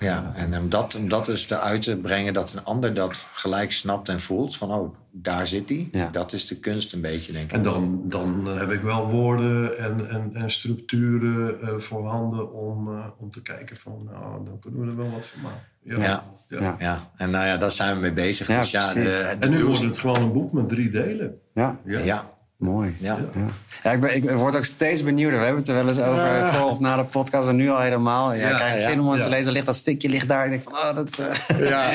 ja. 0.00 0.32
en 0.34 0.58
om 0.58 0.68
dat, 0.68 0.94
om 0.94 1.08
dat 1.08 1.24
dus 1.26 1.50
eruit 1.50 1.82
te 1.82 1.96
brengen 1.96 2.34
dat 2.34 2.52
een 2.52 2.64
ander 2.64 2.94
dat 2.94 3.26
gelijk 3.34 3.72
snapt 3.72 4.08
en 4.08 4.20
voelt. 4.20 4.56
Van, 4.56 4.70
oh, 4.72 4.96
daar 5.10 5.46
zit 5.46 5.68
hij. 5.68 5.88
Ja. 5.92 6.08
Dat 6.08 6.32
is 6.32 6.46
de 6.46 6.58
kunst 6.58 6.92
een 6.92 7.00
beetje, 7.00 7.32
denk 7.32 7.44
ik. 7.50 7.56
En 7.56 7.62
dan, 7.62 8.08
dan 8.08 8.46
heb 8.46 8.70
ik 8.70 8.80
wel 8.80 9.10
woorden 9.10 9.78
en, 9.78 10.08
en, 10.08 10.34
en 10.34 10.50
structuren 10.50 11.60
eh, 11.62 11.78
voorhanden 11.78 12.52
om, 12.52 12.96
eh, 12.96 13.06
om 13.18 13.30
te 13.30 13.42
kijken 13.42 13.76
van, 13.76 14.04
nou, 14.04 14.44
dan 14.44 14.58
kunnen 14.58 14.80
we 14.80 14.86
er 14.90 14.96
wel 14.96 15.10
wat 15.10 15.26
van 15.26 15.40
maken. 15.40 15.72
Ja. 15.84 16.24
Ja. 16.48 16.76
Ja. 16.78 17.10
En 17.16 17.30
nou 17.30 17.46
ja, 17.46 17.56
daar 17.56 17.72
zijn 17.72 17.94
we 17.94 18.00
mee 18.00 18.12
bezig. 18.12 18.48
Ja, 18.48 18.60
dus 18.60 18.70
ja, 18.70 18.92
de, 18.92 19.00
de 19.00 19.36
En 19.40 19.50
nu 19.50 19.64
wordt 19.64 19.80
het 19.80 19.98
gewoon 19.98 20.22
een 20.22 20.32
boek 20.32 20.52
met 20.52 20.68
drie 20.68 20.90
delen. 20.90 21.38
Ja, 21.54 21.76
Ja. 21.84 21.98
Ja, 21.98 22.30
mooi. 22.56 22.94
ja. 22.98 23.18
Ja. 23.34 23.46
Ja, 23.82 23.90
ik, 23.90 24.00
ben, 24.00 24.14
ik 24.14 24.30
word 24.30 24.56
ook 24.56 24.64
steeds 24.64 25.02
benieuwder. 25.02 25.38
We 25.38 25.44
hebben 25.44 25.62
het 25.62 25.70
er 25.70 25.76
wel 25.76 25.88
eens 25.88 25.98
over 26.00 26.52
voor 26.52 26.70
of 26.70 26.80
na 26.80 26.96
de 26.96 27.04
podcast 27.04 27.48
en 27.48 27.56
nu 27.56 27.70
al 27.70 27.80
helemaal. 27.80 28.32
Ja, 28.32 28.40
Ja, 28.40 28.50
ik 28.50 28.54
krijg 28.56 28.80
ja, 28.80 28.88
zin 28.88 29.00
om 29.00 29.08
het 29.08 29.18
ja. 29.18 29.24
te 29.24 29.30
lezen. 29.30 29.52
Ligt 29.52 29.66
dat 29.66 29.76
stukje 29.76 30.08
ligt 30.08 30.28
daar. 30.28 30.44
Ik 30.44 30.50
denk 30.50 30.62
van, 30.62 30.72
oh, 30.72 30.94
dat... 30.94 31.08
eh. 31.18 31.68
Ja, 31.70 31.90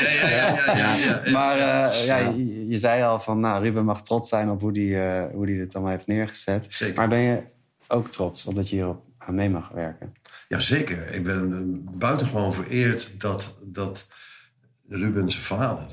Maar 1.38 1.58
eh, 1.58 2.06
ja, 2.06 2.18
je, 2.18 2.68
je 2.68 2.78
zei 2.78 3.04
al 3.04 3.20
van, 3.20 3.40
nou, 3.40 3.64
Ruben 3.64 3.86
mag 3.86 4.02
trots 4.02 4.30
zijn 4.30 4.50
op 4.50 4.62
hoe 4.62 4.72
die, 4.72 5.02
eh, 5.02 5.24
hoe 5.34 5.46
die 5.46 5.58
dit 5.58 5.74
allemaal 5.74 5.94
heeft 5.94 6.08
neergezet. 6.08 6.66
Zeker. 6.70 6.96
Maar 6.96 7.08
ben 7.08 7.20
je 7.20 7.42
ook 7.88 8.08
trots 8.10 8.46
op 8.46 8.56
dat 8.56 8.70
je 8.70 8.76
hierop 8.76 9.02
aan 9.20 9.36
mee 9.36 9.50
mag 9.50 9.70
werken? 9.70 10.14
Jazeker. 10.48 11.14
Ik 11.14 11.24
ben 11.24 11.84
buitengewoon 11.98 12.54
vereerd 12.54 13.22
dat, 13.22 13.58
dat 13.64 14.08
Ruben 14.88 15.30
zijn 15.30 15.44
vader, 15.44 15.88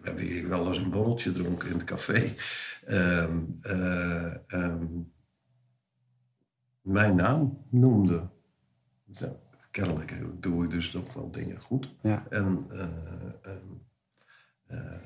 met 0.00 0.20
wie 0.20 0.38
ik 0.38 0.46
wel 0.46 0.68
eens 0.68 0.78
een 0.78 0.90
borreltje 0.90 1.32
dronk 1.32 1.62
in 1.62 1.72
het 1.72 1.84
café, 1.84 2.34
ehm, 2.86 3.38
eh, 3.60 4.34
ehm, 4.46 4.86
mijn 6.80 7.16
naam 7.16 7.64
noemde. 7.70 8.28
Kennelijk 9.70 10.42
doe 10.42 10.64
ik 10.64 10.70
dus 10.70 10.92
nog 10.92 11.14
wel 11.14 11.30
dingen 11.30 11.60
goed. 11.60 11.94
Ja. 12.02 12.26
En 12.30 12.66
eh, 12.70 13.54
eh, 14.66 15.00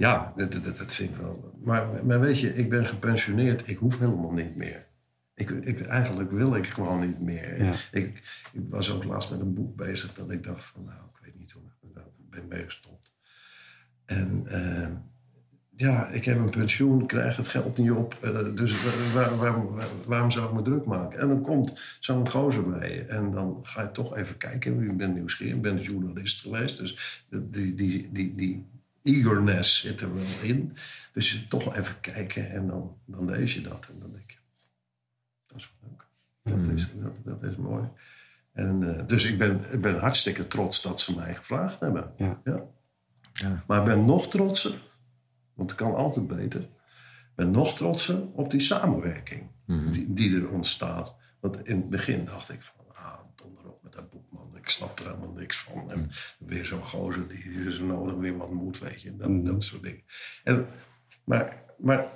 ja, 0.00 0.32
dat, 0.36 0.52
dat, 0.52 0.76
dat 0.76 0.92
vind 0.94 1.10
ik 1.10 1.16
wel. 1.16 1.54
Maar, 1.64 2.04
maar 2.04 2.20
weet 2.20 2.40
je, 2.40 2.54
ik 2.54 2.68
ben 2.70 2.86
gepensioneerd. 2.86 3.68
Ik 3.68 3.76
hoef 3.78 3.98
helemaal 3.98 4.32
niet 4.32 4.56
meer. 4.56 4.86
Ik, 5.34 5.50
ik, 5.50 5.80
eigenlijk 5.86 6.30
wil 6.30 6.54
ik 6.54 6.66
gewoon 6.66 7.06
niet 7.06 7.20
meer. 7.20 7.64
Ja. 7.64 7.72
Ik, 7.92 8.22
ik 8.52 8.60
was 8.68 8.90
ook 8.92 9.04
laatst 9.04 9.30
met 9.30 9.40
een 9.40 9.54
boek 9.54 9.76
bezig 9.76 10.14
dat 10.14 10.30
ik 10.30 10.42
dacht 10.42 10.64
van, 10.64 10.84
nou, 10.84 10.98
ik 11.14 11.24
weet 11.24 11.38
niet 11.38 11.52
hoe 11.52 11.62
nou, 11.94 12.06
ik 12.06 12.30
ben 12.30 12.48
mee 12.48 12.64
gestopt. 12.64 13.12
En 14.04 14.42
eh, 14.48 14.88
ja, 15.76 16.08
ik 16.08 16.24
heb 16.24 16.38
een 16.38 16.50
pensioen, 16.50 17.00
ik 17.00 17.06
krijg 17.06 17.36
het 17.36 17.48
geld 17.48 17.78
niet 17.78 17.90
op. 17.90 18.16
eh, 18.20 18.54
dus 18.54 18.82
waar, 18.84 19.12
waar, 19.14 19.36
waar- 19.38 19.74
waar- 19.74 19.86
waarom 20.06 20.30
zou 20.30 20.46
ik 20.48 20.52
me 20.54 20.62
druk 20.62 20.84
maken? 20.84 21.18
En 21.20 21.28
dan 21.28 21.40
komt 21.42 21.96
zo'n 22.00 22.28
gozer 22.28 22.70
bij 22.70 22.94
je. 22.94 23.02
En 23.04 23.30
dan 23.30 23.58
ga 23.62 23.82
je 23.82 23.90
toch 23.90 24.16
even 24.16 24.36
kijken. 24.36 24.82
Je 24.84 24.92
bent 24.92 25.14
nieuwsgierig, 25.14 25.54
je 25.54 25.60
bent 25.60 25.84
journalist 25.84 26.40
geweest. 26.40 26.78
Dus 26.78 27.24
die, 27.30 27.74
die, 27.74 28.08
die, 28.12 28.34
die 28.34 28.66
eagerness 29.02 29.80
zit 29.80 30.00
er 30.00 30.14
wel 30.14 30.24
in. 30.42 30.76
Dus 31.12 31.32
je 31.32 31.48
toch 31.48 31.76
even 31.76 32.00
kijken 32.00 32.50
en 32.50 32.66
dan, 32.66 32.96
dan 33.04 33.30
lees 33.30 33.54
je 33.54 33.60
dat. 33.60 33.88
En 33.92 33.98
dan 34.00 34.12
denk 34.12 34.30
je, 34.30 34.38
dat 35.46 35.56
is 35.58 35.72
leuk. 35.82 36.06
Dat, 36.42 36.74
is, 36.74 36.88
dat, 36.94 37.12
dat 37.24 37.42
is 37.42 37.56
mooi. 37.56 37.88
En, 38.52 38.98
eh, 38.98 39.06
dus 39.06 39.24
ik 39.24 39.38
ben, 39.38 39.72
ik 39.72 39.80
ben 39.80 39.98
hartstikke 39.98 40.46
trots 40.46 40.82
dat 40.82 41.00
ze 41.00 41.14
mij 41.16 41.34
gevraagd 41.34 41.80
hebben. 41.80 42.12
Ja. 42.16 42.40
Ja. 42.44 43.64
Maar 43.66 43.78
ik 43.78 43.84
ben 43.84 44.04
nog 44.04 44.28
trotser, 44.28 44.82
want 45.54 45.70
het 45.70 45.78
kan 45.78 45.94
altijd 45.94 46.26
beter. 46.26 46.60
Ik 46.60 47.36
ben 47.46 47.50
nog 47.50 47.76
trotser 47.76 48.26
op 48.32 48.50
die 48.50 48.60
samenwerking 48.60 49.48
Mhm. 49.70 49.90
die, 49.92 50.14
die 50.14 50.36
er 50.36 50.48
ontstaat. 50.50 51.16
Want 51.40 51.66
in 51.66 51.76
het 51.76 51.90
begin 51.90 52.24
dacht 52.24 52.52
ik 52.52 52.62
van, 52.62 52.84
ah, 52.92 53.18
donder 53.34 53.68
op 53.68 53.82
met 53.82 53.92
dat 53.92 54.10
boek, 54.10 54.24
man. 54.30 54.56
Ik 54.56 54.59
snap 54.70 54.98
er 54.98 55.04
helemaal 55.04 55.32
niks 55.32 55.58
van. 55.62 55.90
En 55.90 56.10
weer 56.38 56.64
zo'n 56.64 56.82
gozer 56.82 57.28
die 57.28 57.72
zo 57.72 57.84
nodig 57.84 58.14
weer 58.14 58.36
wat 58.36 58.50
moet, 58.52 58.78
weet 58.78 59.02
je. 59.02 59.16
Dat, 59.16 59.28
Mhm. 59.28 59.44
dat 59.44 59.62
soort 59.62 59.82
dingen. 59.82 60.02
En, 60.44 60.66
maar, 61.24 61.62
maar 61.78 62.06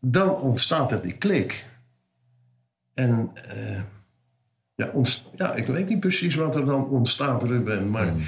dan 0.00 0.30
ontstaat 0.36 0.92
er 0.92 1.02
die 1.02 1.16
klik. 1.16 1.66
En 2.94 3.30
eh, 3.34 3.80
ja, 4.74 4.88
ontst- 4.92 5.24
ja, 5.34 5.54
ik 5.54 5.66
weet 5.66 5.88
niet 5.88 6.00
precies 6.00 6.34
wat 6.34 6.54
er 6.54 6.64
dan 6.64 6.88
ontstaat, 6.88 7.42
Ruben. 7.42 7.90
Maar 7.90 8.14
Mhm. 8.14 8.22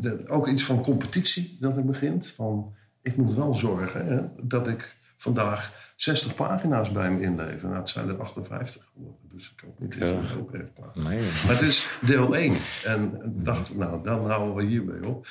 de- 0.00 0.22
ook 0.26 0.48
iets 0.48 0.64
van 0.64 0.82
competitie 0.82 1.56
dat 1.60 1.76
er 1.76 1.84
begint. 1.84 2.26
Van, 2.26 2.74
ik 3.02 3.16
moet 3.16 3.34
wel 3.34 3.54
zorgen 3.54 4.06
hè, 4.06 4.20
dat 4.42 4.68
ik 4.68 4.96
vandaag 5.22 5.92
60 5.96 6.34
pagina's 6.34 6.92
bij 6.92 7.10
me 7.10 7.20
inlever. 7.22 7.68
Nou, 7.68 7.80
het 7.80 7.88
zijn 7.88 8.08
er 8.08 8.20
58 8.20 8.84
geworden. 8.92 9.18
Dus 9.34 9.52
ik 9.56 9.62
hoop 9.64 9.80
niet 9.80 9.98
dat 9.98 10.08
Ja. 10.08 10.14
je 10.14 10.38
ook 10.40 10.52
erg 10.52 10.68
klaar. 10.74 11.04
Nee, 11.08 11.20
Maar 11.46 11.52
het 11.54 11.60
is 11.60 11.86
deel 12.00 12.36
1. 12.36 12.56
En 12.84 13.20
dacht, 13.24 13.76
nou, 13.76 14.02
dan 14.04 14.30
houden 14.30 14.54
we 14.54 14.62
hierbij 14.70 15.08
op. 15.08 15.26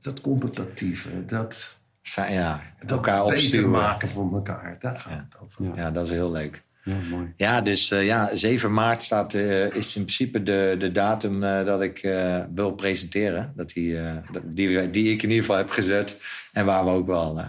Dat 0.00 0.20
competitieve, 0.20 1.26
dat, 1.26 1.76
Zijn- 2.02 2.32
ja, 2.32 2.60
dat 2.80 2.90
elkaar 2.90 3.68
maken 3.68 4.08
voor 4.08 4.32
elkaar. 4.34 4.76
Daar 4.80 4.98
gaat 4.98 5.12
Ja. 5.12 5.26
het 5.30 5.36
over. 5.42 5.76
Ja. 5.76 5.90
Dat 5.90 6.04
is 6.06 6.10
heel 6.12 6.30
leuk. 6.30 6.62
Ja, 6.84 6.96
mooi. 7.10 7.32
Ja, 7.36 7.60
dus 7.60 7.90
eh, 7.90 8.04
ja, 8.06 8.36
7 8.36 8.72
maart 8.72 9.02
staat, 9.02 9.34
eh, 9.34 9.64
is 9.74 9.96
in 9.96 10.02
principe 10.02 10.42
de, 10.42 10.76
de 10.78 10.92
datum 10.92 11.42
eh, 11.42 11.64
dat 11.64 11.80
ik 11.82 11.98
eh, 11.98 12.40
wil 12.54 12.72
presenteren. 12.72 13.52
Dat 13.56 13.68
die, 13.68 13.98
eh, 14.00 14.16
dat- 14.32 14.42
die, 14.46 14.90
die 14.90 15.12
ik 15.12 15.22
in 15.22 15.28
ieder 15.28 15.44
geval 15.44 15.56
heb 15.56 15.70
gezet. 15.70 16.20
En 16.52 16.64
waar 16.66 16.84
we 16.84 16.90
ook 16.90 17.06
wel. 17.06 17.40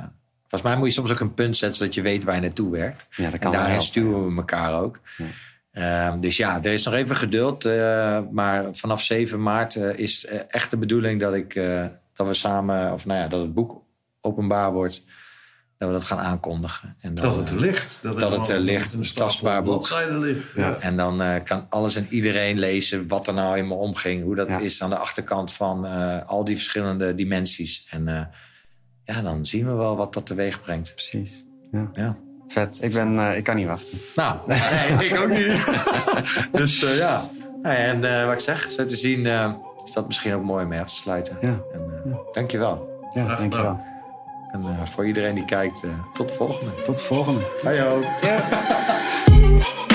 Volgens 0.47 0.61
mij 0.61 0.75
moet 0.77 0.87
je 0.87 0.93
soms 0.93 1.11
ook 1.11 1.19
een 1.19 1.33
punt 1.33 1.57
zetten 1.57 1.77
zodat 1.77 1.93
je 1.93 2.01
weet 2.01 2.23
waar 2.23 2.35
je 2.35 2.41
naartoe 2.41 2.71
werkt. 2.71 3.05
Ja, 3.09 3.23
dat 3.23 3.33
En 3.33 3.39
kan 3.39 3.51
wel 3.51 3.59
daarin 3.61 3.81
stuwen 3.81 4.29
we 4.29 4.35
elkaar 4.37 4.81
ook. 4.81 4.99
Ja. 5.17 5.25
Ehm, 5.71 6.19
dus 6.19 6.37
ja, 6.37 6.57
er 6.63 6.71
is 6.73 6.85
nog 6.85 6.93
even 6.93 7.15
geduld. 7.15 7.65
eh, 7.65 8.19
maar 8.31 8.65
vanaf 8.71 9.01
7 9.01 9.41
maart 9.41 9.75
eh, 9.75 9.97
is 9.97 10.25
eh, 10.25 10.39
echt 10.47 10.71
de 10.71 10.77
bedoeling 10.77 11.19
dat, 11.19 11.33
ik, 11.33 11.55
eh, 11.55 11.85
dat 12.15 12.27
we 12.27 12.33
samen, 12.33 12.93
of 12.93 13.05
nou 13.05 13.19
ja, 13.19 13.27
dat 13.27 13.41
het 13.41 13.53
boek 13.53 13.81
openbaar 14.21 14.71
wordt. 14.71 15.05
Dat 15.77 15.87
we 15.87 15.93
dat 15.93 16.03
gaan 16.03 16.17
aankondigen. 16.19 16.95
En 17.01 17.13
dan, 17.13 17.25
Dat 17.25 17.35
het 17.35 17.49
er 17.49 17.59
ligt. 17.59 17.99
Dat, 18.01 18.19
dat 18.19 18.31
het 18.37 18.47
er 18.49 18.59
ligt, 18.59 18.93
een 18.93 19.13
tastbaar 19.13 19.63
boek. 19.63 19.89
ligt. 20.09 20.53
Ja. 20.53 20.75
En 20.79 20.97
dan 20.97 21.21
eh, 21.21 21.43
kan 21.43 21.65
alles 21.69 21.95
en 21.95 22.07
iedereen 22.09 22.59
lezen 22.59 23.07
wat 23.07 23.27
er 23.27 23.33
nou 23.33 23.57
in 23.57 23.67
me 23.67 23.73
omging. 23.73 24.23
Hoe 24.23 24.35
dat 24.35 24.47
Ja. 24.47 24.57
is 24.59 24.81
aan 24.83 24.89
de 24.89 24.97
achterkant 24.97 25.53
van 25.53 25.85
eh, 25.85 26.21
al 26.27 26.43
die 26.43 26.55
verschillende 26.55 27.15
dimensies. 27.15 27.87
En 27.89 28.07
eh, 28.07 28.21
ja, 29.05 29.21
dan 29.21 29.45
zien 29.45 29.65
we 29.67 29.73
wel 29.73 29.95
wat 29.95 30.13
dat 30.13 30.25
teweeg 30.25 30.61
brengt. 30.61 30.91
Precies. 30.93 31.45
Ja. 31.71 31.89
Ja. 31.93 32.15
Vet. 32.47 32.77
Ik, 32.81 32.93
ben, 32.93 33.19
eh, 33.19 33.37
ik 33.37 33.43
kan 33.43 33.55
niet 33.55 33.67
wachten. 33.67 33.97
Nou, 34.15 34.37
nee, 34.47 35.09
ik 35.09 35.17
ook 35.19 35.29
niet. 35.29 35.65
dus 36.61 36.83
eh, 36.83 36.97
ja. 36.97 37.29
Nou 37.61 37.75
ja, 37.75 37.83
En 37.83 38.19
eh, 38.19 38.25
wat 38.25 38.33
ik 38.33 38.39
zeg, 38.39 38.71
zo 38.71 38.85
te 38.85 38.95
zien 38.95 39.25
eh, 39.25 39.53
is 39.85 39.91
dat 39.93 40.05
misschien 40.07 40.33
ook 40.33 40.43
mooi 40.43 40.63
om 40.63 40.69
mee 40.69 40.79
af 40.79 40.89
te 40.89 40.95
sluiten. 40.95 41.37
Ja. 41.41 41.59
En, 41.73 42.01
eh, 42.05 42.17
Dankjewel. 42.31 42.89
Ja, 43.13 43.25
Graag 43.25 43.39
dankjewel. 43.39 43.79
En 44.51 44.87
voor 44.87 45.05
iedereen 45.07 45.35
die 45.35 45.45
kijkt, 45.45 45.83
eh, 45.83 45.89
tot 46.13 46.29
de 46.29 46.35
volgende. 46.35 46.81
Tot 46.81 46.97
de 46.99 47.03
volgende. 47.05 47.41
Hoi 47.63 47.79
ho. 47.79 48.01
Ja. 48.21 48.43